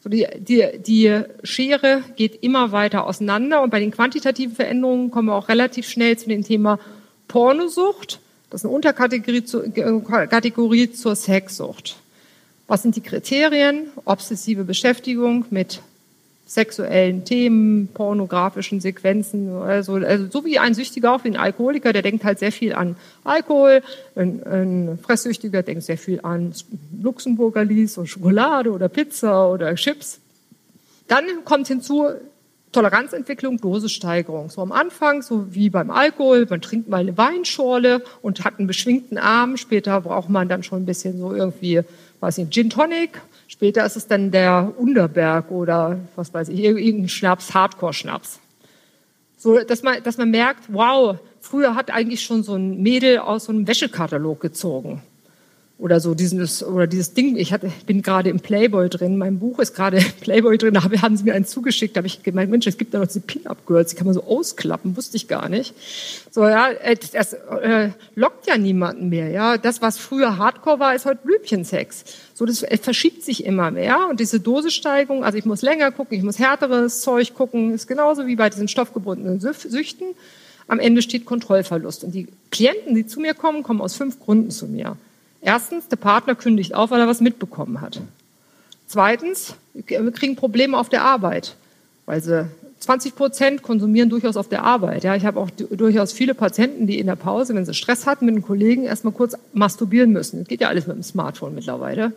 So 0.00 0.08
die, 0.08 0.26
die, 0.38 0.64
die 0.78 1.22
Schere 1.42 2.02
geht 2.16 2.42
immer 2.42 2.72
weiter 2.72 3.06
auseinander 3.06 3.62
und 3.62 3.70
bei 3.70 3.80
den 3.80 3.90
quantitativen 3.90 4.54
Veränderungen 4.54 5.10
kommen 5.10 5.28
wir 5.28 5.34
auch 5.34 5.48
relativ 5.48 5.88
schnell 5.88 6.16
zu 6.16 6.28
dem 6.28 6.44
Thema 6.44 6.78
Pornosucht. 7.26 8.20
Das 8.50 8.62
ist 8.62 8.64
eine 8.64 8.74
Unterkategorie 8.74 9.44
zu, 9.44 9.70
Kategorie 9.70 10.92
zur 10.92 11.16
Sexsucht. 11.16 11.96
Was 12.68 12.82
sind 12.82 12.96
die 12.96 13.00
Kriterien? 13.00 13.88
Obsessive 14.04 14.64
Beschäftigung 14.64 15.46
mit 15.50 15.80
sexuellen 16.48 17.26
Themen, 17.26 17.88
pornografischen 17.88 18.80
Sequenzen, 18.80 19.52
also, 19.52 19.96
also 19.96 20.28
so 20.30 20.46
wie 20.46 20.58
ein 20.58 20.72
Süchtiger, 20.72 21.12
auch 21.12 21.22
wie 21.24 21.28
ein 21.28 21.36
Alkoholiker, 21.36 21.92
der 21.92 22.00
denkt 22.00 22.24
halt 22.24 22.38
sehr 22.38 22.52
viel 22.52 22.72
an 22.72 22.96
Alkohol, 23.22 23.82
ein, 24.16 24.42
ein 24.44 24.98
Fresssüchtiger 25.00 25.62
denkt 25.62 25.84
sehr 25.84 25.98
viel 25.98 26.20
an 26.22 26.54
Luxemburger 27.02 27.66
Lies 27.66 27.98
und 27.98 28.06
Schokolade 28.06 28.72
oder 28.72 28.88
Pizza 28.88 29.50
oder 29.52 29.74
Chips. 29.74 30.20
Dann 31.06 31.24
kommt 31.44 31.68
hinzu 31.68 32.06
Toleranzentwicklung, 32.72 33.58
Dosissteigerung. 33.58 34.48
So 34.48 34.62
am 34.62 34.72
Anfang, 34.72 35.20
so 35.20 35.54
wie 35.54 35.68
beim 35.68 35.90
Alkohol, 35.90 36.46
man 36.48 36.62
trinkt 36.62 36.88
mal 36.88 37.00
eine 37.00 37.16
Weinschorle 37.18 38.02
und 38.22 38.44
hat 38.44 38.58
einen 38.58 38.66
beschwingten 38.66 39.18
Arm, 39.18 39.58
später 39.58 40.00
braucht 40.00 40.30
man 40.30 40.48
dann 40.48 40.62
schon 40.62 40.82
ein 40.82 40.86
bisschen 40.86 41.18
so 41.18 41.34
irgendwie, 41.34 41.82
weiß 42.20 42.38
nicht, 42.38 42.52
Gin 42.52 42.70
Tonic 42.70 43.20
Später 43.48 43.84
ist 43.84 43.96
es 43.96 44.06
dann 44.06 44.30
der 44.30 44.74
Unterberg 44.76 45.50
oder 45.50 45.98
was 46.14 46.32
weiß 46.32 46.50
ich, 46.50 46.60
irgendein 46.60 47.08
Schnaps, 47.08 47.54
Hardcore-Schnaps. 47.54 48.40
So, 49.38 49.58
dass 49.60 49.82
man, 49.82 50.02
dass 50.02 50.18
man 50.18 50.30
merkt, 50.30 50.72
wow, 50.72 51.16
früher 51.40 51.74
hat 51.74 51.90
eigentlich 51.90 52.22
schon 52.22 52.42
so 52.42 52.54
ein 52.54 52.82
Mädel 52.82 53.18
aus 53.18 53.46
so 53.46 53.52
einem 53.52 53.66
Wäschekatalog 53.66 54.40
gezogen 54.40 55.02
oder 55.78 56.00
so 56.00 56.14
dieses 56.14 56.64
oder 56.64 56.88
dieses 56.88 57.14
Ding. 57.14 57.36
Ich 57.36 57.52
hatte, 57.52 57.70
bin 57.86 58.02
gerade 58.02 58.30
im 58.30 58.40
Playboy 58.40 58.88
drin. 58.88 59.16
Mein 59.16 59.38
Buch 59.38 59.60
ist 59.60 59.74
gerade 59.74 59.98
im 59.98 60.12
Playboy 60.20 60.58
drin. 60.58 60.74
Da 60.74 60.82
haben 60.82 61.16
sie 61.16 61.22
mir 61.22 61.34
einen 61.34 61.44
zugeschickt. 61.44 61.94
Da 61.94 61.98
habe 61.98 62.08
ich 62.08 62.24
gemeint, 62.24 62.50
Mensch, 62.50 62.66
es 62.66 62.78
gibt 62.78 62.94
da 62.94 62.98
noch 62.98 63.06
diese 63.06 63.20
Pin-Up-Girls. 63.20 63.90
Die 63.90 63.96
kann 63.96 64.06
man 64.06 64.14
so 64.14 64.24
ausklappen. 64.24 64.96
Wusste 64.96 65.16
ich 65.16 65.28
gar 65.28 65.48
nicht. 65.48 65.74
So 66.32 66.42
ja, 66.42 66.70
äh, 66.70 66.96
das, 66.96 67.12
das 67.12 67.32
äh, 67.32 67.90
lockt 68.16 68.48
ja 68.48 68.58
niemanden 68.58 69.08
mehr. 69.08 69.28
Ja, 69.28 69.56
das 69.56 69.80
was 69.80 69.98
früher 69.98 70.36
Hardcore 70.36 70.80
war, 70.80 70.94
ist 70.96 71.06
heute 71.06 71.20
Blümchensex. 71.24 72.04
So 72.34 72.44
das 72.44 72.66
verschiebt 72.82 73.22
sich 73.22 73.44
immer 73.44 73.70
mehr 73.70 74.08
und 74.10 74.18
diese 74.18 74.40
Dosissteigerung. 74.40 75.22
Also 75.22 75.38
ich 75.38 75.44
muss 75.44 75.62
länger 75.62 75.92
gucken, 75.92 76.18
ich 76.18 76.24
muss 76.24 76.40
härteres 76.40 77.02
Zeug 77.02 77.34
gucken. 77.34 77.72
Ist 77.72 77.86
genauso 77.86 78.26
wie 78.26 78.34
bei 78.34 78.50
diesen 78.50 78.66
stoffgebundenen 78.66 79.38
Süchten. 79.38 80.08
Am 80.66 80.80
Ende 80.80 81.02
steht 81.02 81.24
Kontrollverlust. 81.24 82.02
Und 82.02 82.16
die 82.16 82.26
Klienten, 82.50 82.96
die 82.96 83.06
zu 83.06 83.20
mir 83.20 83.34
kommen, 83.34 83.62
kommen 83.62 83.80
aus 83.80 83.94
fünf 83.94 84.18
Gründen 84.18 84.50
zu 84.50 84.66
mir. 84.66 84.96
Erstens, 85.40 85.88
der 85.88 85.96
Partner 85.96 86.34
kündigt 86.34 86.74
auf, 86.74 86.90
weil 86.90 87.00
er 87.00 87.06
was 87.06 87.20
mitbekommen 87.20 87.80
hat. 87.80 88.00
Zweitens, 88.86 89.54
wir 89.74 90.10
kriegen 90.12 90.36
Probleme 90.36 90.78
auf 90.78 90.88
der 90.88 91.02
Arbeit, 91.02 91.56
weil 92.06 92.22
sie 92.22 92.48
20 92.80 93.14
Prozent 93.14 93.62
konsumieren 93.62 94.08
durchaus 94.08 94.36
auf 94.36 94.48
der 94.48 94.62
Arbeit. 94.62 95.04
Ja, 95.04 95.14
ich 95.14 95.26
habe 95.26 95.38
auch 95.40 95.50
durchaus 95.50 96.12
viele 96.12 96.34
Patienten, 96.34 96.86
die 96.86 96.98
in 96.98 97.06
der 97.06 97.16
Pause, 97.16 97.54
wenn 97.54 97.66
sie 97.66 97.74
Stress 97.74 98.06
hatten 98.06 98.24
mit 98.24 98.34
einem 98.34 98.44
Kollegen, 98.44 98.84
erstmal 98.84 99.12
kurz 99.12 99.34
masturbieren 99.52 100.12
müssen. 100.12 100.40
Das 100.40 100.48
geht 100.48 100.60
ja 100.60 100.68
alles 100.68 100.86
mit 100.86 100.96
dem 100.96 101.02
Smartphone 101.02 101.54
mittlerweile. 101.54 102.12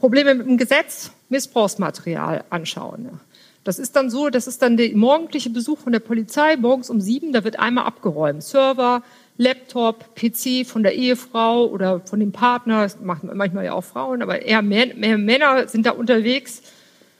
Probleme 0.00 0.34
mit 0.34 0.46
dem 0.46 0.56
Gesetz, 0.56 1.12
Missbrauchsmaterial 1.28 2.44
anschauen. 2.50 3.20
Das 3.64 3.78
ist 3.78 3.94
dann 3.94 4.10
so, 4.10 4.30
das 4.30 4.48
ist 4.48 4.60
dann 4.62 4.76
der 4.76 4.96
morgendliche 4.96 5.50
Besuch 5.50 5.78
von 5.78 5.92
der 5.92 6.00
Polizei, 6.00 6.56
morgens 6.56 6.90
um 6.90 7.00
sieben, 7.00 7.32
da 7.32 7.44
wird 7.44 7.60
einmal 7.60 7.84
abgeräumt. 7.84 8.42
Server, 8.42 9.02
Laptop, 9.38 10.14
PC 10.14 10.66
von 10.66 10.82
der 10.82 10.94
Ehefrau 10.94 11.66
oder 11.66 12.00
von 12.00 12.20
dem 12.20 12.32
Partner, 12.32 12.82
das 12.82 13.00
machen 13.00 13.30
manchmal 13.34 13.64
ja 13.64 13.72
auch 13.72 13.84
Frauen, 13.84 14.22
aber 14.22 14.42
eher 14.42 14.62
mehr, 14.62 14.94
mehr 14.94 15.18
Männer 15.18 15.68
sind 15.68 15.86
da 15.86 15.92
unterwegs. 15.92 16.62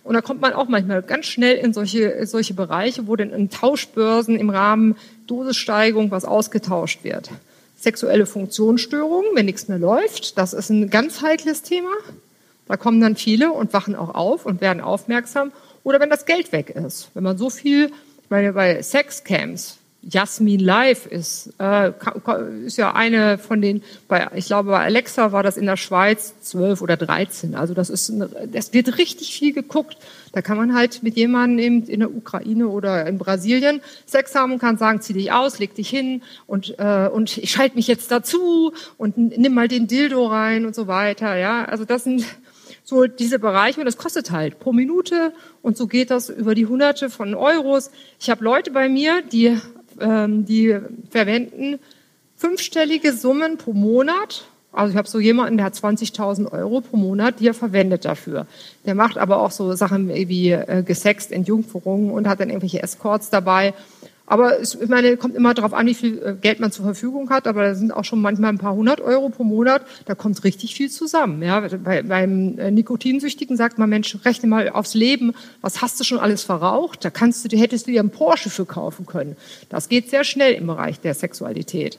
Und 0.04 0.14
da 0.14 0.20
kommt 0.20 0.40
man 0.40 0.52
auch 0.52 0.68
manchmal 0.68 1.02
ganz 1.02 1.26
schnell 1.26 1.56
in 1.56 1.72
solche, 1.72 2.26
solche 2.26 2.54
Bereiche, 2.54 3.06
wo 3.06 3.16
dann 3.16 3.30
in 3.30 3.50
Tauschbörsen 3.50 4.36
im 4.36 4.50
Rahmen 4.50 4.96
Dosissteigerung 5.26 6.10
was 6.10 6.24
ausgetauscht 6.24 7.04
wird. 7.04 7.30
Sexuelle 7.76 8.26
Funktionsstörungen, 8.26 9.30
wenn 9.34 9.46
nichts 9.46 9.68
mehr 9.68 9.78
läuft, 9.78 10.38
das 10.38 10.52
ist 10.52 10.70
ein 10.70 10.90
ganz 10.90 11.22
heikles 11.22 11.62
Thema. 11.62 11.90
Da 12.66 12.76
kommen 12.76 13.00
dann 13.00 13.16
viele 13.16 13.52
und 13.52 13.72
wachen 13.72 13.96
auch 13.96 14.14
auf 14.14 14.46
und 14.46 14.60
werden 14.60 14.80
aufmerksam. 14.80 15.52
Oder 15.84 16.00
wenn 16.00 16.10
das 16.10 16.26
Geld 16.26 16.52
weg 16.52 16.70
ist. 16.70 17.10
Wenn 17.14 17.24
man 17.24 17.38
so 17.38 17.50
viel, 17.50 17.86
ich 17.86 18.30
meine, 18.30 18.52
bei 18.52 18.82
Sexcams, 18.82 19.78
Jasmin 20.02 20.58
Live 20.58 21.06
ist, 21.06 21.54
äh, 21.58 21.92
ist 22.66 22.76
ja 22.76 22.92
eine 22.94 23.38
von 23.38 23.62
den, 23.62 23.82
bei, 24.08 24.28
ich 24.34 24.46
glaube 24.46 24.70
bei 24.70 24.80
Alexa 24.80 25.30
war 25.30 25.44
das 25.44 25.56
in 25.56 25.66
der 25.66 25.76
Schweiz 25.76 26.34
zwölf 26.40 26.82
oder 26.82 26.96
dreizehn. 26.96 27.54
Also 27.54 27.72
das 27.72 27.88
ist, 27.88 28.10
eine, 28.10 28.28
das 28.52 28.72
wird 28.72 28.98
richtig 28.98 29.32
viel 29.32 29.52
geguckt. 29.52 29.96
Da 30.32 30.42
kann 30.42 30.56
man 30.56 30.74
halt 30.74 31.04
mit 31.04 31.16
jemandem 31.16 31.84
in 31.86 32.00
der 32.00 32.12
Ukraine 32.12 32.68
oder 32.68 33.06
in 33.06 33.18
Brasilien 33.18 33.80
Sex 34.04 34.34
haben 34.34 34.52
und 34.52 34.58
kann 34.58 34.76
sagen, 34.76 35.00
zieh 35.00 35.12
dich 35.12 35.30
aus, 35.30 35.60
leg 35.60 35.74
dich 35.74 35.88
hin 35.88 36.22
und 36.48 36.74
äh, 36.78 37.08
und 37.08 37.38
ich 37.38 37.52
schalte 37.52 37.76
mich 37.76 37.86
jetzt 37.86 38.10
dazu 38.10 38.72
und 38.98 39.16
nimm 39.16 39.54
mal 39.54 39.68
den 39.68 39.86
Dildo 39.86 40.26
rein 40.26 40.66
und 40.66 40.74
so 40.74 40.88
weiter. 40.88 41.36
Ja, 41.36 41.64
also 41.66 41.84
das 41.84 42.04
sind 42.04 42.24
so 42.84 43.06
diese 43.06 43.38
Bereiche 43.38 43.78
und 43.80 43.86
das 43.86 43.96
kostet 43.96 44.32
halt 44.32 44.58
pro 44.58 44.72
Minute 44.72 45.32
und 45.62 45.76
so 45.76 45.86
geht 45.86 46.10
das 46.10 46.28
über 46.28 46.54
die 46.54 46.66
Hunderte 46.66 47.08
von 47.08 47.34
Euros. 47.34 47.90
Ich 48.18 48.28
habe 48.30 48.42
Leute 48.42 48.72
bei 48.72 48.88
mir, 48.88 49.22
die 49.22 49.58
ähm, 50.00 50.44
die 50.44 50.76
verwenden 51.10 51.78
fünfstellige 52.36 53.12
Summen 53.12 53.56
pro 53.56 53.72
Monat 53.72 54.44
Also 54.72 54.92
ich 54.92 54.96
habe 54.96 55.06
so 55.06 55.20
jemanden, 55.20 55.58
der 55.58 55.66
hat 55.66 55.74
20.000 55.74 56.50
Euro 56.50 56.80
pro 56.80 56.96
Monat, 56.96 57.40
die 57.40 57.46
er 57.46 57.54
verwendet 57.54 58.06
dafür. 58.06 58.46
Der 58.86 58.94
macht 58.94 59.18
aber 59.18 59.40
auch 59.40 59.50
so 59.50 59.74
Sachen 59.74 60.08
wie 60.08 60.50
äh, 60.50 60.82
gesext, 60.84 61.30
Entjungferungen 61.30 62.10
und 62.10 62.26
hat 62.26 62.40
dann 62.40 62.48
irgendwelche 62.48 62.82
Escorts 62.82 63.28
dabei. 63.28 63.74
Aber 64.26 64.60
es, 64.60 64.74
ich 64.74 64.88
meine, 64.88 65.16
kommt 65.16 65.34
immer 65.34 65.52
darauf 65.52 65.74
an, 65.74 65.86
wie 65.86 65.94
viel 65.94 66.22
äh, 66.22 66.34
Geld 66.40 66.60
man 66.60 66.72
zur 66.72 66.84
Verfügung 66.84 67.30
hat. 67.30 67.46
Aber 67.46 67.62
da 67.62 67.74
sind 67.74 67.92
auch 67.92 68.04
schon 68.04 68.20
manchmal 68.20 68.50
ein 68.50 68.58
paar 68.58 68.74
hundert 68.74 69.00
Euro 69.00 69.28
pro 69.28 69.44
Monat. 69.44 69.84
Da 70.06 70.14
kommt 70.14 70.42
richtig 70.44 70.74
viel 70.74 70.90
zusammen. 70.90 71.42
Ja, 71.42 71.60
bei, 71.60 72.02
beim 72.02 72.58
äh, 72.58 72.70
Nikotinsüchtigen 72.70 73.56
sagt 73.56 73.78
man, 73.78 73.90
Mensch, 73.90 74.16
rechne 74.24 74.48
mal 74.48 74.68
aufs 74.68 74.94
Leben. 74.94 75.34
Was 75.60 75.82
hast 75.82 75.98
du 76.00 76.04
schon 76.04 76.18
alles 76.18 76.42
verraucht? 76.42 77.04
Da 77.04 77.10
kannst 77.10 77.52
du, 77.52 77.56
hättest 77.56 77.86
du 77.86 77.90
dir 77.90 78.00
einen 78.00 78.10
Porsche 78.10 78.50
für 78.50 78.64
kaufen 78.64 79.06
können. 79.06 79.36
Das 79.68 79.88
geht 79.88 80.08
sehr 80.10 80.24
schnell 80.24 80.54
im 80.54 80.66
Bereich 80.66 81.00
der 81.00 81.14
Sexualität 81.14 81.98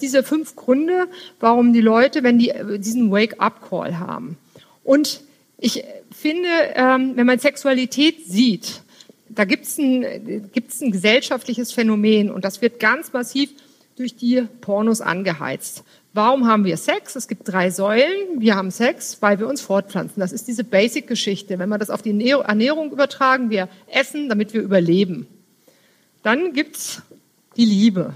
diese 0.00 0.22
fünf 0.22 0.56
Gründe, 0.56 1.06
warum 1.40 1.72
die 1.72 1.80
Leute, 1.80 2.22
wenn 2.22 2.38
die 2.38 2.50
äh, 2.50 2.78
diesen 2.78 3.10
Wake-up-Call 3.10 3.98
haben. 3.98 4.36
Und 4.82 5.20
ich 5.58 5.84
finde, 6.10 6.48
ähm, 6.74 7.12
wenn 7.14 7.26
man 7.26 7.38
Sexualität 7.38 8.26
sieht, 8.26 8.82
da 9.34 9.44
gibt 9.44 9.64
es 9.64 9.78
ein, 9.78 10.50
gibt's 10.52 10.80
ein 10.80 10.92
gesellschaftliches 10.92 11.72
Phänomen 11.72 12.30
und 12.30 12.44
das 12.44 12.62
wird 12.62 12.80
ganz 12.80 13.12
massiv 13.12 13.50
durch 13.96 14.16
die 14.16 14.42
Pornos 14.60 15.00
angeheizt. 15.00 15.84
Warum 16.12 16.46
haben 16.46 16.64
wir 16.64 16.76
Sex? 16.76 17.16
Es 17.16 17.26
gibt 17.26 17.48
drei 17.48 17.70
Säulen. 17.70 18.40
Wir 18.40 18.54
haben 18.54 18.70
Sex, 18.70 19.18
weil 19.20 19.40
wir 19.40 19.48
uns 19.48 19.60
fortpflanzen. 19.60 20.20
Das 20.20 20.32
ist 20.32 20.46
diese 20.46 20.62
Basic-Geschichte. 20.62 21.58
Wenn 21.58 21.68
wir 21.68 21.78
das 21.78 21.90
auf 21.90 22.02
die 22.02 22.10
Ernährung 22.10 22.92
übertragen, 22.92 23.50
wir 23.50 23.68
essen, 23.88 24.28
damit 24.28 24.54
wir 24.54 24.62
überleben. 24.62 25.26
Dann 26.22 26.52
gibt's 26.52 27.02
die 27.56 27.64
Liebe. 27.64 28.14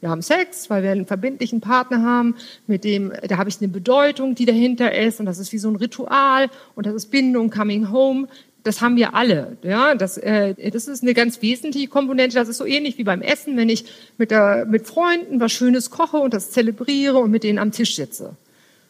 Wir 0.00 0.10
haben 0.10 0.22
Sex, 0.22 0.68
weil 0.70 0.82
wir 0.82 0.92
einen 0.92 1.06
verbindlichen 1.06 1.60
Partner 1.60 2.02
haben, 2.02 2.36
mit 2.66 2.84
dem, 2.84 3.12
da 3.28 3.38
habe 3.38 3.48
ich 3.48 3.58
eine 3.60 3.68
Bedeutung, 3.68 4.34
die 4.34 4.44
dahinter 4.44 4.94
ist, 4.94 5.20
und 5.20 5.26
das 5.26 5.38
ist 5.38 5.52
wie 5.52 5.58
so 5.58 5.68
ein 5.68 5.76
Ritual, 5.76 6.48
und 6.74 6.86
das 6.86 6.94
ist 6.94 7.10
Bindung, 7.10 7.50
Coming 7.50 7.90
Home. 7.90 8.28
Das 8.66 8.80
haben 8.80 8.96
wir 8.96 9.14
alle. 9.14 9.56
Ja, 9.62 9.94
das, 9.94 10.18
äh, 10.18 10.70
das 10.72 10.88
ist 10.88 11.02
eine 11.04 11.14
ganz 11.14 11.40
wesentliche 11.40 11.86
Komponente. 11.86 12.34
Das 12.34 12.48
ist 12.48 12.58
so 12.58 12.66
ähnlich 12.66 12.98
wie 12.98 13.04
beim 13.04 13.22
Essen, 13.22 13.56
wenn 13.56 13.68
ich 13.68 13.84
mit, 14.18 14.32
der, 14.32 14.66
mit 14.66 14.88
Freunden 14.88 15.38
was 15.38 15.52
Schönes 15.52 15.90
koche 15.90 16.16
und 16.16 16.34
das 16.34 16.50
zelebriere 16.50 17.18
und 17.18 17.30
mit 17.30 17.44
denen 17.44 17.60
am 17.60 17.70
Tisch 17.70 17.94
sitze. 17.94 18.36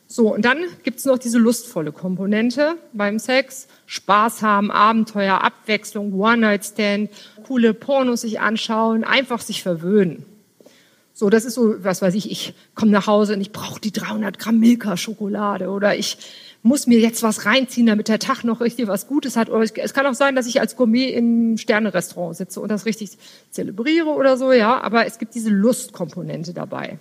So, 0.06 0.32
und 0.32 0.46
dann 0.46 0.58
gibt's 0.82 1.04
noch 1.04 1.18
diese 1.18 1.36
lustvolle 1.36 1.92
Komponente 1.92 2.76
beim 2.94 3.18
Sex. 3.18 3.68
Spaß 3.84 4.40
haben, 4.40 4.70
Abenteuer, 4.70 5.42
Abwechslung, 5.42 6.14
One-Night-Stand, 6.14 7.10
coole 7.46 7.74
Pornos 7.74 8.22
sich 8.22 8.40
anschauen, 8.40 9.04
einfach 9.04 9.42
sich 9.42 9.62
verwöhnen. 9.62 10.24
So, 11.12 11.28
das 11.28 11.44
ist 11.44 11.54
so, 11.54 11.82
was 11.84 12.00
weiß 12.00 12.14
ich, 12.14 12.30
ich 12.30 12.54
komme 12.74 12.92
nach 12.92 13.06
Hause 13.06 13.34
und 13.34 13.40
ich 13.40 13.52
brauche 13.52 13.80
die 13.80 13.92
300 13.92 14.38
Gramm 14.38 14.58
Milka-Schokolade 14.58 15.68
oder 15.68 15.96
ich 15.96 16.16
muss 16.62 16.86
mir 16.86 16.98
jetzt 16.98 17.22
was 17.22 17.46
reinziehen, 17.46 17.86
damit 17.86 18.08
der 18.08 18.18
Tag 18.18 18.44
noch 18.44 18.60
richtig 18.60 18.88
was 18.88 19.06
Gutes 19.06 19.36
hat. 19.36 19.50
Oder 19.50 19.62
es 19.62 19.94
kann 19.94 20.06
auch 20.06 20.14
sein, 20.14 20.34
dass 20.34 20.46
ich 20.46 20.60
als 20.60 20.76
Gourmet 20.76 21.10
im 21.10 21.56
Sternerestaurant 21.58 22.36
sitze 22.36 22.60
und 22.60 22.68
das 22.68 22.86
richtig 22.86 23.10
zelebriere 23.50 24.08
oder 24.08 24.36
so, 24.36 24.52
ja. 24.52 24.80
Aber 24.80 25.06
es 25.06 25.18
gibt 25.18 25.34
diese 25.34 25.50
Lustkomponente 25.50 26.52
dabei. 26.52 26.98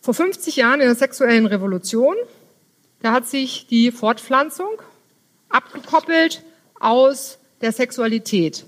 Vor 0.00 0.14
50 0.14 0.56
Jahren 0.56 0.80
in 0.80 0.86
der 0.86 0.94
sexuellen 0.94 1.46
Revolution, 1.46 2.14
da 3.02 3.12
hat 3.12 3.26
sich 3.26 3.66
die 3.66 3.90
Fortpflanzung 3.90 4.70
abgekoppelt 5.48 6.42
aus 6.80 7.38
der 7.60 7.72
Sexualität. 7.72 8.66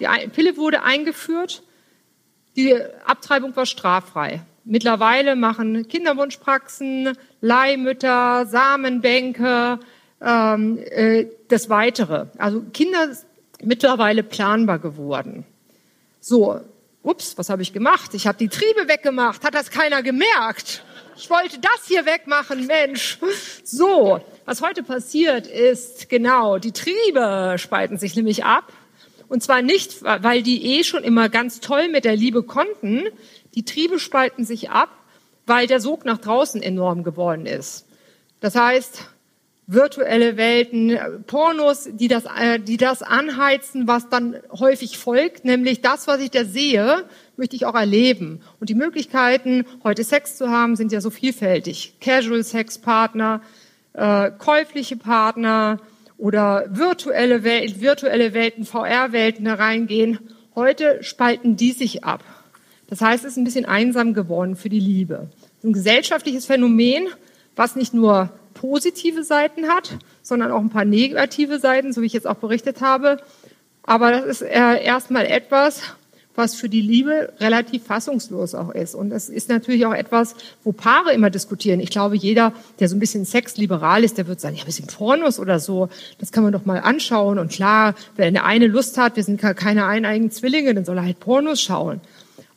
Die 0.00 0.06
Pille 0.28 0.56
wurde 0.56 0.82
eingeführt 0.82 1.62
die 2.56 2.74
Abtreibung 3.04 3.54
war 3.54 3.66
straffrei. 3.66 4.40
Mittlerweile 4.68 5.36
machen 5.36 5.86
Kinderwunschpraxen, 5.86 7.16
Leihmütter, 7.40 8.46
Samenbänke 8.46 9.78
ähm, 10.20 10.78
äh, 10.90 11.26
das 11.46 11.70
Weitere. 11.70 12.26
Also 12.36 12.62
Kinder 12.72 13.16
mittlerweile 13.62 14.24
planbar 14.24 14.80
geworden. 14.80 15.44
So, 16.18 16.60
ups, 17.04 17.38
was 17.38 17.48
habe 17.48 17.62
ich 17.62 17.72
gemacht? 17.72 18.12
Ich 18.14 18.26
habe 18.26 18.38
die 18.38 18.48
Triebe 18.48 18.88
weggemacht. 18.88 19.44
Hat 19.44 19.54
das 19.54 19.70
keiner 19.70 20.02
gemerkt? 20.02 20.82
Ich 21.16 21.30
wollte 21.30 21.60
das 21.60 21.86
hier 21.86 22.04
wegmachen, 22.04 22.66
Mensch. 22.66 23.18
So, 23.62 24.20
was 24.46 24.62
heute 24.62 24.82
passiert 24.82 25.46
ist, 25.46 26.08
genau, 26.08 26.58
die 26.58 26.72
Triebe 26.72 27.54
spalten 27.58 27.98
sich 27.98 28.16
nämlich 28.16 28.44
ab 28.44 28.72
und 29.28 29.42
zwar 29.42 29.62
nicht, 29.62 30.02
weil 30.02 30.42
die 30.42 30.78
eh 30.78 30.84
schon 30.84 31.02
immer 31.02 31.28
ganz 31.28 31.60
toll 31.60 31.88
mit 31.88 32.04
der 32.04 32.16
Liebe 32.16 32.42
konnten. 32.42 33.04
Die 33.56 33.64
Triebe 33.64 33.98
spalten 33.98 34.44
sich 34.44 34.70
ab, 34.70 34.90
weil 35.46 35.66
der 35.66 35.80
Sog 35.80 36.04
nach 36.04 36.18
draußen 36.18 36.62
enorm 36.62 37.02
geworden 37.02 37.46
ist. 37.46 37.86
Das 38.40 38.54
heißt, 38.54 39.08
virtuelle 39.66 40.36
Welten, 40.36 40.96
Pornos, 41.26 41.88
die 41.90 42.06
das, 42.06 42.24
äh, 42.38 42.60
die 42.60 42.76
das 42.76 43.02
anheizen, 43.02 43.88
was 43.88 44.08
dann 44.08 44.36
häufig 44.52 44.98
folgt, 44.98 45.44
nämlich 45.44 45.80
das, 45.80 46.06
was 46.06 46.20
ich 46.20 46.30
da 46.30 46.44
sehe, 46.44 47.04
möchte 47.36 47.56
ich 47.56 47.66
auch 47.66 47.74
erleben. 47.74 48.42
Und 48.60 48.70
die 48.70 48.74
Möglichkeiten, 48.74 49.64
heute 49.82 50.04
Sex 50.04 50.36
zu 50.36 50.50
haben, 50.50 50.76
sind 50.76 50.92
ja 50.92 51.00
so 51.00 51.10
vielfältig. 51.10 51.94
Casual 52.00 52.44
Sex 52.44 52.78
Partner, 52.78 53.40
äh, 53.94 54.30
käufliche 54.38 54.96
Partner, 54.96 55.80
oder 56.18 56.66
virtuelle, 56.70 57.44
Welt, 57.44 57.80
virtuelle 57.80 58.32
Welten, 58.32 58.64
VR-Welten 58.64 59.46
hereingehen. 59.46 60.18
Heute 60.54 61.02
spalten 61.02 61.56
die 61.56 61.72
sich 61.72 62.04
ab. 62.04 62.24
Das 62.88 63.00
heißt, 63.00 63.24
es 63.24 63.32
ist 63.32 63.36
ein 63.36 63.44
bisschen 63.44 63.64
einsam 63.64 64.14
geworden 64.14 64.56
für 64.56 64.68
die 64.68 64.80
Liebe. 64.80 65.28
Ein 65.64 65.72
gesellschaftliches 65.72 66.46
Phänomen, 66.46 67.08
was 67.56 67.76
nicht 67.76 67.94
nur 67.94 68.30
positive 68.54 69.24
Seiten 69.24 69.68
hat, 69.68 69.96
sondern 70.22 70.50
auch 70.50 70.60
ein 70.60 70.70
paar 70.70 70.84
negative 70.84 71.58
Seiten, 71.58 71.92
so 71.92 72.02
wie 72.02 72.06
ich 72.06 72.12
jetzt 72.12 72.26
auch 72.26 72.36
berichtet 72.36 72.80
habe. 72.80 73.18
Aber 73.82 74.12
das 74.12 74.26
ist 74.26 74.42
äh, 74.42 74.82
erstmal 74.82 75.26
etwas, 75.26 75.82
was 76.36 76.54
für 76.54 76.68
die 76.68 76.82
Liebe 76.82 77.32
relativ 77.40 77.84
fassungslos 77.84 78.54
auch 78.54 78.70
ist. 78.70 78.94
Und 78.94 79.10
das 79.10 79.28
ist 79.28 79.48
natürlich 79.48 79.86
auch 79.86 79.94
etwas, 79.94 80.34
wo 80.64 80.72
Paare 80.72 81.12
immer 81.12 81.30
diskutieren. 81.30 81.80
Ich 81.80 81.90
glaube, 81.90 82.16
jeder, 82.16 82.52
der 82.78 82.88
so 82.88 82.96
ein 82.96 83.00
bisschen 83.00 83.24
sexliberal 83.24 84.04
ist, 84.04 84.18
der 84.18 84.26
wird 84.26 84.40
sagen, 84.40 84.56
ja, 84.56 84.62
ein 84.62 84.66
bisschen 84.66 84.86
Pornos 84.86 85.40
oder 85.40 85.58
so, 85.58 85.88
das 86.18 86.32
kann 86.32 86.44
man 86.44 86.52
doch 86.52 86.66
mal 86.66 86.80
anschauen. 86.80 87.38
Und 87.38 87.52
klar, 87.52 87.94
wenn 88.16 88.34
der 88.34 88.44
eine 88.44 88.66
Lust 88.66 88.98
hat, 88.98 89.16
wir 89.16 89.24
sind 89.24 89.40
keine 89.40 89.86
eineigen 89.86 90.30
Zwillinge, 90.30 90.74
dann 90.74 90.84
soll 90.84 90.98
er 90.98 91.04
halt 91.04 91.20
Pornos 91.20 91.62
schauen. 91.62 92.00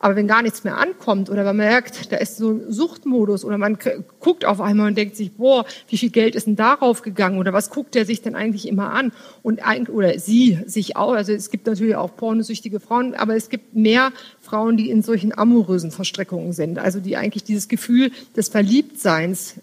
Aber 0.02 0.16
wenn 0.16 0.28
gar 0.28 0.42
nichts 0.42 0.64
mehr 0.64 0.78
ankommt 0.78 1.30
oder 1.30 1.44
man 1.44 1.58
merkt, 1.58 2.12
da 2.12 2.16
ist 2.18 2.38
so 2.38 2.52
ein 2.52 2.72
Suchtmodus 2.72 3.44
oder 3.44 3.58
man 3.58 3.78
guckt 4.22 4.46
auf 4.46 4.62
einmal 4.62 4.88
und 4.88 4.98
denkt 4.98 5.18
sich, 5.18 5.34
boah, 5.34 5.66
wie 5.90 5.98
viel 5.98 6.10
Geld 6.10 6.36
ist 6.36 6.48
denn 6.48 6.56
darauf 6.56 7.02
gegangen 7.02 7.38
oder 7.38 7.52
was 7.52 7.70
guckt 7.70 7.96
der 7.96 8.06
sich 8.06 8.22
denn 8.22 8.34
eigentlich 8.34 8.66
immer 8.66 8.94
an? 8.94 9.12
Und 9.44 9.60
oder 9.90 10.18
sie 10.18 10.58
sich 10.66 10.96
auch, 10.96 11.12
also 11.12 11.34
es 11.34 11.52
gibt 11.52 11.68
natürlich 11.68 11.98
auch 11.98 12.16
pornosüchtige 12.16 12.80
Frauen, 12.80 13.14
aber 13.14 13.36
es 13.36 13.50
gibt 13.50 13.76
mehr 13.76 14.14
Frauen, 14.42 14.78
die 14.78 14.90
in 14.90 15.04
solchen 15.04 15.38
amorösen 15.38 15.92
Verstrickungen 15.92 16.54
sind, 16.54 16.80
also 16.80 17.02
die 17.02 17.18
eigentlich 17.18 17.44
dieses 17.44 17.68
Gefühl 17.68 18.12
des 18.38 18.48
Verliebtseins 18.48 19.56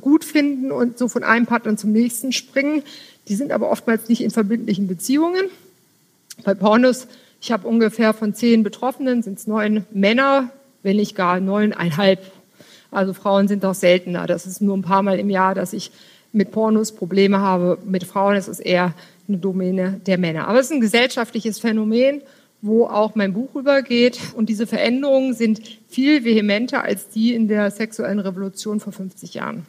gut 0.00 0.24
finden 0.24 0.70
und 0.70 0.98
so 0.98 1.08
von 1.08 1.24
einem 1.24 1.46
Partner 1.46 1.76
zum 1.76 1.90
nächsten 1.90 2.30
springen. 2.32 2.84
Die 3.26 3.34
sind 3.34 3.50
aber 3.50 3.70
oftmals 3.70 4.08
nicht 4.08 4.22
in 4.22 4.30
verbindlichen 4.30 4.86
Beziehungen. 4.86 5.46
Bei 6.44 6.54
Pornos 6.54 7.08
ich 7.40 7.52
habe 7.52 7.66
ungefähr 7.66 8.12
von 8.12 8.34
zehn 8.34 8.62
Betroffenen 8.62 9.22
sind 9.22 9.38
es 9.38 9.46
neun 9.46 9.86
Männer, 9.92 10.50
wenn 10.82 10.96
nicht 10.96 11.16
gar 11.16 11.40
neuneinhalb. 11.40 12.20
Also 12.90 13.14
Frauen 13.14 13.48
sind 13.48 13.64
doch 13.64 13.74
seltener. 13.74 14.26
Das 14.26 14.46
ist 14.46 14.60
nur 14.60 14.76
ein 14.76 14.82
paar 14.82 15.02
Mal 15.02 15.18
im 15.18 15.30
Jahr, 15.30 15.54
dass 15.54 15.72
ich 15.72 15.90
mit 16.32 16.50
Pornos 16.50 16.92
Probleme 16.92 17.40
habe. 17.40 17.78
Mit 17.84 18.04
Frauen 18.04 18.36
ist 18.36 18.48
es 18.48 18.60
eher 18.60 18.94
eine 19.26 19.38
Domäne 19.38 20.00
der 20.06 20.18
Männer. 20.18 20.48
Aber 20.48 20.58
es 20.58 20.66
ist 20.66 20.72
ein 20.72 20.80
gesellschaftliches 20.80 21.60
Phänomen, 21.60 22.20
wo 22.62 22.86
auch 22.86 23.14
mein 23.14 23.32
Buch 23.32 23.54
übergeht. 23.54 24.18
Und 24.34 24.48
diese 24.48 24.66
Veränderungen 24.66 25.34
sind 25.34 25.62
viel 25.88 26.24
vehementer 26.24 26.82
als 26.82 27.08
die 27.08 27.34
in 27.34 27.48
der 27.48 27.70
sexuellen 27.70 28.18
Revolution 28.18 28.80
vor 28.80 28.92
50 28.92 29.34
Jahren. 29.34 29.66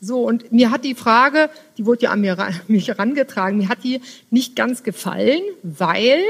So, 0.00 0.22
und 0.22 0.52
mir 0.52 0.70
hat 0.70 0.84
die 0.84 0.94
Frage, 0.94 1.48
die 1.78 1.86
wurde 1.86 2.02
ja 2.02 2.10
an 2.10 2.20
mir, 2.20 2.36
mich 2.68 2.88
herangetragen, 2.88 3.58
mir 3.58 3.70
hat 3.70 3.82
die 3.82 4.02
nicht 4.30 4.54
ganz 4.54 4.82
gefallen, 4.82 5.40
weil 5.62 6.20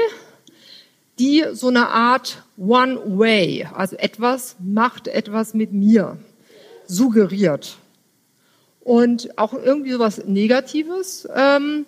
die 1.19 1.43
so 1.53 1.67
eine 1.67 1.89
Art 1.89 2.43
One-Way, 2.57 3.67
also 3.73 3.95
etwas 3.95 4.55
macht 4.59 5.07
etwas 5.07 5.53
mit 5.53 5.73
mir, 5.73 6.17
suggeriert. 6.85 7.77
Und 8.81 9.37
auch 9.37 9.53
irgendwie 9.53 9.91
so 9.91 9.99
was 9.99 10.25
Negatives. 10.25 11.27
Ähm, 11.35 11.85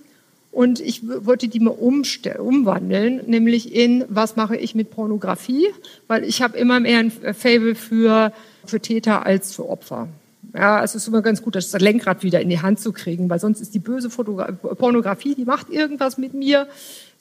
und 0.51 0.80
ich 0.80 1.01
wollte 1.07 1.47
die 1.47 1.59
mal 1.59 1.71
umwandeln, 1.71 3.21
nämlich 3.27 3.73
in, 3.73 4.03
was 4.09 4.36
mache 4.36 4.57
ich 4.57 4.73
mit 4.73 4.89
Pornografie? 4.89 5.67
Weil 6.07 6.23
ich 6.23 6.41
habe 6.41 6.57
immer 6.57 6.80
mehr 6.80 6.99
ein 6.99 7.11
Fable 7.11 7.75
für, 7.75 8.34
für 8.65 8.80
Täter 8.80 9.25
als 9.25 9.53
für 9.53 9.69
Opfer. 9.69 10.07
Ja, 10.55 10.84
es 10.84 10.95
ist 10.95 11.07
immer 11.07 11.21
ganz 11.21 11.43
gut, 11.43 11.55
das 11.55 11.71
Lenkrad 11.73 12.23
wieder 12.23 12.41
in 12.41 12.49
die 12.49 12.61
Hand 12.61 12.80
zu 12.80 12.91
kriegen, 12.91 13.30
weil 13.30 13.39
sonst 13.39 13.61
ist 13.61 13.75
die 13.75 13.80
böse 13.80 14.09
Fotogra 14.09 14.51
Pornografie, 14.51 15.36
die 15.36 15.45
macht 15.45 15.69
irgendwas 15.69 16.17
mit 16.17 16.34
mir. 16.34 16.67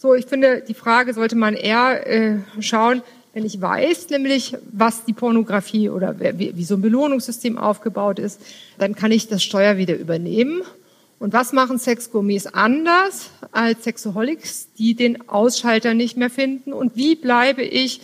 So, 0.00 0.14
ich 0.14 0.26
finde, 0.26 0.62
die 0.62 0.74
Frage 0.74 1.12
sollte 1.12 1.34
man 1.34 1.54
eher 1.54 2.06
äh, 2.06 2.36
schauen, 2.60 3.02
Wenn 3.34 3.44
ich 3.44 3.60
weiß 3.60 4.10
nämlich, 4.10 4.56
was 4.70 5.04
die 5.04 5.12
Pornografie 5.12 5.90
oder 5.90 6.14
wie, 6.18 6.64
so 6.64 6.76
ein 6.76 6.80
Belohnungssystem 6.80 7.58
aufgebaut 7.58 8.20
ist, 8.20 8.40
dann 8.78 8.94
kann 8.94 9.10
ich 9.10 9.26
das 9.26 9.42
Steuer 9.42 9.76
wieder 9.76 9.96
übernehmen. 9.96 10.62
Und 11.18 11.32
was 11.32 11.52
machen 11.52 11.80
Sexgourmets 11.80 12.46
anders 12.46 13.30
als 13.50 13.82
Sexaholics, 13.82 14.68
die 14.78 14.94
den 14.94 15.28
Ausschalter 15.28 15.94
nicht 15.94 16.16
mehr 16.16 16.30
finden? 16.30 16.72
Und 16.72 16.94
wie 16.94 17.16
bleibe 17.16 17.62
ich 17.62 18.00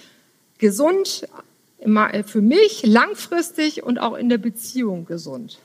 gesund 0.59 1.29
für 2.27 2.43
mich 2.43 2.85
langfristig 2.85 3.85
und 3.85 3.99
auch 3.99 4.15
in 4.15 4.29
der 4.29 4.39
Beziehung 4.39 5.07
gesund? 5.07 5.59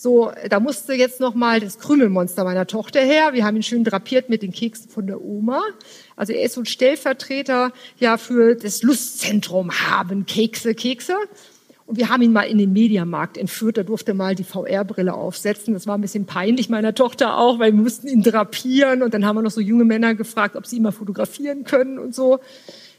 So, 0.00 0.30
da 0.48 0.60
musste 0.60 0.94
jetzt 0.94 1.18
noch 1.18 1.34
mal 1.34 1.58
das 1.58 1.80
Krümelmonster 1.80 2.44
meiner 2.44 2.68
Tochter 2.68 3.00
her. 3.00 3.32
Wir 3.32 3.44
haben 3.44 3.56
ihn 3.56 3.64
schön 3.64 3.82
drapiert 3.82 4.28
mit 4.28 4.42
den 4.42 4.52
Keksen 4.52 4.88
von 4.88 5.08
der 5.08 5.20
Oma. 5.20 5.60
Also 6.14 6.32
er 6.32 6.44
ist 6.44 6.54
so 6.54 6.60
ein 6.60 6.66
Stellvertreter 6.66 7.72
ja 7.98 8.16
für 8.16 8.54
das 8.54 8.84
Lustzentrum 8.84 9.72
haben 9.72 10.24
Kekse, 10.24 10.76
Kekse. 10.76 11.16
Und 11.86 11.98
wir 11.98 12.10
haben 12.10 12.22
ihn 12.22 12.32
mal 12.32 12.44
in 12.44 12.58
den 12.58 12.72
Mediamarkt 12.72 13.36
entführt. 13.36 13.76
Da 13.76 13.82
durfte 13.82 14.14
mal 14.14 14.36
die 14.36 14.44
VR-Brille 14.44 15.14
aufsetzen. 15.14 15.74
Das 15.74 15.88
war 15.88 15.98
ein 15.98 16.00
bisschen 16.00 16.26
peinlich 16.26 16.68
meiner 16.68 16.94
Tochter 16.94 17.36
auch, 17.36 17.58
weil 17.58 17.72
wir 17.72 17.82
mussten 17.82 18.06
ihn 18.06 18.22
drapieren. 18.22 19.02
Und 19.02 19.14
dann 19.14 19.26
haben 19.26 19.34
wir 19.34 19.42
noch 19.42 19.50
so 19.50 19.60
junge 19.60 19.84
Männer 19.84 20.14
gefragt, 20.14 20.54
ob 20.54 20.64
sie 20.64 20.76
ihn 20.76 20.82
mal 20.84 20.92
fotografieren 20.92 21.64
können 21.64 21.98
und 21.98 22.14
so. 22.14 22.38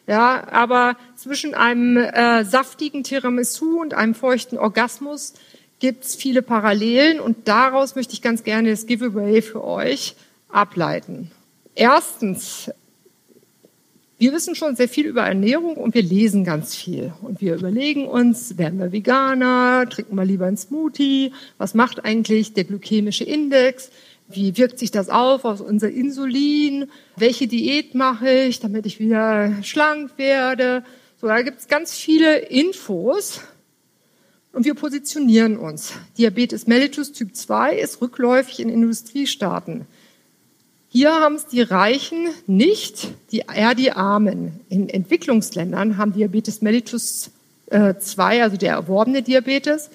Ja, 0.06 0.46
aber 0.52 0.98
zwischen 1.16 1.54
einem 1.54 1.96
äh, 1.96 2.44
saftigen 2.44 3.04
Tiramisu 3.04 3.80
und 3.80 3.94
einem 3.94 4.16
feuchten 4.16 4.58
Orgasmus 4.58 5.34
gibt 5.80 6.04
es 6.04 6.16
viele 6.16 6.42
Parallelen 6.42 7.20
und 7.20 7.48
daraus 7.48 7.96
möchte 7.96 8.14
ich 8.14 8.22
ganz 8.22 8.44
gerne 8.44 8.70
das 8.70 8.86
Giveaway 8.86 9.42
für 9.42 9.64
euch 9.64 10.16
ableiten. 10.50 11.32
Erstens, 11.76 12.70
wir 14.18 14.34
wissen 14.34 14.56
schon 14.56 14.76
sehr 14.76 14.90
viel 14.90 15.06
über 15.06 15.22
Ernährung 15.22 15.78
und 15.78 15.94
wir 15.94 16.02
lesen 16.02 16.44
ganz 16.44 16.76
viel. 16.76 17.14
Und 17.22 17.40
wir 17.40 17.56
überlegen 17.56 18.06
uns, 18.06 18.58
werden 18.58 18.80
wir 18.80 18.92
Veganer, 18.92 19.88
trinken 19.90 20.16
wir 20.16 20.26
lieber 20.26 20.46
einen 20.46 20.58
Smoothie, 20.58 21.32
was 21.58 21.74
macht 21.74 22.04
eigentlich 22.04 22.54
der 22.54 22.66
glykämische 22.66 23.24
Index, 23.24 23.92
wie 24.28 24.58
wirkt 24.58 24.78
sich 24.78 24.92
das 24.92 25.10
auf 25.10 25.46
auf 25.46 25.62
unser 25.62 25.90
Insulin, 25.90 26.90
welche 27.16 27.48
Diät 27.48 27.96
mache 27.96 28.30
ich, 28.30 28.60
damit 28.60 28.86
ich 28.86 29.00
wieder 29.00 29.64
schlank 29.64 30.12
werde. 30.18 30.84
So, 31.22 31.28
da 31.28 31.42
gibt 31.42 31.60
es 31.60 31.68
ganz 31.70 31.94
viele 31.94 32.40
Infos 32.40 33.42
und 34.52 34.66
wir 34.66 34.74
positionieren 34.74 35.58
uns. 35.58 35.94
Diabetes 36.18 36.68
mellitus 36.68 37.12
Typ 37.12 37.36
2 37.36 37.76
ist 37.76 38.02
rückläufig 38.02 38.60
in 38.60 38.70
Industriestaaten. 38.70 39.86
Hier 40.92 41.12
haben 41.12 41.36
es 41.36 41.46
die 41.46 41.62
Reichen 41.62 42.30
nicht, 42.48 43.10
die, 43.32 43.44
eher 43.54 43.76
die 43.76 43.92
Armen. 43.92 44.60
In 44.70 44.90
Entwicklungsländern 44.90 45.98
haben 45.98 46.14
Diabetes 46.14 46.64
mellitus 46.64 47.30
äh, 47.68 47.94
2, 48.00 48.42
also 48.42 48.58
der 48.58 48.74
erworbene 48.74 49.22
Diabetes. 49.22 49.92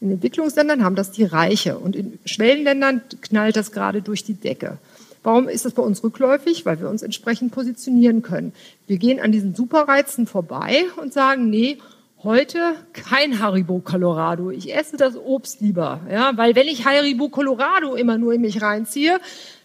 In 0.00 0.10
Entwicklungsländern 0.10 0.84
haben 0.84 0.94
das 0.94 1.10
die 1.10 1.24
Reiche. 1.24 1.78
Und 1.78 1.96
in 1.96 2.18
Schwellenländern 2.24 3.02
knallt 3.20 3.56
das 3.56 3.72
gerade 3.72 4.00
durch 4.00 4.24
die 4.24 4.34
Decke. 4.34 4.78
Warum 5.22 5.48
ist 5.48 5.66
das 5.66 5.74
bei 5.74 5.82
uns 5.82 6.02
rückläufig? 6.02 6.64
Weil 6.64 6.80
wir 6.80 6.88
uns 6.88 7.02
entsprechend 7.02 7.52
positionieren 7.52 8.22
können. 8.22 8.54
Wir 8.86 8.96
gehen 8.96 9.20
an 9.20 9.32
diesen 9.32 9.54
Superreizen 9.54 10.26
vorbei 10.26 10.84
und 10.96 11.12
sagen, 11.12 11.50
nee, 11.50 11.76
Heute 12.24 12.74
kein 12.94 13.38
Haribo 13.38 13.78
Colorado. 13.78 14.50
Ich 14.50 14.74
esse 14.74 14.96
das 14.96 15.16
Obst 15.16 15.60
lieber, 15.60 16.00
ja, 16.10 16.36
weil 16.36 16.56
wenn 16.56 16.66
ich 16.66 16.84
Haribo 16.84 17.28
Colorado 17.28 17.94
immer 17.94 18.18
nur 18.18 18.32
in 18.32 18.40
mich 18.40 18.60
reinziehe, 18.60 19.20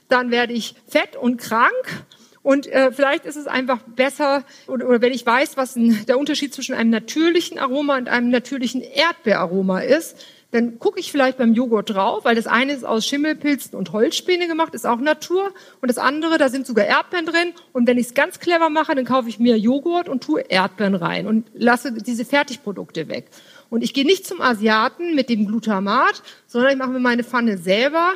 dann 0.08 0.30
werde 0.30 0.54
ich 0.54 0.76
fett 0.88 1.16
und 1.16 1.38
krank. 1.38 2.06
Und 2.44 2.68
äh, 2.68 2.92
vielleicht 2.92 3.26
ist 3.26 3.38
es 3.38 3.48
einfach 3.48 3.80
besser, 3.82 4.44
oder, 4.68 4.88
oder 4.88 5.02
wenn 5.02 5.14
ich 5.14 5.26
weiß, 5.26 5.58
was 5.58 5.76
ein, 5.76 6.06
der 6.06 6.20
Unterschied 6.20 6.54
zwischen 6.54 6.76
einem 6.76 6.92
natürlichen 6.92 7.58
Aroma 7.58 7.98
und 7.98 8.08
einem 8.08 8.30
natürlichen 8.30 8.82
Erdbeeraroma 8.82 9.80
ist, 9.80 10.24
dann 10.54 10.78
gucke 10.78 11.00
ich 11.00 11.12
vielleicht 11.12 11.40
beim 11.40 11.54
Joghurt 11.54 11.90
drauf, 11.90 12.26
weil 12.26 12.36
das 12.36 12.46
eine 12.46 12.74
ist 12.74 12.84
aus 12.84 13.08
Schimmelpilzen 13.08 13.76
und 13.76 13.92
Holzspäne 13.92 14.48
gemacht, 14.48 14.76
ist 14.76 14.86
auch 14.86 15.00
Natur. 15.00 15.52
Und 15.82 15.88
das 15.90 15.98
andere, 15.98 16.38
da 16.38 16.48
sind 16.48 16.68
sogar 16.68 16.86
Erdbeeren 16.86 17.26
drin. 17.26 17.54
Und 17.72 17.88
wenn 17.88 17.98
ich 17.98 18.08
es 18.08 18.14
ganz 18.14 18.40
clever 18.40 18.70
mache, 18.70 18.94
dann 18.94 19.04
kaufe 19.04 19.30
ich 19.30 19.40
mir 19.40 19.58
Joghurt 19.58 20.08
und 20.08 20.24
tue 20.24 20.42
Erdbeeren 20.42 20.94
rein 20.94 21.26
und 21.26 21.48
lasse 21.56 21.92
diese 21.92 22.24
Fertigprodukte 22.24 23.08
weg. 23.08 23.30
Und 23.72 23.84
ich 23.84 23.96
gehe 23.96 24.06
nicht 24.06 24.28
zum 24.28 24.42
Asiaten 24.42 25.16
mit 25.16 25.30
dem 25.30 25.48
Glutamat, 25.48 26.22
sondern 26.46 26.72
ich 26.72 26.78
mache 26.78 26.92
mir 26.92 27.00
meine 27.00 27.24
Pfanne 27.24 27.58
selber. 27.58 28.14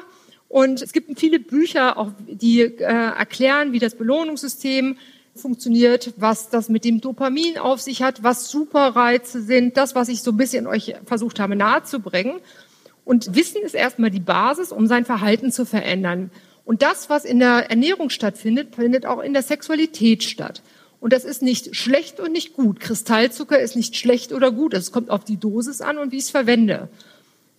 Und 0.47 0.83
es 0.83 0.93
gibt 0.93 1.19
viele 1.19 1.39
Bücher, 1.39 1.97
auch 1.97 2.11
die 2.27 2.61
äh, 2.61 2.83
erklären, 2.83 3.71
wie 3.71 3.79
das 3.79 3.95
Belohnungssystem 3.95 4.97
funktioniert, 5.37 6.13
was 6.17 6.49
das 6.49 6.69
mit 6.69 6.83
dem 6.83 7.01
Dopamin 7.01 7.57
auf 7.57 7.81
sich 7.81 8.01
hat, 8.01 8.23
was 8.23 8.49
Superreize 8.49 9.41
sind, 9.41 9.77
das, 9.77 9.95
was 9.95 10.09
ich 10.09 10.21
so 10.21 10.31
ein 10.31 10.37
bisschen 10.37 10.67
euch 10.67 10.95
versucht 11.05 11.39
habe 11.39 11.55
nahezubringen. 11.55 12.39
Und 13.05 13.35
Wissen 13.35 13.61
ist 13.61 13.75
erstmal 13.75 14.11
die 14.11 14.19
Basis, 14.19 14.71
um 14.71 14.87
sein 14.87 15.05
Verhalten 15.05 15.51
zu 15.51 15.65
verändern. 15.65 16.29
Und 16.65 16.81
das, 16.81 17.09
was 17.09 17.23
in 17.23 17.39
der 17.39 17.69
Ernährung 17.69 18.09
stattfindet, 18.09 18.75
findet 18.75 19.05
auch 19.05 19.21
in 19.21 19.31
der 19.31 19.43
Sexualität 19.43 20.23
statt. 20.23 20.61
Und 20.99 21.13
das 21.13 21.23
ist 21.23 21.41
nicht 21.41 21.75
schlecht 21.75 22.19
und 22.19 22.31
nicht 22.31 22.53
gut. 22.53 22.79
Kristallzucker 22.79 23.59
ist 23.59 23.75
nicht 23.75 23.95
schlecht 23.95 24.33
oder 24.33 24.51
gut. 24.51 24.73
Es 24.73 24.91
kommt 24.91 25.09
auf 25.09 25.23
die 25.23 25.37
Dosis 25.37 25.79
an 25.79 25.97
und 25.97 26.11
wie 26.11 26.17
ich 26.17 26.23
es 26.23 26.29
verwende. 26.31 26.89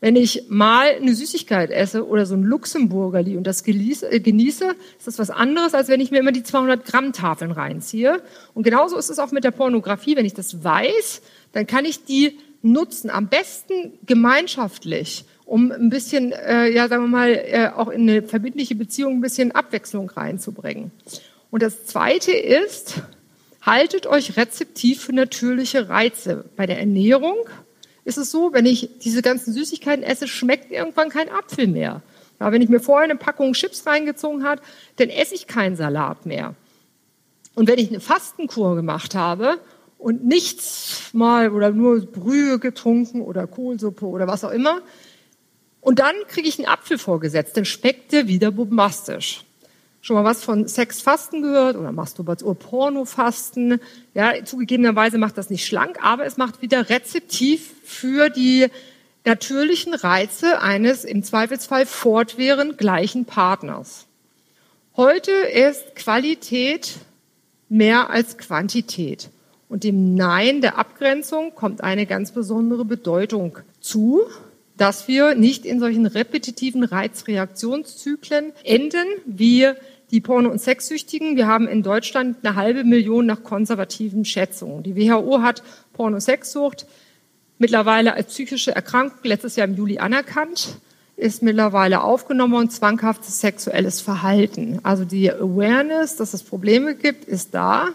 Wenn 0.01 0.14
ich 0.14 0.44
mal 0.49 0.90
eine 0.90 1.12
Süßigkeit 1.12 1.70
esse 1.70 2.07
oder 2.07 2.24
so 2.24 2.36
ein 2.36 2.44
Luxemburgerli 2.44 3.36
und 3.36 3.46
das 3.46 3.66
äh, 3.66 4.20
genieße, 4.20 4.74
ist 4.99 5.07
das 5.07 5.18
was 5.18 5.30
anderes, 5.30 5.74
als 5.74 5.88
wenn 5.88 6.01
ich 6.01 6.12
mir 6.12 6.18
immer 6.18 6.30
die 6.30 6.44
200 6.44 6.84
Gramm 6.84 7.12
Tafeln 7.12 7.51
reinziehe. 7.51 8.22
Und 8.55 8.62
genauso 8.62 8.96
ist 8.96 9.11
es 9.11 9.18
auch 9.18 9.32
mit 9.32 9.42
der 9.42 9.51
Pornografie. 9.51 10.14
Wenn 10.14 10.26
ich 10.26 10.34
das 10.34 10.62
weiß, 10.62 11.22
dann 11.53 11.66
kann 11.66 11.84
ich 11.84 12.05
die 12.05 12.38
nutzen. 12.62 13.11
Am 13.11 13.28
besten 13.28 13.99
gemeinschaftlich, 14.07 15.24
um 15.44 15.72
ein 15.72 15.90
bisschen, 15.90 16.30
äh, 16.32 16.68
ja, 16.68 16.86
sagen 16.86 17.05
wir 17.05 17.09
mal, 17.09 17.30
äh, 17.30 17.70
auch 17.74 17.88
in 17.88 18.03
eine 18.03 18.22
verbindliche 18.22 18.76
Beziehung 18.76 19.14
ein 19.14 19.20
bisschen 19.20 19.51
Abwechslung 19.51 20.11
reinzubringen. 20.11 20.92
Und 21.51 21.62
das 21.62 21.86
Zweite 21.86 22.32
ist, 22.32 23.03
haltet 23.62 24.07
euch 24.07 24.36
rezeptiv 24.36 25.03
für 25.03 25.12
natürliche 25.12 25.88
Reize 25.88 26.44
bei 26.55 26.66
der 26.66 26.78
Ernährung 26.78 27.36
ist 28.09 28.17
es 28.17 28.31
so, 28.31 28.55
wenn 28.55 28.65
ich 28.65 28.89
diese 29.01 29.21
ganzen 29.21 29.53
Süßigkeiten 29.53 30.03
esse, 30.03 30.27
schmeckt 30.27 30.73
irgendwann 30.73 31.11
kein 31.11 31.29
Apfel 31.29 31.67
mehr. 31.67 32.01
Ja, 32.41 32.53
wenn 32.53 32.63
ich 32.63 32.71
mir 32.71 32.81
vorher 32.81 33.05
eine 33.05 33.17
Packung 33.17 33.53
Chips 33.53 33.87
reingezogen 33.87 34.45
habe, 34.45 34.63
dann 34.97 35.11
esse 35.11 35.35
ich 35.35 35.47
keinen 35.47 35.77
Salat 35.77 36.25
mehr. 36.25 36.55
Und 37.55 37.69
wenn 37.69 37.79
ich 37.79 37.91
eine 37.91 38.01
Fastenkur 38.01 38.77
gemacht 38.77 39.15
habe 39.15 39.59
und 39.99 40.25
nichts 40.25 41.11
mal 41.13 41.51
oder 41.51 41.71
nur 41.71 42.01
Brühe 42.01 42.59
getrunken 42.59 43.21
oder 43.21 43.47
Kohlsuppe 43.47 44.07
oder 44.07 44.27
was 44.27 44.43
auch 44.43 44.53
immer, 44.53 44.81
und 45.83 45.99
dann 45.99 46.15
kriege 46.29 46.49
ich 46.49 46.59
einen 46.59 46.69
Apfel 46.69 46.97
vorgesetzt, 46.97 47.57
dann 47.59 47.67
schmeckt 47.67 48.13
der 48.13 48.27
wieder 48.27 48.51
bombastisch 48.51 49.45
schon 50.01 50.16
mal 50.16 50.24
was 50.24 50.44
von 50.44 50.68
Sexfasten 50.68 51.42
gehört 51.42 51.76
oder 51.76 51.92
Masturbation, 51.92 52.57
Pornofasten. 52.57 53.80
Ja, 54.14 54.32
zugegebenerweise 54.44 55.18
macht 55.18 55.38
das 55.38 55.51
nicht 55.51 55.66
schlank, 55.66 55.99
aber 56.03 56.26
es 56.26 56.36
macht 56.36 56.62
wieder 56.62 56.88
rezeptiv 56.88 57.74
für 57.84 58.30
die 58.30 58.68
natürlichen 59.24 59.94
Reize 59.94 60.62
eines 60.62 61.05
im 61.05 61.22
Zweifelsfall 61.22 61.86
fortwährend 61.86 62.78
gleichen 62.78 63.24
Partners. 63.24 64.07
Heute 64.96 65.32
ist 65.32 65.94
Qualität 65.94 66.94
mehr 67.68 68.11
als 68.11 68.38
Quantität. 68.38 69.30
Und 69.68 69.84
dem 69.84 70.14
Nein 70.14 70.62
der 70.62 70.78
Abgrenzung 70.78 71.55
kommt 71.55 71.82
eine 71.84 72.07
ganz 72.07 72.32
besondere 72.32 72.84
Bedeutung 72.84 73.59
zu, 73.80 74.22
dass 74.79 75.09
wir 75.09 75.35
nicht 75.35 75.66
in 75.66 75.81
solchen 75.81 76.07
repetitiven 76.07 76.85
Reizreaktionszyklen 76.85 78.53
enden, 78.64 79.07
wie 79.26 79.68
die 80.11 80.20
Porno- 80.20 80.51
und 80.51 80.61
Sexsüchtigen. 80.61 81.37
Wir 81.37 81.47
haben 81.47 81.68
in 81.68 81.83
Deutschland 81.83 82.39
eine 82.43 82.55
halbe 82.55 82.85
Million 82.85 83.26
nach 83.26 83.43
konservativen 83.43 84.24
Schätzungen. 84.24 84.83
Die 84.83 84.97
WHO 84.97 85.43
hat 85.43 85.62
Porno-Sexsucht 85.93 86.87
mittlerweile 87.59 88.14
als 88.14 88.29
psychische 88.29 88.74
Erkrankung 88.74 89.18
letztes 89.24 89.57
Jahr 89.57 89.66
im 89.66 89.74
Juli 89.74 89.99
anerkannt, 89.99 90.76
ist 91.16 91.43
mittlerweile 91.43 92.03
aufgenommen 92.03 92.55
und 92.55 92.72
zwanghaftes 92.72 93.41
sexuelles 93.41 94.01
Verhalten. 94.01 94.79
Also 94.85 95.05
die 95.05 95.31
Awareness, 95.31 96.14
dass 96.16 96.33
es 96.33 96.45
Probleme 96.45 96.95
gibt, 96.95 97.24
ist 97.24 97.53
da. 97.53 97.89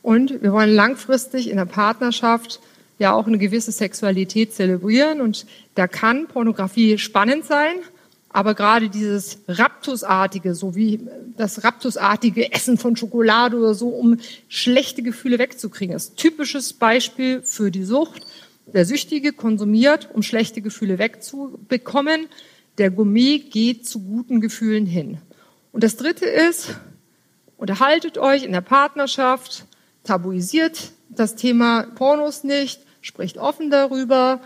Und 0.00 0.42
wir 0.42 0.52
wollen 0.52 0.74
langfristig 0.74 1.50
in 1.50 1.58
der 1.58 1.66
Partnerschaft 1.66 2.60
ja 3.02 3.12
auch 3.12 3.26
eine 3.26 3.38
gewisse 3.38 3.72
Sexualität 3.72 4.54
zelebrieren. 4.54 5.20
Und 5.20 5.44
da 5.74 5.86
kann 5.86 6.28
Pornografie 6.28 6.96
spannend 6.98 7.44
sein, 7.44 7.74
aber 8.30 8.54
gerade 8.54 8.88
dieses 8.88 9.40
Raptusartige, 9.46 10.54
so 10.54 10.74
wie 10.74 11.00
das 11.36 11.64
Raptusartige 11.64 12.52
Essen 12.52 12.78
von 12.78 12.96
Schokolade 12.96 13.58
oder 13.58 13.74
so, 13.74 13.88
um 13.88 14.18
schlechte 14.48 15.02
Gefühle 15.02 15.38
wegzukriegen, 15.38 15.94
ist 15.94 16.16
typisches 16.16 16.72
Beispiel 16.72 17.42
für 17.42 17.70
die 17.70 17.84
Sucht. 17.84 18.22
Der 18.72 18.86
Süchtige 18.86 19.32
konsumiert, 19.32 20.08
um 20.14 20.22
schlechte 20.22 20.62
Gefühle 20.62 20.98
wegzubekommen. 20.98 22.26
Der 22.78 22.90
Gourmet 22.90 23.38
geht 23.38 23.86
zu 23.86 24.00
guten 24.00 24.40
Gefühlen 24.40 24.86
hin. 24.86 25.18
Und 25.72 25.84
das 25.84 25.96
Dritte 25.96 26.24
ist, 26.24 26.76
unterhaltet 27.58 28.16
euch 28.16 28.44
in 28.44 28.52
der 28.52 28.60
Partnerschaft, 28.62 29.64
tabuisiert 30.04 30.92
das 31.10 31.34
Thema 31.34 31.82
Pornos 31.94 32.44
nicht, 32.44 32.80
spricht 33.02 33.36
offen 33.36 33.70
darüber. 33.70 34.40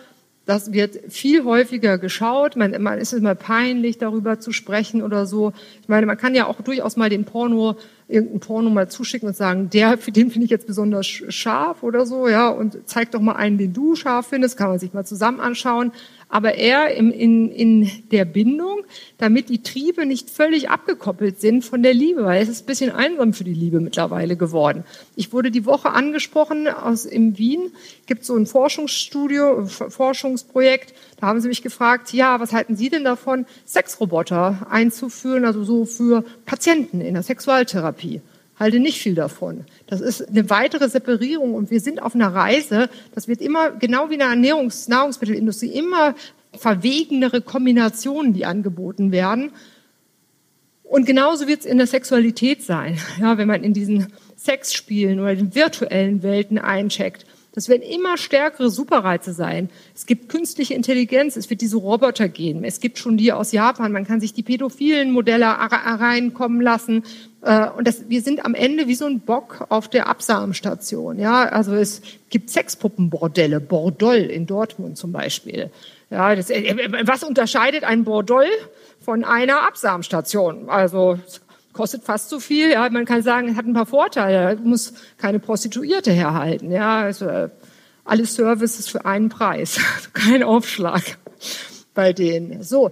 Das 0.45 0.73
wird 0.73 1.13
viel 1.13 1.45
häufiger 1.45 1.99
geschaut. 1.99 2.57
Man, 2.57 2.83
man 2.83 2.99
ist 2.99 3.13
immer 3.13 3.35
peinlich, 3.35 3.99
darüber 3.99 4.41
zu 4.41 4.53
sprechen 4.53 5.03
oder 5.03 5.27
so. 5.27 5.53
Ich 5.83 5.89
meine, 5.89 6.07
man 6.07 6.17
kann 6.17 6.35
ja 6.35 6.47
auch 6.47 6.61
durchaus 6.61 6.97
mal 6.97 7.11
den 7.11 7.25
Porno, 7.25 7.77
irgendeinen 8.09 8.41
Porno 8.41 8.71
mal 8.71 8.89
zuschicken 8.89 9.29
und 9.29 9.37
sagen, 9.37 9.69
der, 9.71 9.99
für 9.99 10.13
den 10.13 10.31
finde 10.31 10.45
ich 10.45 10.51
jetzt 10.51 10.67
besonders 10.67 11.07
scharf 11.07 11.83
oder 11.83 12.07
so, 12.07 12.29
ja, 12.29 12.49
und 12.49 12.79
zeig 12.87 13.11
doch 13.11 13.21
mal 13.21 13.35
einen, 13.35 13.59
den 13.59 13.73
du 13.73 13.97
scharf 13.97 14.29
findest, 14.29 14.57
kann 14.57 14.69
man 14.69 14.79
sich 14.79 14.93
mal 14.93 15.05
zusammen 15.05 15.41
anschauen 15.41 15.93
aber 16.29 16.55
eher 16.57 16.95
im, 16.95 17.13
in, 17.13 17.51
in 17.53 17.91
der 18.11 18.25
Bindung, 18.25 18.83
damit 19.17 19.49
die 19.49 19.63
Triebe 19.63 20.07
nicht 20.07 20.29
völlig 20.29 20.69
abgekoppelt 20.71 21.41
sind 21.41 21.65
von 21.65 21.83
der 21.83 21.95
Liebe, 21.95 22.25
weil 22.25 22.43
es 22.43 22.49
ist 22.49 22.65
ein 22.65 22.67
bisschen 22.67 22.91
einsam 22.91 23.33
für 23.33 23.45
die 23.45 23.55
Liebe 23.55 23.81
mittlerweile 23.81 24.37
geworden. 24.37 24.85
Ich 25.15 25.33
wurde 25.33 25.51
die 25.51 25.67
Woche 25.67 25.91
angesprochen 25.91 26.67
aus 26.67 27.05
in 27.05 27.39
Wien, 27.39 27.71
gibt 28.07 28.25
so 28.25 28.37
ein 28.37 28.47
Forschungsstudio, 28.47 29.67
Forschungsprojekt, 29.67 30.95
da 31.21 31.29
haben 31.29 31.41
sie 31.41 31.49
mich 31.49 31.63
gefragt, 31.63 32.13
ja, 32.13 32.41
was 32.41 32.53
halten 32.53 32.77
Sie 32.77 32.91
denn 32.91 33.05
davon, 33.05 33.47
Sexroboter 33.67 34.67
einzuführen, 34.69 35.45
also 35.45 35.65
so 35.65 35.85
für 35.85 36.25
Patienten 36.45 37.01
in 37.01 37.15
der 37.15 37.23
Sexualtherapie? 37.23 37.96
Halte 38.59 38.81
nicht 38.81 39.01
viel 39.01 39.15
davon. 39.15 39.65
Das 39.87 40.01
ist 40.01 40.29
eine 40.29 40.49
weitere 40.51 40.89
Separierung 40.89 41.55
und 41.55 41.71
wir 41.71 41.81
sind 41.81 42.03
auf 42.03 42.15
einer 42.15 42.35
Reise. 42.35 42.89
Das 43.15 43.29
wird 43.29 43.41
immer, 43.41 43.71
genau 43.73 44.09
wie 44.09 44.15
in 44.15 44.21
der 44.21 44.29
Ernährungs 44.29 44.89
Nahrungsmittelindustrie, 44.89 45.69
immer 45.69 46.15
verwegenere 46.55 47.43
Kombinationen, 47.43 48.33
die 48.33 48.47
angeboten 48.47 49.13
werden. 49.13 49.51
Und 50.83 51.05
genauso 51.05 51.49
wird 51.49 51.61
es 51.61 51.67
in 51.67 51.79
der 51.79 51.87
Sexualität 51.87 52.63
sein. 52.63 52.99
Ja, 53.21 53.39
wenn 53.39 53.49
man 53.49 53.63
in 53.63 53.75
diesen 53.75 54.13
Sexspielen 54.37 55.21
oder 55.21 55.35
den 55.35 55.55
virtuellen 55.55 56.23
Welten 56.23 56.59
eincheckt. 56.59 57.27
Das 57.53 57.71
werden 57.71 57.83
immer 57.83 58.19
stärkere 58.19 58.69
Superreize 58.69 59.33
sein. 59.33 59.71
Es 59.95 60.05
gibt 60.05 60.29
künstliche 60.29 60.75
Intelligenz, 60.75 61.37
es 61.37 61.49
wird 61.49 61.63
diese 61.63 61.79
Roboter 61.79 62.29
geben. 62.29 62.65
Es 62.65 62.81
gibt 62.81 62.99
schon 62.99 63.17
die 63.17 63.33
aus 63.33 63.51
Japan, 63.51 63.93
man 63.93 64.07
kann 64.07 64.21
sich 64.21 64.35
die 64.35 64.43
pädophilen 64.43 65.11
Modelle 65.11 65.47
reinkommen 65.47 66.61
lassen. 66.61 67.03
Äh, 67.47 67.71
und 67.71 67.87
das, 67.87 68.09
wir 68.09 68.23
sind 68.23 68.45
am 68.45 68.55
Ende 68.55 68.89
wie 68.89 68.97
so 68.97 69.07
ein 69.07 69.21
Bock 69.21 69.67
auf 69.69 69.89
der 69.89 70.09
Absamenstation. 70.09 71.19
Ja, 71.19 71.45
also 71.45 71.75
es 71.75 72.03
gibt 72.29 72.51
Sexpuppenbordelle, 72.51 73.61
Bordoll 73.61 74.17
in 74.17 74.47
Dortmund 74.47 74.99
zum 74.99 75.13
Beispiel. 75.13 75.71
Ja, 76.11 76.35
das, 76.35 76.51
äh, 76.51 76.75
was 77.05 77.23
unterscheidet 77.23 77.85
ein 77.85 78.03
Bordoll 78.03 78.49
von 79.01 79.23
einer 79.23 79.63
Absamenstation? 79.63 80.69
Also 80.69 81.21
kostet 81.73 82.03
fast 82.03 82.31
so 82.31 82.41
viel. 82.41 82.73
Ja, 82.73 82.89
man 82.91 83.05
kann 83.05 83.23
sagen, 83.23 83.49
es 83.49 83.57
hat 83.57 83.67
ein 83.67 83.75
paar 83.75 83.87
Vorteile. 83.87 84.57
muss 84.57 84.95
keine 85.17 85.39
Prostituierte 85.39 86.11
herhalten. 86.11 86.73
Ja, 86.73 87.03
also 87.03 87.27
äh, 87.27 87.51
alle 88.05 88.27
Services 88.27 88.89
für 88.89 89.07
einen 89.07 89.29
Preis, 89.29 89.79
kein 90.13 90.43
Aufschlag 90.43 91.17
bei 91.95 92.13
denen. 92.13 92.65
So, 92.65 92.91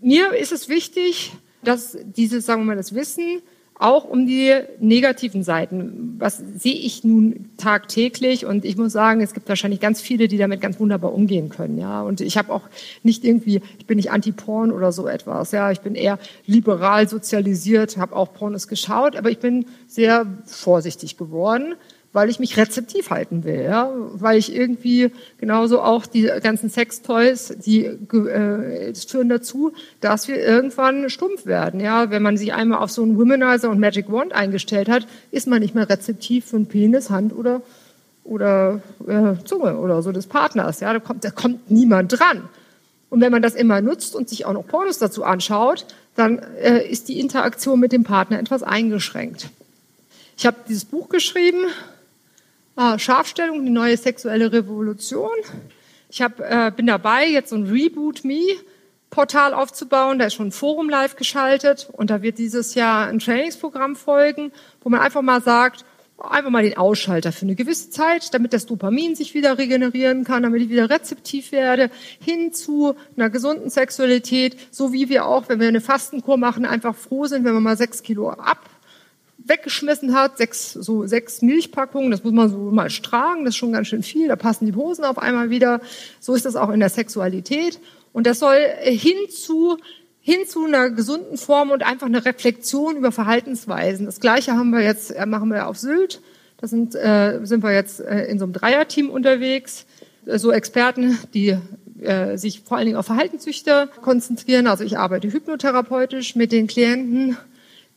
mir 0.00 0.34
ist 0.34 0.50
es 0.50 0.68
wichtig, 0.68 1.32
dass 1.62 1.96
dieses, 2.02 2.44
sagen 2.44 2.62
wir 2.62 2.66
mal, 2.66 2.76
das 2.76 2.92
Wissen 2.94 3.40
auch 3.76 4.04
um 4.04 4.26
die 4.26 4.52
negativen 4.78 5.42
Seiten. 5.42 6.14
Was 6.18 6.42
sehe 6.56 6.74
ich 6.74 7.02
nun 7.02 7.50
tagtäglich? 7.56 8.46
Und 8.46 8.64
ich 8.64 8.76
muss 8.76 8.92
sagen, 8.92 9.20
es 9.20 9.34
gibt 9.34 9.48
wahrscheinlich 9.48 9.80
ganz 9.80 10.00
viele, 10.00 10.28
die 10.28 10.38
damit 10.38 10.60
ganz 10.60 10.78
wunderbar 10.78 11.12
umgehen 11.12 11.48
können. 11.48 11.78
Ja, 11.78 12.02
und 12.02 12.20
ich 12.20 12.38
habe 12.38 12.52
auch 12.52 12.68
nicht 13.02 13.24
irgendwie, 13.24 13.60
ich 13.78 13.86
bin 13.86 13.96
nicht 13.96 14.12
anti-Porn 14.12 14.70
oder 14.70 14.92
so 14.92 15.08
etwas. 15.08 15.50
Ja, 15.50 15.72
ich 15.72 15.80
bin 15.80 15.96
eher 15.96 16.18
liberal 16.46 17.08
sozialisiert, 17.08 17.96
habe 17.96 18.14
auch 18.14 18.32
Pornos 18.32 18.68
geschaut, 18.68 19.16
aber 19.16 19.30
ich 19.30 19.38
bin 19.38 19.66
sehr 19.88 20.26
vorsichtig 20.46 21.16
geworden 21.16 21.74
weil 22.14 22.30
ich 22.30 22.38
mich 22.38 22.56
rezeptiv 22.56 23.10
halten 23.10 23.42
will, 23.42 23.62
ja, 23.64 23.90
weil 24.12 24.38
ich 24.38 24.54
irgendwie 24.54 25.10
genauso 25.38 25.82
auch 25.82 26.06
die 26.06 26.30
ganzen 26.40 26.70
Sextoys, 26.70 27.56
die 27.66 27.86
äh, 27.86 28.94
führen 28.94 29.28
dazu, 29.28 29.72
dass 30.00 30.28
wir 30.28 30.38
irgendwann 30.38 31.10
stumpf 31.10 31.44
werden, 31.44 31.80
ja, 31.80 32.10
wenn 32.10 32.22
man 32.22 32.36
sich 32.36 32.54
einmal 32.54 32.78
auf 32.78 32.92
so 32.92 33.02
einen 33.02 33.18
Womanizer 33.18 33.68
und 33.68 33.80
Magic 33.80 34.10
Wand 34.12 34.32
eingestellt 34.32 34.88
hat, 34.88 35.08
ist 35.32 35.48
man 35.48 35.60
nicht 35.60 35.74
mehr 35.74 35.90
rezeptiv 35.90 36.46
für 36.46 36.56
einen 36.56 36.66
Penis, 36.66 37.10
Hand 37.10 37.36
oder 37.36 37.60
oder 38.22 38.80
äh, 39.06 39.44
Zunge 39.44 39.76
oder 39.76 40.00
so 40.00 40.12
des 40.12 40.28
Partners, 40.28 40.80
ja, 40.80 40.92
da 40.92 41.00
kommt 41.00 41.24
da 41.24 41.30
kommt 41.30 41.70
niemand 41.70 42.18
dran. 42.18 42.48
Und 43.10 43.20
wenn 43.20 43.32
man 43.32 43.42
das 43.42 43.54
immer 43.56 43.80
nutzt 43.80 44.14
und 44.14 44.28
sich 44.28 44.46
auch 44.46 44.52
noch 44.52 44.66
Pornos 44.66 44.98
dazu 44.98 45.24
anschaut, 45.24 45.84
dann 46.14 46.38
äh, 46.38 46.88
ist 46.88 47.08
die 47.08 47.18
Interaktion 47.18 47.80
mit 47.80 47.90
dem 47.90 48.04
Partner 48.04 48.38
etwas 48.38 48.62
eingeschränkt. 48.62 49.50
Ich 50.36 50.46
habe 50.46 50.56
dieses 50.68 50.84
Buch 50.84 51.08
geschrieben, 51.08 51.58
Ah, 52.76 52.98
Scharfstellung, 52.98 53.64
die 53.64 53.70
neue 53.70 53.96
sexuelle 53.96 54.52
Revolution. 54.52 55.30
Ich 56.10 56.20
hab, 56.20 56.40
äh, 56.40 56.72
bin 56.74 56.88
dabei, 56.88 57.28
jetzt 57.28 57.50
so 57.50 57.56
ein 57.56 57.66
Reboot 57.66 58.24
Me 58.24 58.42
Portal 59.10 59.54
aufzubauen. 59.54 60.18
Da 60.18 60.26
ist 60.26 60.34
schon 60.34 60.48
ein 60.48 60.52
Forum 60.52 60.88
live 60.88 61.14
geschaltet 61.14 61.88
und 61.92 62.10
da 62.10 62.20
wird 62.22 62.38
dieses 62.38 62.74
Jahr 62.74 63.06
ein 63.06 63.20
Trainingsprogramm 63.20 63.94
folgen, 63.94 64.50
wo 64.82 64.90
man 64.90 65.00
einfach 65.00 65.22
mal 65.22 65.40
sagt, 65.40 65.84
einfach 66.18 66.50
mal 66.50 66.64
den 66.64 66.76
Ausschalter 66.76 67.30
für 67.30 67.42
eine 67.42 67.54
gewisse 67.54 67.90
Zeit, 67.90 68.34
damit 68.34 68.52
das 68.52 68.66
Dopamin 68.66 69.14
sich 69.14 69.34
wieder 69.34 69.56
regenerieren 69.56 70.24
kann, 70.24 70.42
damit 70.42 70.62
ich 70.62 70.68
wieder 70.68 70.90
rezeptiv 70.90 71.52
werde, 71.52 71.90
hin 72.18 72.52
zu 72.52 72.96
einer 73.16 73.30
gesunden 73.30 73.70
Sexualität, 73.70 74.56
so 74.72 74.92
wie 74.92 75.08
wir 75.08 75.26
auch, 75.26 75.48
wenn 75.48 75.60
wir 75.60 75.68
eine 75.68 75.80
Fastenkur 75.80 76.38
machen, 76.38 76.64
einfach 76.64 76.96
froh 76.96 77.26
sind, 77.26 77.44
wenn 77.44 77.54
wir 77.54 77.60
mal 77.60 77.76
sechs 77.76 78.02
Kilo 78.02 78.30
ab 78.30 78.58
weggeschmissen 79.46 80.14
hat, 80.14 80.38
sechs, 80.38 80.72
so 80.72 81.06
sechs 81.06 81.42
Milchpackungen, 81.42 82.10
das 82.10 82.24
muss 82.24 82.32
man 82.32 82.50
so 82.50 82.56
mal 82.56 82.88
tragen, 82.88 83.44
das 83.44 83.54
ist 83.54 83.58
schon 83.58 83.72
ganz 83.72 83.88
schön 83.88 84.02
viel, 84.02 84.28
da 84.28 84.36
passen 84.36 84.66
die 84.66 84.74
Hosen 84.74 85.04
auf 85.04 85.18
einmal 85.18 85.50
wieder. 85.50 85.80
So 86.20 86.34
ist 86.34 86.46
das 86.46 86.56
auch 86.56 86.70
in 86.70 86.80
der 86.80 86.88
Sexualität. 86.88 87.78
Und 88.12 88.26
das 88.26 88.38
soll 88.38 88.56
hin 88.82 89.28
zu, 89.30 89.76
hin 90.20 90.46
zu 90.46 90.64
einer 90.64 90.90
gesunden 90.90 91.36
Form 91.36 91.70
und 91.70 91.82
einfach 91.82 92.06
eine 92.06 92.24
Reflexion 92.24 92.96
über 92.96 93.12
Verhaltensweisen. 93.12 94.06
Das 94.06 94.20
Gleiche 94.20 94.52
haben 94.52 94.70
wir 94.70 94.80
jetzt, 94.80 95.10
äh, 95.10 95.26
machen 95.26 95.50
wir 95.50 95.66
auf 95.68 95.76
Sylt. 95.78 96.22
Da 96.58 96.68
sind, 96.68 96.94
äh, 96.94 97.40
sind 97.42 97.62
wir 97.62 97.72
jetzt 97.72 98.00
äh, 98.00 98.26
in 98.26 98.38
so 98.38 98.44
einem 98.44 98.52
Dreierteam 98.52 99.10
unterwegs. 99.10 99.84
Äh, 100.26 100.38
so 100.38 100.52
Experten, 100.52 101.18
die 101.34 101.58
äh, 102.00 102.38
sich 102.38 102.60
vor 102.60 102.76
allen 102.76 102.86
Dingen 102.86 102.96
auf 102.96 103.06
Verhaltenszüchter 103.06 103.88
konzentrieren. 104.00 104.66
Also 104.66 104.84
ich 104.84 104.96
arbeite 104.96 105.30
hypnotherapeutisch 105.30 106.36
mit 106.36 106.52
den 106.52 106.66
Klienten 106.66 107.36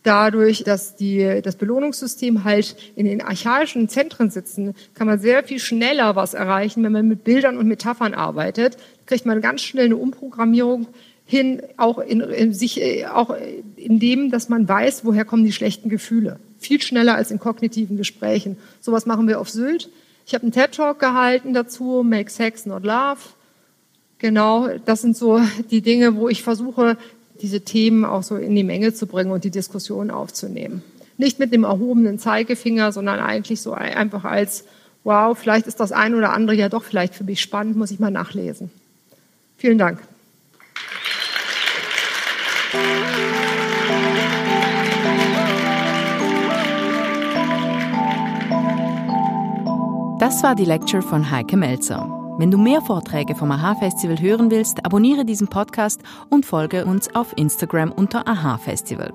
dadurch, 0.08 0.64
dass 0.64 0.96
die, 0.96 1.42
das 1.44 1.58
Belohnungssystem 1.58 2.44
halt 2.44 2.76
in 2.96 3.06
den 3.06 3.22
archaischen 3.22 3.90
Zentren 3.90 4.30
sitzen, 4.30 4.74
kann 4.94 5.06
man 5.06 5.20
sehr 5.20 5.44
viel 5.44 5.60
schneller 5.60 6.16
was 6.16 6.34
erreichen, 6.34 6.84
wenn 6.84 6.94
man 6.94 7.08
mit 7.08 7.24
Bildern 7.24 7.58
und 7.58 7.68
Metaphern 7.68 8.14
arbeitet. 8.14 8.78
Kriegt 9.06 9.26
man 9.26 9.42
ganz 9.42 9.62
schnell 9.62 9.86
eine 9.86 9.98
Umprogrammierung 9.98 10.88
hin, 11.26 11.62
auch 11.76 12.00
in, 12.00 12.22
in 12.22 12.54
sich, 12.54 13.06
auch 13.08 13.36
in 13.76 14.00
dem, 14.00 14.32
dass 14.32 14.48
man 14.48 14.68
weiß, 14.68 15.04
woher 15.04 15.26
kommen 15.26 15.44
die 15.44 15.52
schlechten 15.52 15.90
Gefühle. 15.90 16.40
Viel 16.58 16.82
schneller 16.82 17.16
als 17.16 17.30
in 17.30 17.40
kognitiven 17.40 17.98
Gesprächen. 17.98 18.58
Sowas 18.80 19.06
machen 19.06 19.28
wir 19.28 19.42
auf 19.42 19.50
Sylt. 19.50 19.90
Ich 20.26 20.34
habe 20.34 20.44
einen 20.44 20.54
TED 20.54 20.72
Talk 20.74 21.00
gehalten 21.00 21.54
dazu, 21.54 22.04
Make 22.06 22.32
Sex 22.32 22.66
Not 22.66 22.84
Love. 22.84 23.20
Genau, 24.20 24.70
das 24.86 25.02
sind 25.02 25.16
so 25.16 25.40
die 25.70 25.82
Dinge, 25.82 26.16
wo 26.16 26.28
ich 26.28 26.42
versuche, 26.42 26.98
diese 27.42 27.62
Themen 27.62 28.06
auch 28.06 28.24
so 28.24 28.36
in 28.36 28.56
die 28.56 28.64
Menge 28.64 28.94
zu 28.94 29.08
bringen 29.08 29.32
und 29.32 29.44
die 29.44 29.52
Diskussion 29.52 30.12
aufzunehmen. 30.12 30.84
Nicht 31.18 31.40
mit 31.40 31.54
dem 31.54 31.64
erhobenen 31.64 32.20
Zeigefinger, 32.20 32.92
sondern 32.92 33.20
eigentlich 33.20 33.62
so 33.62 33.74
einfach 33.74 34.24
als, 34.24 34.66
wow, 35.04 35.38
vielleicht 35.38 35.68
ist 35.68 35.80
das 35.80 35.92
ein 35.92 36.16
oder 36.16 36.34
andere 36.34 36.56
ja 36.56 36.70
doch 36.70 36.84
vielleicht 36.84 37.16
für 37.16 37.24
mich 37.24 37.42
spannend, 37.42 37.76
muss 37.76 37.92
ich 37.92 38.00
mal 38.00 38.12
nachlesen. 38.12 38.70
Vielen 39.58 39.78
Dank. 39.78 40.00
Das 50.20 50.42
war 50.42 50.56
die 50.56 50.66
Lecture 50.66 51.04
von 51.04 51.30
Heike 51.30 51.58
Melzer. 51.58 52.17
Wenn 52.38 52.52
du 52.52 52.60
mehr 52.60 52.82
Vorträge 52.84 53.34
vom 53.34 53.50
AHA-Festival 53.50 54.20
hören 54.20 54.52
willst, 54.52 54.86
abonniere 54.86 55.26
diesen 55.26 55.48
Podcast 55.48 56.02
und 56.30 56.46
folge 56.46 56.86
uns 56.86 57.14
auf 57.16 57.34
Instagram 57.36 57.92
unter 57.92 58.28
AHA-Festival. 58.28 59.12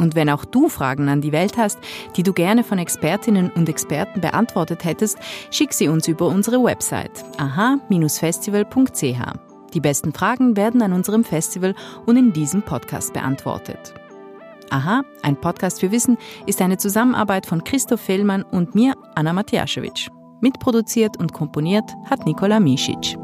Und 0.00 0.16
wenn 0.16 0.28
auch 0.28 0.44
du 0.44 0.68
Fragen 0.68 1.08
an 1.08 1.20
die 1.20 1.30
Welt 1.30 1.56
hast, 1.56 1.78
die 2.16 2.24
du 2.24 2.32
gerne 2.32 2.64
von 2.64 2.78
Expertinnen 2.78 3.50
und 3.50 3.68
Experten 3.68 4.20
beantwortet 4.20 4.84
hättest, 4.84 5.18
schick 5.52 5.72
sie 5.72 5.86
uns 5.86 6.08
über 6.08 6.26
unsere 6.26 6.62
Website 6.62 7.24
aha-festival.ch. 7.38 9.22
Die 9.74 9.80
besten 9.80 10.12
Fragen 10.12 10.56
werden 10.56 10.82
an 10.82 10.92
unserem 10.92 11.22
Festival 11.22 11.76
und 12.06 12.16
in 12.16 12.32
diesem 12.32 12.62
Podcast 12.62 13.12
beantwortet. 13.12 13.94
Aha, 14.70 15.02
ein 15.22 15.36
Podcast 15.36 15.78
für 15.78 15.92
Wissen 15.92 16.18
ist 16.46 16.60
eine 16.60 16.76
Zusammenarbeit 16.76 17.46
von 17.46 17.62
Christoph 17.62 18.00
Fehlmann 18.00 18.42
und 18.42 18.74
mir, 18.74 18.94
Anna 19.14 19.32
Matjaschewitsch. 19.32 20.10
Mitproduziert 20.40 21.16
und 21.16 21.32
komponiert 21.32 21.96
hat 22.08 22.26
Nikola 22.26 22.60
Misic. 22.60 23.18